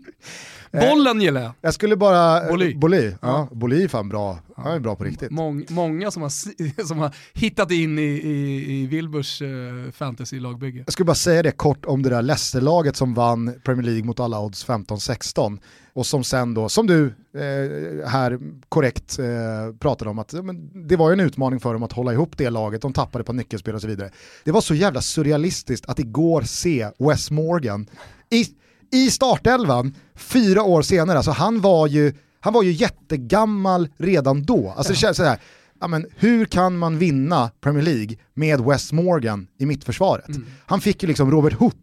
Bollen 0.72 1.22
gillar 1.22 1.42
jag. 1.42 1.52
Jag 1.62 1.74
skulle 1.74 1.96
bara... 1.96 2.50
Boli. 2.50 2.76
Boli, 2.76 3.16
ja. 3.22 3.48
Boli 3.52 3.84
är 3.84 3.88
fan 3.88 4.10
bra. 4.10 4.40
Han 4.58 4.74
är 4.74 4.80
bra 4.80 4.96
på 4.96 5.04
riktigt. 5.04 5.32
Mång, 5.32 5.66
många 5.70 6.12
som 6.12 6.22
har, 6.22 6.30
som 6.86 7.00
har 7.00 7.16
hittat 7.34 7.72
in 7.72 8.00
i, 8.00 8.02
i, 8.02 8.66
i 8.74 8.88
Wilburs 8.88 9.42
uh, 9.42 9.48
fantasy-lagbygge. 9.92 10.84
Jag 10.86 10.94
skulle 10.94 11.06
bara 11.06 11.16
säga 11.16 11.44
det 11.44 11.52
kort 11.52 11.86
om 11.86 12.04
det 12.04 12.10
där 12.10 12.22
Leicester-laget 12.22 12.96
som 12.96 13.14
vann 13.14 13.54
Premier 13.64 13.84
League 13.84 14.04
mot 14.04 14.20
alla 14.20 14.40
odds 14.40 14.68
15-16 14.68 15.60
och 15.96 16.06
som 16.06 16.24
sen 16.24 16.54
då, 16.54 16.70
som 16.70 16.88
du 16.88 17.06
eh, 17.08 18.08
här 18.08 18.40
korrekt 18.70 19.20
eh, 19.20 19.76
pratade 19.80 20.10
om, 20.10 20.20
att 20.20 20.34
men 20.34 20.88
det 20.88 20.96
var 20.96 21.10
ju 21.10 21.14
en 21.14 21.20
utmaning 21.20 21.60
för 21.60 21.74
dem 21.74 21.84
att 21.84 21.92
hålla 21.92 22.14
ihop 22.14 22.38
det 22.38 22.50
laget, 22.50 22.82
de 22.82 22.94
tappade 22.94 23.24
på 23.24 23.34
nyckelspel 23.34 23.76
och 23.76 23.82
så 23.82 23.88
vidare. 23.88 24.12
Det 24.44 24.52
var 24.52 24.62
så 24.62 24.76
jävla 24.76 25.02
surrealistiskt 25.02 25.90
att 25.90 26.00
igår 26.00 26.42
se 26.42 26.90
Wes 26.98 27.32
Morgan 27.32 27.88
i 28.30 28.46
i 28.92 29.12
startelvan 29.12 29.96
fyra 30.16 30.64
år 30.64 30.82
senare, 30.82 31.18
alltså 31.18 31.32
han 31.32 31.62
var 31.62 31.88
ju, 31.88 32.14
han 32.40 32.54
var 32.54 32.64
ju 32.64 32.72
jättegammal 32.72 33.90
redan 33.98 34.44
då. 34.44 34.74
Alltså 34.78 34.94
det 34.94 35.00
känns 35.00 35.18
sådär, 35.18 35.40
ja, 35.82 35.88
men 35.88 36.06
hur 36.16 36.46
kan 36.46 36.78
man 36.78 36.98
vinna 36.98 37.52
Premier 37.62 37.84
League 37.84 38.16
med 38.34 38.62
West 38.62 38.92
Morgan 38.92 39.48
i 39.60 39.66
mittförsvaret? 39.66 40.28
Mm. 40.28 40.46
Han 40.66 40.82
fick 40.82 41.04
ju 41.04 41.08
liksom 41.08 41.32
Robert 41.32 41.54
Hood 41.54 41.74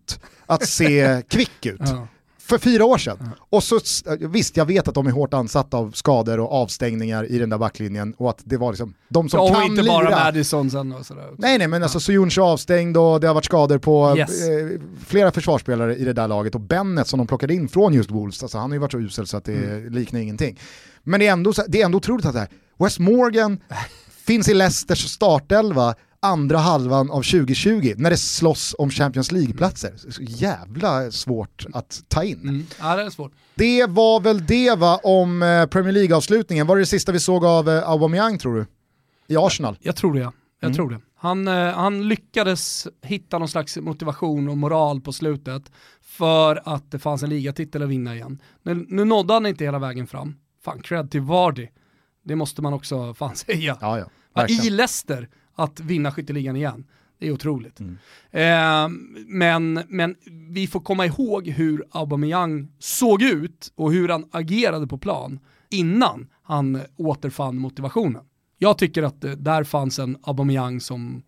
att 0.46 0.68
se 0.68 1.22
kvick 1.28 1.66
ut. 1.66 1.80
Ja 1.80 2.08
för 2.52 2.58
fyra 2.58 2.84
år 2.84 2.98
sedan. 2.98 3.16
Mm. 3.20 3.32
Och 3.50 3.62
så, 3.62 3.80
visst, 4.20 4.56
jag 4.56 4.66
vet 4.66 4.88
att 4.88 4.94
de 4.94 5.06
är 5.06 5.10
hårt 5.10 5.34
ansatta 5.34 5.76
av 5.76 5.90
skador 5.90 6.40
och 6.40 6.52
avstängningar 6.52 7.24
i 7.24 7.38
den 7.38 7.50
där 7.50 7.58
backlinjen 7.58 8.14
och 8.18 8.30
att 8.30 8.38
det 8.44 8.56
var 8.56 8.72
liksom 8.72 8.94
de 9.08 9.28
som 9.28 9.40
ja, 9.40 9.54
kan 9.54 9.62
inte 9.62 9.82
lira. 9.82 9.92
bara 9.92 10.10
Madison 10.10 10.70
sen 10.70 10.92
och 10.92 11.06
sådär. 11.06 11.28
Nej 11.38 11.58
nej 11.58 11.68
men 11.68 11.80
ja. 11.80 11.84
alltså 11.84 12.00
Sojuncu 12.00 12.40
avstängd 12.40 12.96
och 12.96 13.20
det 13.20 13.26
har 13.26 13.34
varit 13.34 13.44
skador 13.44 13.78
på 13.78 14.14
yes. 14.18 14.48
eh, 14.48 14.80
flera 15.06 15.30
försvarsspelare 15.30 15.96
i 15.96 16.04
det 16.04 16.12
där 16.12 16.28
laget 16.28 16.54
och 16.54 16.60
Bennett 16.60 17.08
som 17.08 17.18
de 17.18 17.26
plockade 17.26 17.54
in 17.54 17.68
från 17.68 17.94
just 17.94 18.10
Wolves, 18.10 18.42
alltså, 18.42 18.58
han 18.58 18.70
har 18.70 18.74
ju 18.74 18.80
varit 18.80 18.92
så 18.92 18.98
usel 18.98 19.26
så 19.26 19.36
att 19.36 19.44
det 19.44 19.54
mm. 19.54 19.92
liknar 19.92 20.20
ingenting. 20.20 20.58
Men 21.02 21.20
det 21.20 21.26
är 21.26 21.32
ändå, 21.32 21.52
det 21.68 21.80
är 21.80 21.84
ändå 21.84 21.98
otroligt 21.98 22.26
att 22.26 22.32
det 22.32 22.38
här, 22.38 22.48
West 22.78 22.98
Morgan 22.98 23.60
finns 24.26 24.48
i 24.48 24.54
Leicesters 24.54 25.08
startelva 25.08 25.94
andra 26.22 26.58
halvan 26.58 27.10
av 27.10 27.22
2020 27.22 27.94
när 27.96 28.10
det 28.10 28.16
slåss 28.16 28.74
om 28.78 28.90
Champions 28.90 29.32
League-platser. 29.32 29.94
Så 29.96 30.22
jävla 30.22 31.10
svårt 31.10 31.66
att 31.72 32.04
ta 32.08 32.24
in. 32.24 32.40
Mm. 32.40 32.66
Ja, 32.80 32.96
det 32.96 33.02
är 33.02 33.10
svårt. 33.10 33.32
Det 33.54 33.86
var 33.86 34.20
väl 34.20 34.46
det 34.46 34.78
va 34.78 35.00
om 35.02 35.42
eh, 35.42 35.66
Premier 35.66 35.92
League-avslutningen. 35.92 36.66
Var 36.66 36.76
det 36.76 36.82
det 36.82 36.86
sista 36.86 37.12
vi 37.12 37.20
såg 37.20 37.44
av 37.44 37.68
eh, 37.68 37.88
Aubameyang 37.88 38.38
tror 38.38 38.54
du? 38.54 38.66
I 39.34 39.36
Arsenal? 39.36 39.76
Jag 39.80 39.96
tror 39.96 40.14
det 40.14 40.20
ja. 40.20 40.32
Jag 40.60 40.68
mm. 40.68 40.76
tror 40.76 40.90
det. 40.90 41.00
Han, 41.16 41.48
eh, 41.48 41.54
han 41.54 42.08
lyckades 42.08 42.86
hitta 43.02 43.38
någon 43.38 43.48
slags 43.48 43.76
motivation 43.76 44.48
och 44.48 44.58
moral 44.58 45.00
på 45.00 45.12
slutet 45.12 45.72
för 46.02 46.62
att 46.64 46.90
det 46.90 46.98
fanns 46.98 47.22
en 47.22 47.30
ligatitel 47.30 47.82
att 47.82 47.88
vinna 47.88 48.14
igen. 48.14 48.42
Nu, 48.62 48.86
nu 48.88 49.04
nådde 49.04 49.32
han 49.32 49.46
inte 49.46 49.64
hela 49.64 49.78
vägen 49.78 50.06
fram. 50.06 50.34
Fan, 50.64 50.82
cred 50.82 51.10
till 51.10 51.20
Vardy. 51.20 51.68
Det 52.24 52.36
måste 52.36 52.62
man 52.62 52.72
också 52.72 53.14
fan 53.14 53.36
säga. 53.36 53.78
Ja, 53.80 54.06
ja, 54.34 54.48
I 54.48 54.70
Leicester 54.70 55.28
att 55.62 55.80
vinna 55.80 56.12
skytteligan 56.12 56.56
igen. 56.56 56.84
Det 57.18 57.28
är 57.28 57.32
otroligt. 57.32 57.80
Mm. 57.80 57.98
Eh, 58.30 58.98
men, 59.26 59.82
men 59.88 60.16
vi 60.50 60.66
får 60.66 60.80
komma 60.80 61.06
ihåg 61.06 61.48
hur 61.48 61.84
Aubameyang 61.90 62.68
såg 62.78 63.22
ut 63.22 63.72
och 63.74 63.92
hur 63.92 64.08
han 64.08 64.28
agerade 64.30 64.86
på 64.86 64.98
plan 64.98 65.40
innan 65.70 66.28
han 66.42 66.80
återfann 66.96 67.58
motivationen. 67.58 68.22
Jag 68.58 68.78
tycker 68.78 69.02
att 69.02 69.20
det, 69.20 69.34
där 69.34 69.64
fanns 69.64 69.98
en 69.98 70.16
Aubameyang 70.22 70.80
som 70.80 71.22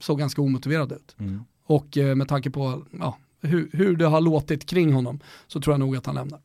såg 0.00 0.18
ganska 0.18 0.42
omotiverad 0.42 0.92
ut. 0.92 1.16
Mm. 1.18 1.44
Och 1.66 1.98
eh, 1.98 2.14
med 2.14 2.28
tanke 2.28 2.50
på 2.50 2.86
ja, 2.98 3.18
hur, 3.40 3.70
hur 3.72 3.96
det 3.96 4.06
har 4.06 4.20
låtit 4.20 4.66
kring 4.66 4.92
honom 4.92 5.20
så 5.46 5.60
tror 5.60 5.74
jag 5.74 5.80
nog 5.80 5.96
att 5.96 6.06
han 6.06 6.14
lämnar. 6.14 6.40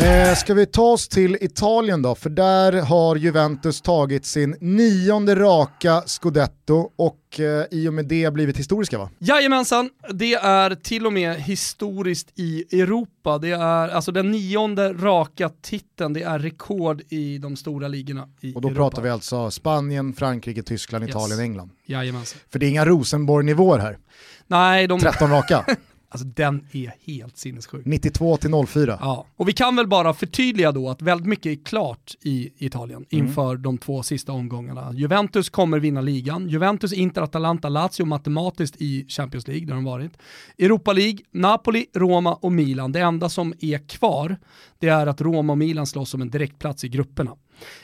Eh, 0.00 0.34
ska 0.34 0.54
vi 0.54 0.66
ta 0.66 0.82
oss 0.82 1.08
till 1.08 1.36
Italien 1.40 2.02
då? 2.02 2.14
För 2.14 2.30
där 2.30 2.72
har 2.72 3.16
Juventus 3.16 3.80
tagit 3.80 4.26
sin 4.26 4.56
nionde 4.60 5.34
raka 5.34 6.02
scudetto 6.06 6.90
och 6.96 7.40
eh, 7.40 7.64
i 7.70 7.88
och 7.88 7.94
med 7.94 8.04
det 8.04 8.32
blivit 8.32 8.56
historiska 8.58 8.98
va? 8.98 9.10
Jajamensan, 9.18 9.90
det 10.12 10.34
är 10.34 10.74
till 10.74 11.06
och 11.06 11.12
med 11.12 11.36
historiskt 11.36 12.28
i 12.34 12.80
Europa. 12.80 13.38
Det 13.38 13.50
är 13.50 13.88
alltså 13.88 14.12
den 14.12 14.30
nionde 14.30 14.92
raka 14.92 15.50
titeln, 15.62 16.12
det 16.12 16.22
är 16.22 16.38
rekord 16.38 17.02
i 17.08 17.38
de 17.38 17.56
stora 17.56 17.88
ligorna 17.88 18.28
i 18.40 18.54
Och 18.54 18.60
då 18.60 18.68
Europa. 18.68 18.78
pratar 18.80 19.02
vi 19.02 19.10
alltså 19.10 19.50
Spanien, 19.50 20.12
Frankrike, 20.12 20.62
Tyskland, 20.62 21.04
yes. 21.04 21.10
Italien, 21.10 21.40
England. 21.40 21.70
Jajamensan. 21.86 22.40
För 22.52 22.58
det 22.58 22.66
är 22.66 22.70
inga 22.70 22.84
Rosenborg-nivåer 22.86 23.78
här. 23.78 23.98
Nej, 24.46 24.86
de... 24.86 25.00
13 25.00 25.30
raka. 25.30 25.64
Alltså 26.12 26.26
den 26.26 26.66
är 26.72 26.92
helt 27.00 27.36
sinnessjuk. 27.36 27.86
92 27.86 28.36
till 28.36 28.50
04. 28.66 28.98
Ja, 29.00 29.26
och 29.36 29.48
vi 29.48 29.52
kan 29.52 29.76
väl 29.76 29.86
bara 29.86 30.14
förtydliga 30.14 30.72
då 30.72 30.88
att 30.88 31.02
väldigt 31.02 31.26
mycket 31.26 31.58
är 31.58 31.64
klart 31.64 32.14
i 32.20 32.52
Italien 32.58 33.04
mm. 33.10 33.26
inför 33.26 33.56
de 33.56 33.78
två 33.78 34.02
sista 34.02 34.32
omgångarna. 34.32 34.92
Juventus 34.94 35.50
kommer 35.50 35.78
vinna 35.78 36.00
ligan, 36.00 36.48
Juventus, 36.48 36.92
Inter, 36.92 37.22
Atalanta, 37.22 37.68
Lazio 37.68 38.04
matematiskt 38.04 38.76
i 38.78 39.06
Champions 39.08 39.48
League 39.48 39.66
där 39.66 39.74
de 39.74 39.84
varit. 39.84 40.12
Europa 40.58 40.92
League, 40.92 41.18
Napoli, 41.30 41.86
Roma 41.94 42.34
och 42.34 42.52
Milan. 42.52 42.92
Det 42.92 43.00
enda 43.00 43.28
som 43.28 43.54
är 43.60 43.88
kvar 43.88 44.36
det 44.78 44.88
är 44.88 45.06
att 45.06 45.20
Roma 45.20 45.52
och 45.52 45.58
Milan 45.58 45.86
slåss 45.86 46.14
om 46.14 46.22
en 46.22 46.30
direktplats 46.30 46.84
i 46.84 46.88
grupperna. 46.88 47.36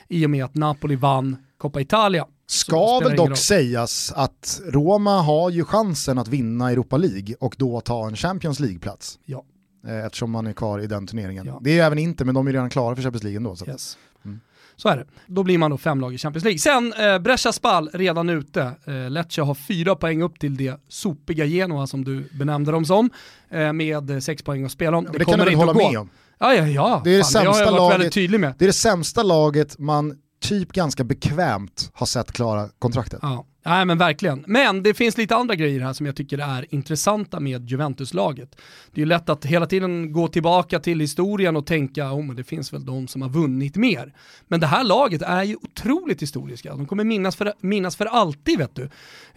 I 0.07 0.25
och 0.25 0.29
med 0.29 0.45
att 0.45 0.55
Napoli 0.55 0.95
vann 0.95 1.37
Coppa 1.57 1.81
Italia 1.81 2.25
Ska 2.49 2.99
väl 2.99 3.15
dock 3.15 3.37
sägas 3.37 4.11
att 4.15 4.61
Roma 4.65 5.21
har 5.21 5.49
ju 5.49 5.63
chansen 5.63 6.17
att 6.17 6.27
vinna 6.27 6.71
Europa 6.71 6.97
League 6.97 7.35
och 7.39 7.55
då 7.57 7.81
ta 7.81 8.07
en 8.07 8.15
Champions 8.15 8.59
League-plats. 8.59 9.19
Ja. 9.25 9.43
Eh, 9.87 10.05
eftersom 10.05 10.31
man 10.31 10.47
är 10.47 10.53
kvar 10.53 10.79
i 10.79 10.87
den 10.87 11.07
turneringen. 11.07 11.45
Ja. 11.45 11.59
Det 11.63 11.79
är 11.79 11.85
även 11.85 11.97
inte, 11.97 12.25
men 12.25 12.35
de 12.35 12.47
är 12.47 12.51
redan 12.51 12.69
klara 12.69 12.95
för 12.95 13.03
Champions 13.03 13.23
League 13.23 13.37
ändå. 13.37 13.55
Så. 13.55 13.65
Yes. 13.67 13.97
Mm. 14.25 14.39
Så 14.75 14.89
är 14.89 14.97
det. 14.97 15.05
Då 15.27 15.43
blir 15.43 15.57
man 15.57 15.71
då 15.71 15.77
fem 15.77 16.01
lag 16.01 16.13
i 16.13 16.17
Champions 16.17 16.43
League. 16.43 16.59
Sen 16.59 16.93
eh, 16.93 17.19
Brescia 17.19 17.51
Spal 17.51 17.89
redan 17.93 18.29
ute. 18.29 18.71
Eh, 18.85 19.09
Lecce 19.09 19.41
har 19.41 19.55
fyra 19.55 19.95
poäng 19.95 20.21
upp 20.21 20.39
till 20.39 20.57
det 20.57 20.79
sopiga 20.87 21.45
Genoa 21.45 21.87
som 21.87 22.03
du 22.03 22.29
benämnde 22.31 22.71
dem 22.71 22.85
som. 22.85 23.09
Eh, 23.49 23.73
med 23.73 24.23
sex 24.23 24.43
poäng 24.43 24.65
att 24.65 24.71
spela 24.71 24.97
om. 24.97 25.05
Ja, 25.05 25.11
det, 25.11 25.17
det 25.17 25.25
kommer 25.25 25.45
inte 25.45 25.57
hålla 25.57 25.71
att 25.71 25.77
gå. 25.77 25.91
med 25.91 25.99
om. 25.99 26.09
Ja, 26.39 26.53
ja, 26.53 26.67
ja. 26.67 27.01
Det 27.03 27.09
är 27.09 27.17
det, 27.17 27.23
Fan, 27.23 27.31
sämsta 27.31 27.65
det 27.65 27.71
laget, 27.71 28.13
Det 28.13 28.65
är 28.65 28.67
det 28.67 28.73
sämsta 28.73 29.23
laget 29.23 29.79
man 29.79 30.17
typ 30.39 30.71
ganska 30.71 31.03
bekvämt 31.03 31.91
har 31.93 32.05
sett 32.05 32.31
klara 32.31 32.69
kontraktet. 32.79 33.19
Ja. 33.21 33.45
Nej 33.65 33.85
men 33.85 33.97
verkligen. 33.97 34.43
Men 34.47 34.83
det 34.83 34.93
finns 34.93 35.17
lite 35.17 35.35
andra 35.35 35.55
grejer 35.55 35.81
här 35.81 35.93
som 35.93 36.05
jag 36.05 36.15
tycker 36.15 36.37
är 36.37 36.65
intressanta 36.69 37.39
med 37.39 37.69
Juventus-laget. 37.69 38.55
Det 38.91 39.01
är 39.01 39.05
ju 39.05 39.05
lätt 39.05 39.29
att 39.29 39.45
hela 39.45 39.65
tiden 39.65 40.13
gå 40.13 40.27
tillbaka 40.27 40.79
till 40.79 40.99
historien 40.99 41.55
och 41.55 41.65
tänka, 41.65 42.11
oh, 42.11 42.25
men 42.25 42.35
det 42.35 42.43
finns 42.43 42.73
väl 42.73 42.85
de 42.85 43.07
som 43.07 43.21
har 43.21 43.29
vunnit 43.29 43.75
mer. 43.75 44.13
Men 44.47 44.59
det 44.59 44.67
här 44.67 44.83
laget 44.83 45.21
är 45.21 45.43
ju 45.43 45.55
otroligt 45.55 46.21
historiska. 46.21 46.75
De 46.75 46.85
kommer 46.85 47.03
minnas 47.03 47.35
för, 47.35 47.53
minnas 47.61 47.95
för 47.95 48.05
alltid 48.05 48.57
vet 48.57 48.75
du. 48.75 48.89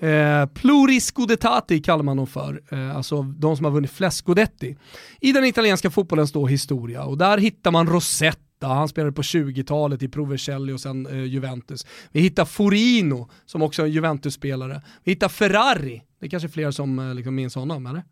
Eh, 0.08 0.46
pluriscudetati 0.46 1.80
kallar 1.80 2.02
man 2.02 2.16
dem 2.16 2.26
för, 2.26 2.62
eh, 2.70 2.96
alltså 2.96 3.22
de 3.22 3.56
som 3.56 3.64
har 3.64 3.72
vunnit 3.72 3.90
flest 3.90 4.24
scudetti. 4.24 4.76
I 5.20 5.32
den 5.32 5.44
italienska 5.44 5.90
fotbollen 5.90 6.26
står 6.26 6.48
historia 6.48 7.04
och 7.04 7.18
där 7.18 7.38
hittar 7.38 7.70
man 7.70 7.86
Rosetta 7.86 8.38
han 8.68 8.88
spelade 8.88 9.12
på 9.12 9.22
20-talet 9.22 10.02
i 10.02 10.08
Provercelli 10.08 10.72
och 10.72 10.80
sen 10.80 11.06
eh, 11.06 11.24
Juventus. 11.24 11.86
Vi 12.12 12.20
hittar 12.20 12.44
Forino 12.44 13.30
som 13.46 13.62
också 13.62 13.82
är 13.82 13.86
en 13.86 13.92
Juventus-spelare. 13.92 14.82
Vi 15.04 15.12
hittar 15.12 15.28
Ferrari, 15.28 16.02
det 16.18 16.26
är 16.26 16.30
kanske 16.30 16.48
fler 16.48 16.70
som 16.70 16.98
eh, 16.98 17.14
liksom 17.14 17.34
minns 17.34 17.54
honom, 17.54 17.86
eller? 17.86 18.02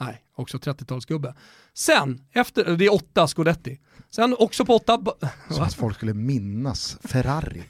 Nej, 0.00 0.22
också 0.34 0.58
30-talsgubbe. 0.58 1.34
Sen, 1.74 2.20
efter, 2.32 2.76
det 2.76 2.84
är 2.84 2.94
åtta 2.94 3.26
Scudetti. 3.26 3.78
Sen 4.10 4.36
också 4.38 4.64
på 4.64 4.74
åtta... 4.74 5.02
Så 5.50 5.62
att 5.62 5.74
folk 5.74 5.96
skulle 5.96 6.14
minnas 6.14 6.98
Ferrari. 7.04 7.62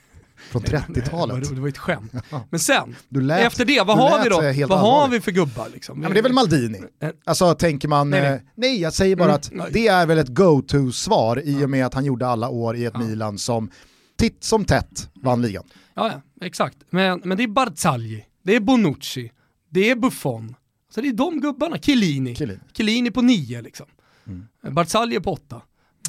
Från 0.51 0.63
30-talet. 0.63 1.55
Det 1.55 1.61
var 1.61 1.69
ett 1.69 1.79
skämt. 1.79 2.13
Men 2.51 2.61
sen, 2.61 2.97
lät, 3.09 3.47
efter 3.47 3.65
det, 3.65 3.83
vad 3.87 3.99
har 3.99 4.23
vi 4.23 4.29
då? 4.29 4.37
Vad 4.37 4.47
allvarlig. 4.47 4.77
har 4.77 5.09
vi 5.09 5.21
för 5.21 5.33
gubbar? 5.33 5.69
Liksom? 5.75 6.03
Ja, 6.03 6.09
det 6.09 6.19
är 6.19 6.23
väl 6.23 6.33
Maldini? 6.33 6.81
Alltså 7.25 7.55
tänker 7.55 7.89
man, 7.89 8.11
nej, 8.11 8.21
nej. 8.21 8.33
Eh, 8.33 8.41
nej 8.55 8.81
jag 8.81 8.93
säger 8.93 9.17
bara 9.17 9.39
mm, 9.39 9.61
att 9.61 9.73
det 9.73 9.89
är 9.89 10.07
väl 10.07 10.19
ett 10.19 10.29
go-to-svar 10.29 11.43
i 11.45 11.65
och 11.65 11.71
med 11.71 11.87
att 11.87 11.95
han 11.95 12.05
gjorde 12.05 12.27
alla 12.27 12.49
år 12.49 12.77
i 12.77 12.85
ett. 12.85 12.97
Milan 12.99 13.39
som 13.39 13.71
titt 14.19 14.45
som 14.45 14.65
tätt 14.65 15.11
vann 15.15 15.43
ligan. 15.43 15.65
Ja, 15.95 16.09
ja 16.09 16.47
exakt. 16.47 16.77
Men, 16.91 17.21
men 17.25 17.37
det 17.37 17.43
är 17.43 17.49
Barzagli, 17.49 18.25
det 18.43 18.57
är 18.57 18.61
Bonucci, 18.61 19.33
det 19.71 19.91
är 19.91 19.97
Buffon. 19.97 20.55
Så 20.95 21.01
det 21.01 21.09
är 21.09 21.13
de 21.13 21.41
gubbarna, 21.41 21.79
Chiellini. 21.79 22.35
Chiellini, 22.35 22.61
Chiellini 22.73 23.11
på 23.11 23.23
nio 23.23 23.63
liksom. 23.63 23.87
Mm. 24.27 24.75
Barzagli 24.75 25.21
på 25.21 25.33
åtta. 25.33 25.63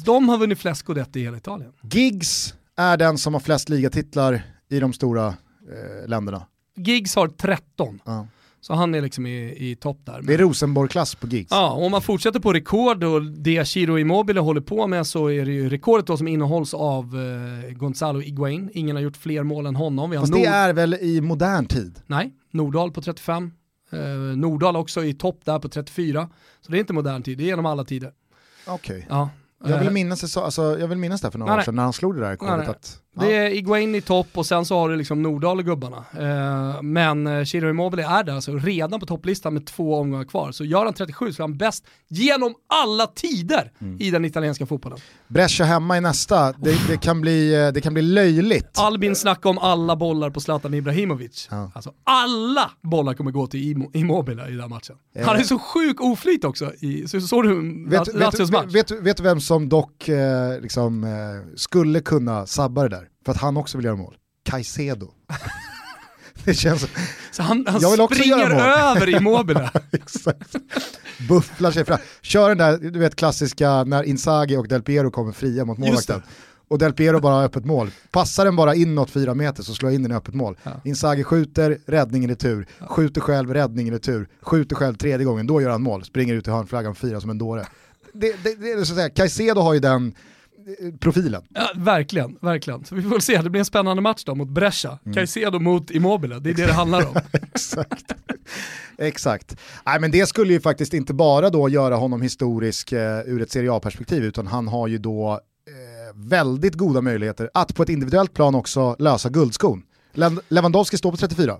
De 0.04 0.28
har 0.28 0.38
vunnit 0.38 0.58
flest 0.58 0.80
scudetti 0.80 1.20
i 1.20 1.22
hela 1.22 1.36
Italien. 1.36 1.72
Giggs 1.82 2.54
är 2.76 2.96
den 2.96 3.18
som 3.18 3.34
har 3.34 3.40
flest 3.40 3.68
ligatitlar 3.68 4.42
i 4.68 4.80
de 4.80 4.92
stora 4.92 5.26
eh, 5.26 6.08
länderna. 6.08 6.46
Giggs 6.76 7.16
har 7.16 7.28
13. 7.28 8.00
Ja. 8.04 8.26
Så 8.60 8.74
han 8.74 8.94
är 8.94 9.00
liksom 9.00 9.26
i, 9.26 9.70
i 9.70 9.76
topp 9.76 9.98
där. 10.04 10.22
Det 10.22 10.34
är 10.34 10.38
Rosenborg-klass 10.38 11.14
på 11.14 11.26
Giggs. 11.26 11.50
Ja, 11.50 11.72
och 11.72 11.84
om 11.84 11.90
man 11.90 12.02
fortsätter 12.02 12.40
på 12.40 12.52
rekord 12.52 13.04
och 13.04 13.22
det 13.22 13.68
Chiro 13.68 13.98
Immobile 13.98 14.40
håller 14.40 14.60
på 14.60 14.86
med 14.86 15.06
så 15.06 15.30
är 15.30 15.44
det 15.44 15.52
ju 15.52 15.68
rekordet 15.68 16.06
då 16.06 16.16
som 16.16 16.28
innehålls 16.28 16.74
av 16.74 17.04
eh, 17.04 17.72
Gonzalo 17.72 18.20
Higuain. 18.20 18.70
Ingen 18.72 18.96
har 18.96 19.02
gjort 19.02 19.16
fler 19.16 19.42
mål 19.42 19.66
än 19.66 19.76
honom. 19.76 20.10
Vi 20.10 20.16
har 20.16 20.22
Fast 20.22 20.32
Nord... 20.32 20.42
det 20.42 20.48
är 20.48 20.72
väl 20.72 20.94
i 20.94 21.20
modern 21.20 21.66
tid? 21.66 22.00
Nej, 22.06 22.32
Nordahl 22.50 22.92
på 22.92 23.02
35. 23.02 23.52
Eh, 23.92 23.98
Nordahl 24.36 24.76
också 24.76 25.04
i 25.04 25.14
topp 25.14 25.40
där 25.44 25.58
på 25.58 25.68
34. 25.68 26.28
Så 26.60 26.72
det 26.72 26.78
är 26.78 26.80
inte 26.80 26.92
modern 26.92 27.22
tid, 27.22 27.38
det 27.38 27.44
är 27.44 27.46
genom 27.46 27.66
alla 27.66 27.84
tider. 27.84 28.12
Okej. 28.66 28.96
Okay. 28.96 29.08
Ja. 29.08 29.30
Jag 29.64 29.78
vill 29.78 29.88
eh. 29.88 29.92
minnas, 29.92 30.36
alltså, 30.36 30.78
jag 30.78 30.88
vill 30.88 30.98
minnas 30.98 31.20
det 31.20 31.30
för 31.30 31.38
några 31.38 31.52
nej, 31.52 31.60
år 31.60 31.64
sedan 31.64 31.76
när 31.76 31.82
han 31.82 31.92
slog 31.92 32.14
det 32.14 32.20
där 32.20 32.30
rekordet. 32.30 33.01
Det 33.14 33.36
är 33.36 33.50
Iguain 33.50 33.94
i 33.94 34.00
topp 34.00 34.26
och 34.34 34.46
sen 34.46 34.64
så 34.64 34.78
har 34.78 34.88
du 34.88 34.96
liksom 34.96 35.22
Nordahl 35.22 35.58
och 35.58 35.64
gubbarna. 35.64 36.04
Eh, 36.18 36.82
men 36.82 37.26
eh, 37.26 37.44
Chiro 37.44 37.70
Immobile 37.70 38.06
är 38.06 38.24
där 38.24 38.32
alltså 38.32 38.56
redan 38.56 39.00
på 39.00 39.06
topplistan 39.06 39.54
med 39.54 39.66
två 39.66 40.00
omgångar 40.00 40.24
kvar. 40.24 40.52
Så 40.52 40.64
gör 40.64 40.84
han 40.84 40.94
37 40.94 41.32
så 41.32 41.42
är 41.42 41.44
han 41.44 41.56
bäst 41.56 41.84
genom 42.08 42.54
alla 42.66 43.06
tider 43.06 43.72
mm. 43.80 44.00
i 44.00 44.10
den 44.10 44.24
italienska 44.24 44.66
fotbollen. 44.66 44.98
Brescia 45.28 45.66
hemma 45.66 45.98
i 45.98 46.00
nästa, 46.00 46.52
det, 46.52 46.88
det, 46.88 46.96
kan 46.96 47.20
bli, 47.20 47.54
eh, 47.54 47.72
det 47.72 47.80
kan 47.80 47.94
bli 47.94 48.02
löjligt. 48.02 48.78
Albin 48.78 49.16
snackar 49.16 49.50
om 49.50 49.58
alla 49.58 49.96
bollar 49.96 50.30
på 50.30 50.40
Zlatan 50.40 50.74
Ibrahimovic. 50.74 51.48
Ja. 51.50 51.70
Alltså 51.74 51.92
alla 52.04 52.70
bollar 52.82 53.14
kommer 53.14 53.30
gå 53.30 53.46
till 53.46 53.86
Immobile 53.92 54.48
i 54.48 54.52
den 54.52 54.70
matchen. 54.70 54.96
Eh. 55.14 55.26
Han 55.26 55.36
är 55.36 55.42
så 55.42 55.58
sjuk 55.58 56.00
oflyt 56.00 56.44
också. 56.44 56.72
I, 56.74 57.08
så 57.08 57.20
såg 57.20 57.44
du 57.44 57.84
vet, 57.90 58.14
Lazios 58.14 58.50
match? 58.50 58.74
Vet, 58.74 58.90
vet, 58.90 59.02
vet, 59.02 59.16
du 59.16 59.22
vem 59.22 59.40
som 59.40 59.68
dock 59.68 60.08
eh, 60.08 60.60
liksom, 60.60 61.06
skulle 61.56 62.00
kunna 62.00 62.46
sabba 62.46 62.82
det 62.82 62.88
där? 62.88 63.01
För 63.24 63.32
att 63.32 63.38
han 63.38 63.56
också 63.56 63.78
vill 63.78 63.84
göra 63.84 63.96
mål. 63.96 64.16
Caicedo. 64.44 65.10
det 66.44 66.54
känns... 66.54 66.86
Så 67.30 67.42
han, 67.42 67.66
han 67.68 67.80
jag 67.80 67.90
vill 67.90 68.00
också 68.00 68.14
springer 68.14 68.50
över 68.50 69.16
Immobile. 69.16 69.70
Exakt. 69.92 70.56
Bufflar 71.28 71.70
sig 71.70 71.84
fram. 71.84 71.98
Kör 72.20 72.48
den 72.48 72.58
där 72.58 72.78
du 72.78 72.98
vet, 72.98 73.16
klassiska 73.16 73.84
när 73.84 74.02
Inzaghi 74.02 74.56
och 74.56 74.68
Del 74.68 74.82
Piero 74.82 75.10
kommer 75.10 75.32
fria 75.32 75.64
mot 75.64 75.78
målvakten. 75.78 76.22
Och 76.68 76.78
Del 76.78 76.92
Piero 76.92 77.20
bara 77.20 77.34
har 77.34 77.44
öppet 77.44 77.64
mål. 77.64 77.90
Passar 78.10 78.44
den 78.44 78.56
bara 78.56 78.74
inåt 78.74 79.10
fyra 79.10 79.34
meter 79.34 79.62
så 79.62 79.74
slår 79.74 79.90
jag 79.90 79.94
in 79.94 80.02
den 80.02 80.12
i 80.12 80.14
öppet 80.14 80.34
mål. 80.34 80.56
Ja. 80.62 80.70
Inzaghi 80.84 81.24
skjuter, 81.24 81.78
räddning 81.86 82.24
i 82.24 82.26
retur, 82.26 82.66
ja. 82.78 82.86
skjuter 82.86 83.20
själv, 83.20 83.54
räddning 83.54 83.88
i 83.88 83.90
retur, 83.90 84.28
skjuter 84.40 84.76
själv 84.76 84.94
tredje 84.94 85.24
gången, 85.24 85.46
då 85.46 85.60
gör 85.60 85.70
han 85.70 85.82
mål. 85.82 86.04
Springer 86.04 86.34
ut 86.34 86.48
i 86.48 86.50
hörnflaggan, 86.50 86.94
fyra 86.94 87.20
som 87.20 87.30
en 87.30 87.38
dåre. 87.38 87.66
Det, 88.12 88.34
det, 88.44 88.54
det, 88.54 88.86
så 88.86 88.92
att 88.92 88.96
säga, 88.96 89.10
Caicedo 89.10 89.60
har 89.60 89.74
ju 89.74 89.80
den 89.80 90.14
profilen. 91.00 91.42
Ja, 91.54 91.70
verkligen, 91.74 92.38
verkligen. 92.40 92.84
Så 92.84 92.94
vi 92.94 93.02
får 93.02 93.18
se, 93.18 93.42
det 93.42 93.50
blir 93.50 93.58
en 93.58 93.64
spännande 93.64 94.02
match 94.02 94.24
då 94.24 94.34
mot 94.34 94.48
Brescia. 94.48 94.98
Mm. 95.04 95.14
Caicedo 95.14 95.58
mot 95.58 95.90
Immobile, 95.90 96.38
det 96.38 96.50
är 96.50 96.54
det 96.54 96.66
det 96.66 96.72
handlar 96.72 97.08
om. 97.08 97.16
Exakt. 97.32 98.12
Exakt. 98.98 99.56
Nej, 99.86 100.00
men 100.00 100.10
det 100.10 100.26
skulle 100.26 100.52
ju 100.52 100.60
faktiskt 100.60 100.94
inte 100.94 101.14
bara 101.14 101.50
då 101.50 101.68
göra 101.68 101.94
honom 101.94 102.22
historisk 102.22 102.92
eh, 102.92 103.20
ur 103.26 103.42
ett 103.42 103.50
Serie 103.50 103.72
A-perspektiv, 103.72 104.24
utan 104.24 104.46
han 104.46 104.68
har 104.68 104.88
ju 104.88 104.98
då 104.98 105.32
eh, 105.32 106.16
väldigt 106.28 106.74
goda 106.74 107.00
möjligheter 107.00 107.50
att 107.54 107.74
på 107.74 107.82
ett 107.82 107.88
individuellt 107.88 108.34
plan 108.34 108.54
också 108.54 108.96
lösa 108.98 109.28
guldskon. 109.28 109.82
Lewandowski 110.48 110.98
står 110.98 111.10
på 111.10 111.16
34. 111.16 111.58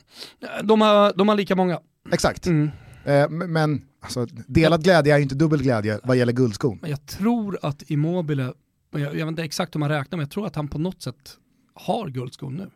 De 0.62 0.80
har, 0.80 1.12
de 1.16 1.28
har 1.28 1.36
lika 1.36 1.56
många. 1.56 1.80
Exakt. 2.12 2.46
Mm. 2.46 2.70
Eh, 3.04 3.28
men 3.28 3.82
alltså, 4.00 4.26
delad 4.46 4.84
glädje 4.84 5.14
är 5.14 5.18
ju 5.18 5.22
inte 5.22 5.34
dubbel 5.34 5.62
glädje 5.62 6.00
vad 6.02 6.16
gäller 6.16 6.32
guldskon. 6.32 6.78
Jag 6.82 7.06
tror 7.06 7.58
att 7.62 7.90
Immobile 7.90 8.52
jag, 9.00 9.16
jag 9.16 9.26
vet 9.26 9.28
inte 9.28 9.42
exakt 9.42 9.74
hur 9.74 9.80
man 9.80 9.88
räknar, 9.88 10.16
men 10.16 10.24
jag 10.24 10.30
tror 10.30 10.46
att 10.46 10.56
han 10.56 10.68
på 10.68 10.78
något 10.78 11.02
sätt 11.02 11.36
har 11.74 12.08
guldskon 12.08 12.56
nu. 12.56 12.70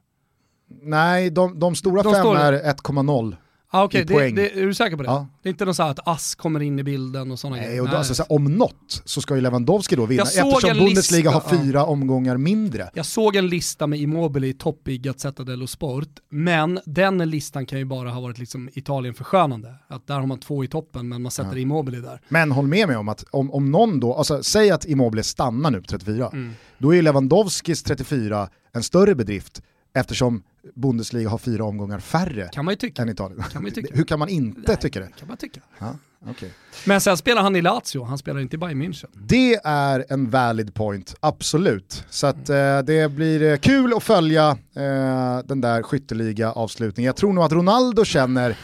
Nej, 0.69 1.31
de, 1.31 1.59
de 1.59 1.75
stora 1.75 2.03
de 2.03 2.13
fem 2.13 2.23
står... 2.23 2.37
är 2.37 2.53
1,0 2.53 3.37
Ah, 3.71 3.85
okay. 3.85 4.05
det, 4.05 4.31
det, 4.31 4.61
är 4.61 4.67
du 4.67 4.75
säker 4.75 4.97
på 4.97 5.03
det? 5.03 5.09
Ja. 5.09 5.27
Det 5.43 5.49
är 5.49 5.51
inte 5.51 5.65
något 5.65 5.77
så 5.77 5.83
att 5.83 6.09
Ass 6.09 6.35
kommer 6.35 6.63
in 6.63 6.79
i 6.79 6.83
bilden 6.83 7.31
och 7.31 7.39
sådana 7.39 7.59
grejer? 7.59 7.83
Och 7.83 7.89
då, 7.89 7.97
alltså, 7.97 8.15
så 8.15 8.23
om 8.23 8.45
något 8.45 9.03
så 9.05 9.21
ska 9.21 9.35
ju 9.35 9.41
Lewandowski 9.41 9.97
då 9.97 10.07
vinna 10.07 10.23
eftersom 10.23 10.79
Bundesliga 10.79 11.31
lista, 11.31 11.55
har 11.55 11.63
fyra 11.63 11.79
ja. 11.79 11.85
omgångar 11.85 12.37
mindre. 12.37 12.91
Jag 12.95 13.07
såg 13.07 13.37
en 13.37 13.49
lista 13.49 13.87
med 13.87 14.01
Immobile 14.01 14.47
i 14.47 14.53
topp 14.53 14.89
i 14.89 14.99
Gazzetta 14.99 15.43
dello 15.43 15.67
Sport, 15.67 16.09
men 16.31 16.81
den 16.85 17.19
listan 17.19 17.67
kan 17.67 17.79
ju 17.79 17.85
bara 17.85 18.11
ha 18.11 18.21
varit 18.21 18.39
liksom 18.39 18.69
Italien 18.73 19.15
förskönande. 19.15 19.75
Att 19.89 20.07
där 20.07 20.15
har 20.15 20.27
man 20.27 20.39
två 20.39 20.65
i 20.65 20.69
toppen 20.69 21.09
men 21.09 21.23
man 21.23 21.33
sätter 21.33 21.53
ja. 21.53 21.59
Immobile 21.59 21.99
där. 21.99 22.21
Men 22.29 22.53
håll 22.53 22.67
med 22.67 22.89
mig 22.89 22.97
om 22.97 23.09
att 23.09 23.25
om, 23.31 23.51
om 23.51 23.71
någon 23.71 24.01
då, 24.01 24.15
alltså 24.15 24.43
säg 24.43 24.71
att 24.71 24.85
Immobile 24.85 25.23
stannar 25.23 25.71
nu 25.71 25.81
på 25.81 25.87
34, 25.87 26.31
mm. 26.33 26.53
då 26.79 26.95
är 26.95 27.03
Lewandowskis 27.03 27.83
34 27.83 28.49
en 28.73 28.83
större 28.83 29.15
bedrift 29.15 29.63
eftersom 29.97 30.43
Bundesliga 30.75 31.29
har 31.29 31.39
fyra 31.39 31.65
omgångar 31.65 31.99
färre 31.99 32.49
kan 32.53 32.65
man 32.65 32.73
ju 32.73 32.77
tycka. 32.77 33.03
än 33.03 33.09
Italien. 33.09 33.43
Kan 33.53 33.63
man 33.63 33.73
tycka. 33.73 33.89
Hur 33.95 34.05
kan 34.05 34.19
man 34.19 34.29
inte 34.29 34.61
Nej, 34.67 34.77
tycka 34.77 35.01
det? 35.01 35.09
kan 35.19 35.29
man 35.29 35.37
tycka. 35.37 35.61
Ja, 35.79 35.95
okay. 36.31 36.49
Men 36.87 37.01
sen 37.01 37.17
spelar 37.17 37.43
han 37.43 37.57
i 37.57 37.63
Lazio, 37.63 38.05
han 38.05 38.19
spelar 38.19 38.41
inte 38.41 38.57
i 38.57 38.59
Bayern 38.59 38.83
München. 38.83 39.07
Det 39.15 39.55
är 39.65 40.05
en 40.09 40.31
valid 40.31 40.75
point, 40.75 41.15
absolut. 41.21 42.05
Så 42.11 42.27
att, 42.27 42.49
eh, 42.49 42.79
det 42.79 43.13
blir 43.13 43.43
eh, 43.43 43.57
kul 43.57 43.95
att 43.97 44.03
följa 44.03 44.51
eh, 44.75 45.39
den 45.45 45.61
där 45.61 45.83
skytteliga 45.83 46.53
avslutningen. 46.53 47.07
Jag 47.07 47.17
tror 47.17 47.33
nog 47.33 47.45
att 47.45 47.53
Ronaldo 47.53 48.05
känner, 48.05 48.57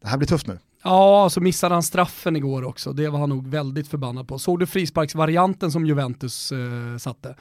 det 0.00 0.08
här 0.08 0.16
blir 0.16 0.28
tufft 0.28 0.46
nu. 0.46 0.58
Ja, 0.84 1.28
så 1.30 1.40
missade 1.40 1.74
han 1.74 1.82
straffen 1.82 2.36
igår 2.36 2.64
också. 2.64 2.92
Det 2.92 3.08
var 3.08 3.18
han 3.18 3.28
nog 3.28 3.46
väldigt 3.48 3.88
förbannad 3.88 4.28
på. 4.28 4.38
Såg 4.38 4.58
du 4.60 4.66
frisparksvarianten 4.66 5.72
som 5.72 5.86
Juventus 5.86 6.52
eh, 6.52 6.98
satte? 6.98 7.34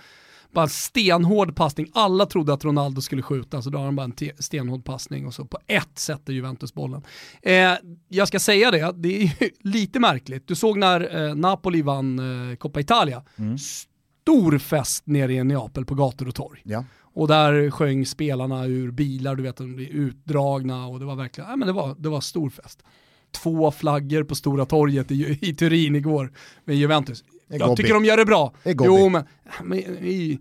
Bara 0.51 0.63
en 0.63 0.69
stenhård 0.69 1.55
passning. 1.55 1.87
Alla 1.93 2.25
trodde 2.25 2.53
att 2.53 2.65
Ronaldo 2.65 3.01
skulle 3.01 3.21
skjuta, 3.21 3.61
så 3.61 3.69
då 3.69 3.77
har 3.77 3.85
han 3.85 3.95
bara 3.95 4.03
en 4.03 4.31
stenhård 4.39 4.85
passning 4.85 5.27
och 5.27 5.33
så 5.33 5.45
på 5.45 5.57
ett 5.67 5.99
sätter 5.99 6.33
Juventus 6.33 6.73
bollen. 6.73 7.01
Eh, 7.41 7.73
jag 8.07 8.27
ska 8.27 8.39
säga 8.39 8.71
det, 8.71 8.91
det 8.95 9.23
är 9.23 9.31
lite 9.67 9.99
märkligt. 9.99 10.47
Du 10.47 10.55
såg 10.55 10.77
när 10.77 11.27
eh, 11.27 11.35
Napoli 11.35 11.81
vann 11.81 12.19
eh, 12.49 12.55
Coppa 12.55 12.79
Italia. 12.79 13.23
Mm. 13.35 13.57
Stor 13.57 14.57
fest 14.57 15.07
nere 15.07 15.33
i 15.33 15.43
Neapel 15.43 15.85
på 15.85 15.95
gator 15.95 16.27
och 16.27 16.35
torg. 16.35 16.61
Ja. 16.63 16.85
Och 17.15 17.27
där 17.27 17.71
sjöng 17.71 18.05
spelarna 18.05 18.65
ur 18.65 18.91
bilar, 18.91 19.35
du 19.35 19.43
vet 19.43 19.57
de 19.57 19.75
blev 19.75 19.89
utdragna 19.89 20.87
och 20.87 20.99
det 20.99 21.05
var 21.05 21.15
verkligen, 21.15 21.49
ja 21.49 21.55
men 21.55 21.67
det 21.67 21.73
var, 21.73 21.95
det 21.99 22.09
var 22.09 22.21
stor 22.21 22.49
fest. 22.49 22.83
Två 23.31 23.71
flaggor 23.71 24.23
på 24.23 24.35
Stora 24.35 24.65
torget 24.65 25.11
i, 25.11 25.39
i 25.41 25.53
Turin 25.53 25.95
igår 25.95 26.31
med 26.65 26.75
Juventus. 26.75 27.23
Jag 27.47 27.77
tycker 27.77 27.93
de 27.93 28.05
gör 28.05 28.17
det 28.17 28.25
bra. 28.25 28.53
Det 28.63 28.75
jo, 28.79 29.09
men, 29.09 29.23
men 29.63 29.79
i, 29.79 30.39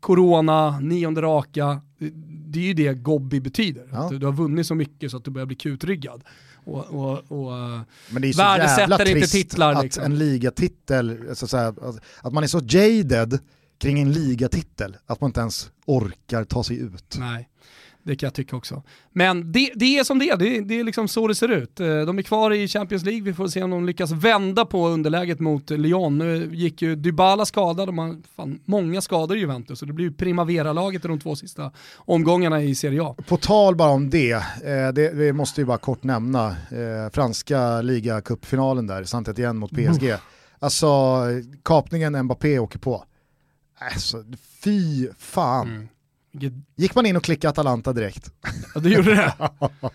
corona, 0.00 0.80
nionde 0.80 1.22
raka, 1.22 1.80
det 2.46 2.58
är 2.58 2.64
ju 2.64 2.74
det 2.74 2.94
Gobbi 2.94 3.40
betyder. 3.40 3.88
Ja. 3.92 4.08
Du, 4.10 4.18
du, 4.18 4.26
har 4.26 4.32
vunnit 4.32 4.66
så 4.66 4.74
mycket 4.74 5.10
så 5.10 5.16
att 5.16 5.24
du 5.24 5.30
börjar 5.30 5.46
bli 5.46 5.56
kutryggad. 5.56 6.24
Och, 6.64 6.84
och, 6.84 7.32
och 7.32 7.52
Men 8.10 8.22
det 8.22 8.28
är 8.28 8.32
så 8.32 8.42
värdesätter 8.42 9.16
inte 9.16 9.26
titlar. 9.26 9.74
Att 9.74 9.82
liksom. 9.82 10.04
en 10.04 10.18
ligatitel, 10.18 11.36
så 11.36 11.56
att, 11.56 11.78
att 12.22 12.32
man 12.32 12.42
är 12.42 12.46
så 12.46 12.60
jaded 12.68 13.38
kring 13.78 14.00
en 14.00 14.12
ligatitel 14.12 14.96
att 15.06 15.20
man 15.20 15.28
inte 15.28 15.40
ens 15.40 15.70
orkar 15.86 16.44
ta 16.44 16.64
sig 16.64 16.78
ut. 16.78 17.16
Nej. 17.18 17.48
Det 18.06 18.16
kan 18.16 18.26
jag 18.26 18.34
tycka 18.34 18.56
också. 18.56 18.82
Men 19.12 19.52
det, 19.52 19.70
det 19.74 19.98
är 19.98 20.04
som 20.04 20.18
det 20.18 20.28
är, 20.28 20.36
det, 20.36 20.60
det 20.60 20.80
är 20.80 20.84
liksom 20.84 21.08
så 21.08 21.28
det 21.28 21.34
ser 21.34 21.48
ut. 21.48 21.80
Eh, 21.80 21.86
de 21.86 22.18
är 22.18 22.22
kvar 22.22 22.50
i 22.50 22.68
Champions 22.68 23.04
League, 23.04 23.22
vi 23.22 23.34
får 23.34 23.48
se 23.48 23.62
om 23.62 23.70
de 23.70 23.86
lyckas 23.86 24.10
vända 24.10 24.64
på 24.64 24.88
underläget 24.88 25.40
mot 25.40 25.70
Lyon. 25.70 26.18
Nu 26.18 26.50
gick 26.52 26.82
ju 26.82 26.96
Dybala 26.96 27.46
skadad, 27.46 27.88
de 27.88 27.98
har 27.98 28.16
fan 28.36 28.60
många 28.64 29.00
skador 29.00 29.36
i 29.36 29.40
Juventus, 29.40 29.78
så 29.78 29.86
det 29.86 29.92
blir 29.92 30.04
ju 30.04 30.12
Primavera-laget 30.12 31.04
i 31.04 31.08
de 31.08 31.20
två 31.20 31.36
sista 31.36 31.72
omgångarna 31.96 32.62
i 32.62 32.74
Serie 32.74 33.02
A. 33.02 33.14
På 33.28 33.36
tal 33.36 33.76
bara 33.76 33.90
om 33.90 34.10
det, 34.10 34.32
eh, 34.32 34.92
det, 34.94 35.12
det 35.18 35.32
måste 35.32 35.60
ju 35.60 35.64
bara 35.64 35.78
kort 35.78 36.02
nämna, 36.02 36.48
eh, 36.50 37.10
franska 37.12 37.82
ligacupfinalen 37.82 38.86
där, 38.86 39.04
Santet 39.04 39.38
igen 39.38 39.56
mot 39.56 39.70
PSG. 39.70 40.04
Mm. 40.04 40.20
Alltså 40.58 40.86
kapningen 41.62 42.22
Mbappé 42.22 42.58
åker 42.58 42.78
på. 42.78 43.04
Alltså, 43.78 44.24
fy 44.64 45.08
fan. 45.18 45.68
Mm. 45.68 45.88
Gick 46.76 46.94
man 46.94 47.06
in 47.06 47.16
och 47.16 47.24
klickade 47.24 47.50
Atalanta 47.50 47.92
direkt? 47.92 48.30
Ja, 48.74 48.80
du 48.80 48.94
gjorde 48.94 49.14
det? 49.14 49.34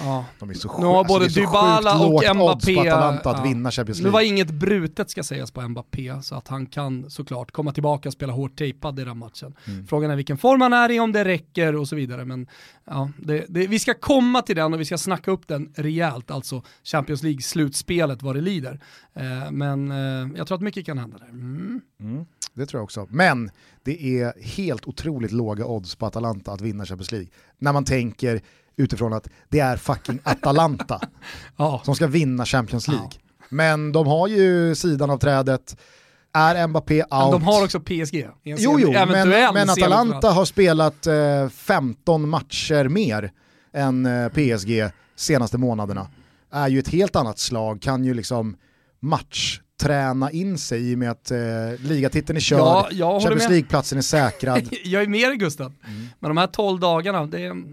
Ja. 0.00 0.24
De 0.38 0.50
är 0.50 0.54
så 0.54 0.80
nu 0.80 0.86
har 0.86 1.04
både 1.04 1.24
alltså, 1.24 1.40
Dybala 1.40 2.06
och 2.06 2.36
Mbappé... 2.36 2.88
Att 2.88 3.24
ja. 3.24 3.42
vinna 3.44 3.70
Champions 3.70 3.98
League. 3.98 4.10
Nu 4.10 4.12
var 4.12 4.20
inget 4.20 4.50
brutet 4.50 5.10
ska 5.10 5.22
sägas 5.22 5.50
på 5.50 5.68
Mbappé, 5.68 6.22
så 6.22 6.34
att 6.34 6.48
han 6.48 6.66
kan 6.66 7.10
såklart 7.10 7.50
komma 7.50 7.72
tillbaka 7.72 8.08
och 8.08 8.12
spela 8.12 8.32
hårt 8.32 8.56
tejpad 8.56 8.98
i 8.98 9.04
den 9.04 9.18
matchen. 9.18 9.54
Mm. 9.66 9.86
Frågan 9.86 10.10
är 10.10 10.16
vilken 10.16 10.38
form 10.38 10.60
han 10.60 10.72
är 10.72 10.90
i, 10.90 11.00
om 11.00 11.12
det 11.12 11.24
räcker 11.24 11.76
och 11.76 11.88
så 11.88 11.96
vidare. 11.96 12.24
Men 12.24 12.46
ja, 12.84 13.10
det, 13.18 13.44
det, 13.48 13.66
vi 13.66 13.78
ska 13.78 13.94
komma 13.94 14.42
till 14.42 14.56
den 14.56 14.74
och 14.74 14.80
vi 14.80 14.84
ska 14.84 14.98
snacka 14.98 15.30
upp 15.30 15.48
den 15.48 15.72
rejält, 15.76 16.30
alltså 16.30 16.62
Champions 16.84 17.22
League-slutspelet 17.22 18.22
vad 18.22 18.34
det 18.34 18.40
lider. 18.40 18.80
Eh, 19.14 19.50
men 19.50 19.90
eh, 19.90 20.36
jag 20.36 20.46
tror 20.46 20.56
att 20.56 20.62
mycket 20.62 20.86
kan 20.86 20.98
hända 20.98 21.18
där. 21.18 21.28
Mm. 21.28 21.80
Mm, 22.00 22.26
det 22.54 22.66
tror 22.66 22.78
jag 22.78 22.84
också. 22.84 23.06
Men 23.10 23.50
det 23.82 24.20
är 24.20 24.42
helt 24.42 24.88
otroligt 24.88 25.32
låga 25.32 25.66
odds 25.66 25.96
på 25.96 26.06
Atalanta 26.06 26.52
att 26.52 26.60
vinna 26.60 26.84
Champions 26.84 27.12
League. 27.12 27.28
När 27.58 27.72
man 27.72 27.84
tänker 27.84 28.40
utifrån 28.78 29.12
att 29.12 29.28
det 29.48 29.60
är 29.60 29.76
fucking 29.76 30.18
Atalanta 30.22 31.00
ja. 31.56 31.82
som 31.84 31.94
ska 31.94 32.06
vinna 32.06 32.46
Champions 32.46 32.88
League. 32.88 33.10
Ja. 33.12 33.46
Men 33.48 33.92
de 33.92 34.06
har 34.06 34.28
ju 34.28 34.74
sidan 34.74 35.10
av 35.10 35.18
trädet, 35.18 35.76
är 36.32 36.66
Mbappé 36.66 37.02
out. 37.02 37.10
Men 37.10 37.30
de 37.30 37.42
har 37.42 37.64
också 37.64 37.80
PSG. 37.80 38.28
Jo, 38.42 38.78
jo, 38.80 38.92
men, 38.92 39.28
men 39.28 39.70
Atalanta 39.70 40.30
har 40.30 40.44
spelat 40.44 41.06
eh, 41.06 41.48
15 41.48 42.28
matcher 42.28 42.88
mer 42.88 43.32
än 43.72 44.06
eh, 44.06 44.28
PSG 44.28 44.90
senaste 45.16 45.58
månaderna. 45.58 46.06
Är 46.50 46.68
ju 46.68 46.78
ett 46.78 46.88
helt 46.88 47.16
annat 47.16 47.38
slag, 47.38 47.82
kan 47.82 48.04
ju 48.04 48.14
liksom 48.14 48.56
matchträna 49.00 50.30
in 50.30 50.58
sig 50.58 50.90
i 50.90 50.94
och 50.94 50.98
med 50.98 51.10
att 51.10 51.30
eh, 51.30 51.38
ligatiteln 51.78 52.36
är 52.36 52.40
körd, 52.40 52.86
ja, 52.90 53.20
Champions 53.20 53.48
League-platsen 53.48 53.98
är 53.98 54.02
säkrad. 54.02 54.68
jag 54.84 55.02
är 55.02 55.06
med 55.06 55.30
dig 55.30 55.36
Gustav, 55.36 55.72
mm. 55.84 56.06
men 56.18 56.30
de 56.30 56.36
här 56.36 56.46
12 56.46 56.80
dagarna, 56.80 57.26
det 57.26 57.40
är 57.40 57.64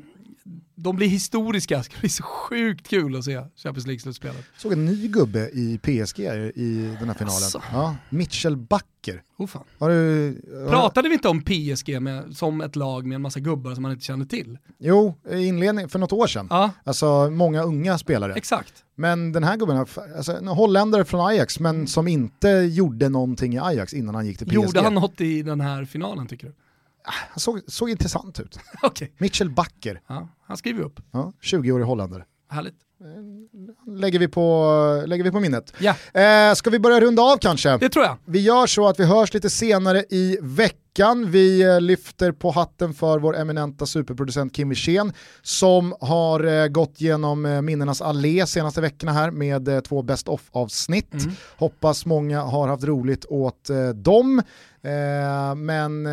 de 0.86 0.96
blir 0.96 1.08
historiska, 1.08 1.78
det 1.78 1.84
ska 1.84 2.00
bli 2.00 2.10
så 2.10 2.24
sjukt 2.24 2.88
kul 2.88 3.16
att 3.16 3.26
se 3.26 3.42
Champions 3.56 3.88
League-slutspelet. 3.88 4.46
Såg 4.58 4.74
en 4.74 4.86
ny 4.86 5.08
gubbe 5.08 5.50
i 5.54 5.78
PSG 5.78 6.20
i 6.20 6.96
den 7.00 7.08
här 7.08 7.14
finalen. 7.14 7.26
Alltså. 7.26 7.62
Ja, 7.72 7.96
Mitchell 8.10 8.58
Backer. 8.58 9.22
Oh, 9.38 9.48
fan. 9.48 9.64
Har 9.80 9.90
du, 9.90 10.42
har... 10.64 10.70
Pratade 10.70 11.10
vi 11.10 11.16
inte 11.16 11.28
om 11.28 11.42
PSG 11.42 12.02
med, 12.02 12.38
som 12.38 12.62
ett 12.62 12.76
lag 12.76 13.06
med 13.06 13.16
en 13.16 13.22
massa 13.22 13.40
gubbar 13.40 13.74
som 13.74 13.82
man 13.82 13.92
inte 13.92 14.06
kände 14.06 14.26
till? 14.26 14.58
Jo, 14.78 15.16
i 15.32 15.46
inledningen 15.46 15.90
för 15.90 16.00
något 16.00 16.14
år 16.14 16.28
sedan. 16.28 16.48
Ja. 16.50 16.72
Alltså 16.84 17.30
många 17.30 17.64
unga 17.64 17.98
spelare. 17.98 18.34
Exakt. 18.34 18.74
Men 18.96 19.32
den 19.32 19.44
här 19.44 19.58
gubben, 19.58 19.78
alltså, 20.18 20.38
en 20.38 20.48
holländare 20.48 21.06
från 21.06 21.28
Ajax, 21.28 21.60
men 21.60 21.88
som 21.88 22.08
inte 22.08 22.50
gjorde 22.50 23.10
någonting 23.10 23.54
i 23.54 23.60
Ajax 23.60 23.94
innan 23.94 24.16
han 24.16 24.26
gick 24.26 24.38
till 24.38 24.48
PSG. 24.48 24.54
Gjorde 24.54 24.82
han 24.82 24.94
något 24.94 25.22
i 25.22 25.42
den 25.42 25.62
här 25.62 25.86
finalen 25.86 26.28
tycker 26.28 26.48
du? 26.48 26.54
Ah, 27.08 27.14
han 27.30 27.40
såg, 27.40 27.62
såg 27.68 27.90
intressant 27.90 28.40
ut. 28.40 28.60
okay. 28.84 29.08
Mitchell 29.18 29.50
Backer. 29.50 30.02
Ja, 30.08 30.28
han 30.48 30.58
skriver 30.58 30.84
upp. 30.84 31.00
Ja, 31.12 31.34
20-årig 31.42 31.86
holländare. 31.86 32.24
Härligt. 32.50 32.76
Eh, 33.02 33.94
lägger 33.94 34.20
vi 34.20 34.28
på, 34.28 35.04
lägger 35.06 35.24
vi 35.24 35.32
på 35.32 35.40
minnet. 35.40 35.74
Ja. 35.80 35.96
Eh, 36.22 36.54
ska 36.54 36.70
vi 36.70 36.80
börja 36.80 37.00
runda 37.00 37.22
av 37.22 37.38
kanske? 37.38 37.78
Det 37.78 37.90
tror 37.90 38.06
jag. 38.06 38.18
Vi 38.26 38.40
gör 38.40 38.68
så 38.68 38.88
att 38.88 39.00
vi 39.00 39.06
hörs 39.06 39.34
lite 39.34 39.50
senare 39.50 40.04
i 40.10 40.38
veckan. 40.42 40.80
Vi 41.28 41.62
eh, 41.64 41.82
lyfter 41.82 42.32
på 42.32 42.52
hatten 42.52 42.94
för 42.94 43.20
vår 43.20 43.38
eminenta 43.38 43.86
superproducent 43.86 44.56
Kim 44.56 44.70
Wirsén 44.70 45.14
som 45.42 45.96
har 46.00 46.44
eh, 46.44 46.68
gått 46.68 47.02
genom 47.02 47.46
eh, 47.46 47.62
minnenas 47.62 48.02
allé 48.02 48.46
senaste 48.46 48.82
veckorna 48.82 49.12
här 49.12 49.32
med 49.32 49.84
två 49.84 50.02
best 50.02 50.28
of 50.28 50.50
avsnitt. 50.52 51.14
Mm. 51.14 51.36
Hoppas 51.58 52.06
många 52.06 52.42
har 52.42 52.68
haft 52.68 52.84
roligt 52.84 53.26
åt 53.26 53.70
dem. 53.96 54.42
Men 55.56 56.08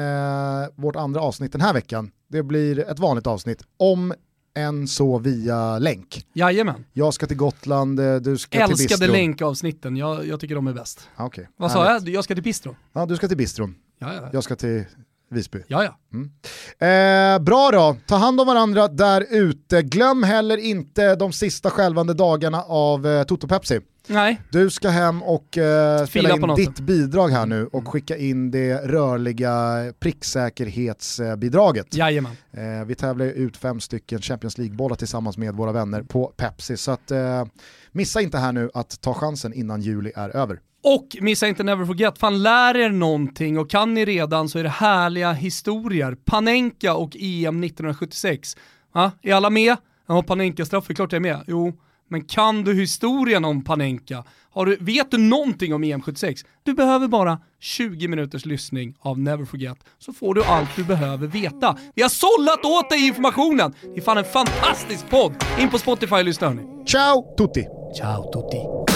vårt 0.75 0.97
andra 0.97 1.21
avsnitt 1.21 1.53
den 1.53 1.61
här 1.61 1.75
veckan, 1.75 2.11
det 2.29 2.43
blir 2.43 2.79
ett 2.79 2.99
vanligt 2.99 3.27
avsnitt 3.27 3.63
om 3.77 4.15
än 4.55 4.89
så 4.89 5.19
via 5.19 5.79
länk. 5.79 6.27
Jajamän. 6.33 6.85
Jag 6.93 7.15
ska 7.15 7.27
till 7.27 7.37
Gotland, 7.37 8.01
eh, 8.01 8.17
du 8.17 8.39
ska 8.39 8.59
Älskade 8.59 8.77
till 8.77 8.85
bistron. 8.85 8.95
Älskade 8.95 9.13
länkavsnitten, 9.13 9.97
jag, 9.97 10.27
jag 10.27 10.41
tycker 10.41 10.55
de 10.55 10.67
är 10.67 10.73
bäst. 10.73 11.09
Okay. 11.19 11.45
Vad 11.57 11.73
sa 11.73 11.93
jag? 11.93 12.09
Jag 12.09 12.25
ska 12.25 12.35
till 12.35 12.43
bistron. 12.43 12.77
Ja, 12.93 13.07
du 13.07 13.17
ska 13.17 13.29
till 13.29 13.37
bistron. 13.37 13.75
Ja, 13.99 14.15
ja. 14.15 14.29
Jag 14.33 14.45
ska 14.45 14.57
till 14.57 14.85
Visby. 15.33 15.59
Ja, 15.67 15.85
ja. 15.85 15.99
Mm. 16.13 16.31
Eh, 16.79 17.45
bra 17.45 17.71
då, 17.71 17.97
ta 18.07 18.17
hand 18.17 18.41
om 18.41 18.47
varandra 18.47 18.89
där 18.89 19.27
ute. 19.31 19.83
Glöm 19.83 20.23
heller 20.23 20.57
inte 20.57 21.15
de 21.15 21.33
sista 21.33 21.71
skälvande 21.71 22.15
dagarna 22.15 22.63
av 22.63 23.07
eh, 23.07 23.23
Toto 23.23 23.49
Pepsi. 23.49 23.81
Nej. 24.07 24.41
Du 24.51 24.71
ska 24.71 24.89
hem 24.89 25.23
och 25.23 25.59
eh, 25.59 26.07
spela 26.07 26.35
in 26.35 26.55
ditt 26.57 26.81
bidrag 26.81 27.29
här 27.29 27.47
nu 27.47 27.67
och 27.67 27.89
skicka 27.89 28.17
in 28.17 28.51
det 28.51 28.75
rörliga 28.75 29.85
pricksäkerhetsbidraget. 30.01 31.95
Jajamän. 31.95 32.33
Eh, 32.53 32.85
vi 32.87 32.95
tävlar 32.95 33.27
ut 33.27 33.57
fem 33.57 33.81
stycken 33.81 34.21
Champions 34.21 34.59
League-bollar 34.59 34.97
tillsammans 34.97 35.39
med 35.39 35.55
våra 35.55 35.73
vänner 35.73 36.03
på 36.03 36.27
Pepsi. 36.37 36.77
Så 36.77 36.91
att, 36.91 37.11
eh, 37.11 37.45
missa 37.93 38.21
inte 38.21 38.39
här 38.39 38.53
nu 38.53 38.71
att 38.75 39.01
ta 39.01 39.15
chansen 39.15 39.53
innan 39.53 39.81
juli 39.81 40.13
är 40.17 40.37
över. 40.37 40.61
Och 40.85 41.17
missa 41.21 41.49
inte 41.49 41.63
Never 41.63 41.85
Forget, 41.85 42.19
fan 42.19 42.43
lär 42.43 42.77
er 42.77 42.91
någonting 42.91 43.59
och 43.59 43.71
kan 43.71 43.95
ni 43.95 44.05
redan 44.05 44.49
så 44.49 44.59
är 44.59 44.63
det 44.63 44.69
härliga 44.69 45.33
historier. 45.33 46.17
Panenka 46.25 46.95
och 46.95 47.17
EM 47.17 47.65
1976. 47.65 48.57
Ja, 48.95 49.11
är 49.23 49.35
alla 49.35 49.51
med? 49.51 49.77
Ja, 50.09 50.23
Panenka-straff, 50.23 50.91
är 50.91 50.95
klart 50.95 51.13
jag 51.13 51.17
är 51.17 51.35
med. 51.35 51.45
Jo, 51.47 51.73
men 52.13 52.25
kan 52.25 52.65
du 52.65 52.75
historien 52.75 53.45
om 53.45 53.65
Panenka? 53.65 54.25
Har 54.51 54.67
du, 54.67 54.77
vet 54.81 55.11
du 55.11 55.19
någonting 55.19 55.75
om 55.75 55.85
EM76? 55.85 56.45
Du 56.63 56.75
behöver 56.75 57.09
bara 57.09 57.39
20 57.61 58.09
minuters 58.09 58.45
lyssning 58.45 58.95
av 59.01 59.19
Never 59.19 59.45
Forget 59.45 59.79
så 59.99 60.13
får 60.13 60.35
du 60.35 60.45
allt 60.45 60.77
du 60.77 60.85
behöver 60.85 61.27
veta. 61.27 61.77
Vi 61.95 62.03
har 62.03 62.09
sållat 62.09 62.65
åt 62.65 62.91
dig 62.91 63.07
informationen! 63.07 63.75
Det 63.83 64.01
är 64.01 64.05
fan 64.05 64.19
en 64.19 64.25
fantastisk 64.25 65.11
podd! 65.11 65.45
In 65.61 65.71
på 65.71 65.79
Spotify 65.79 66.15
och 66.15 66.25
lyssna 66.25 66.49
hörni. 66.49 66.85
Ciao 66.87 67.35
tutti! 67.37 67.67
Ciao 67.99 68.33
tutti! 68.33 68.93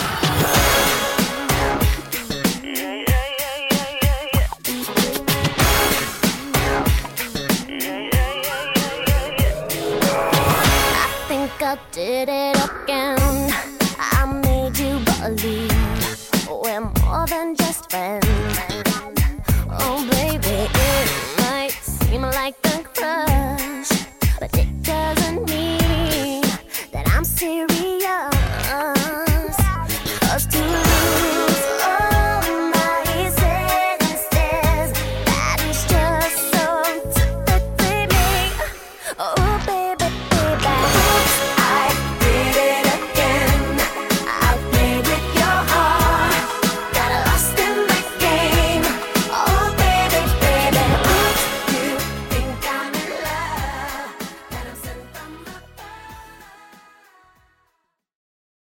I 11.66 11.76
did 11.92 12.28
it 12.28 12.56
again. 12.56 12.85
Friends. 17.90 18.35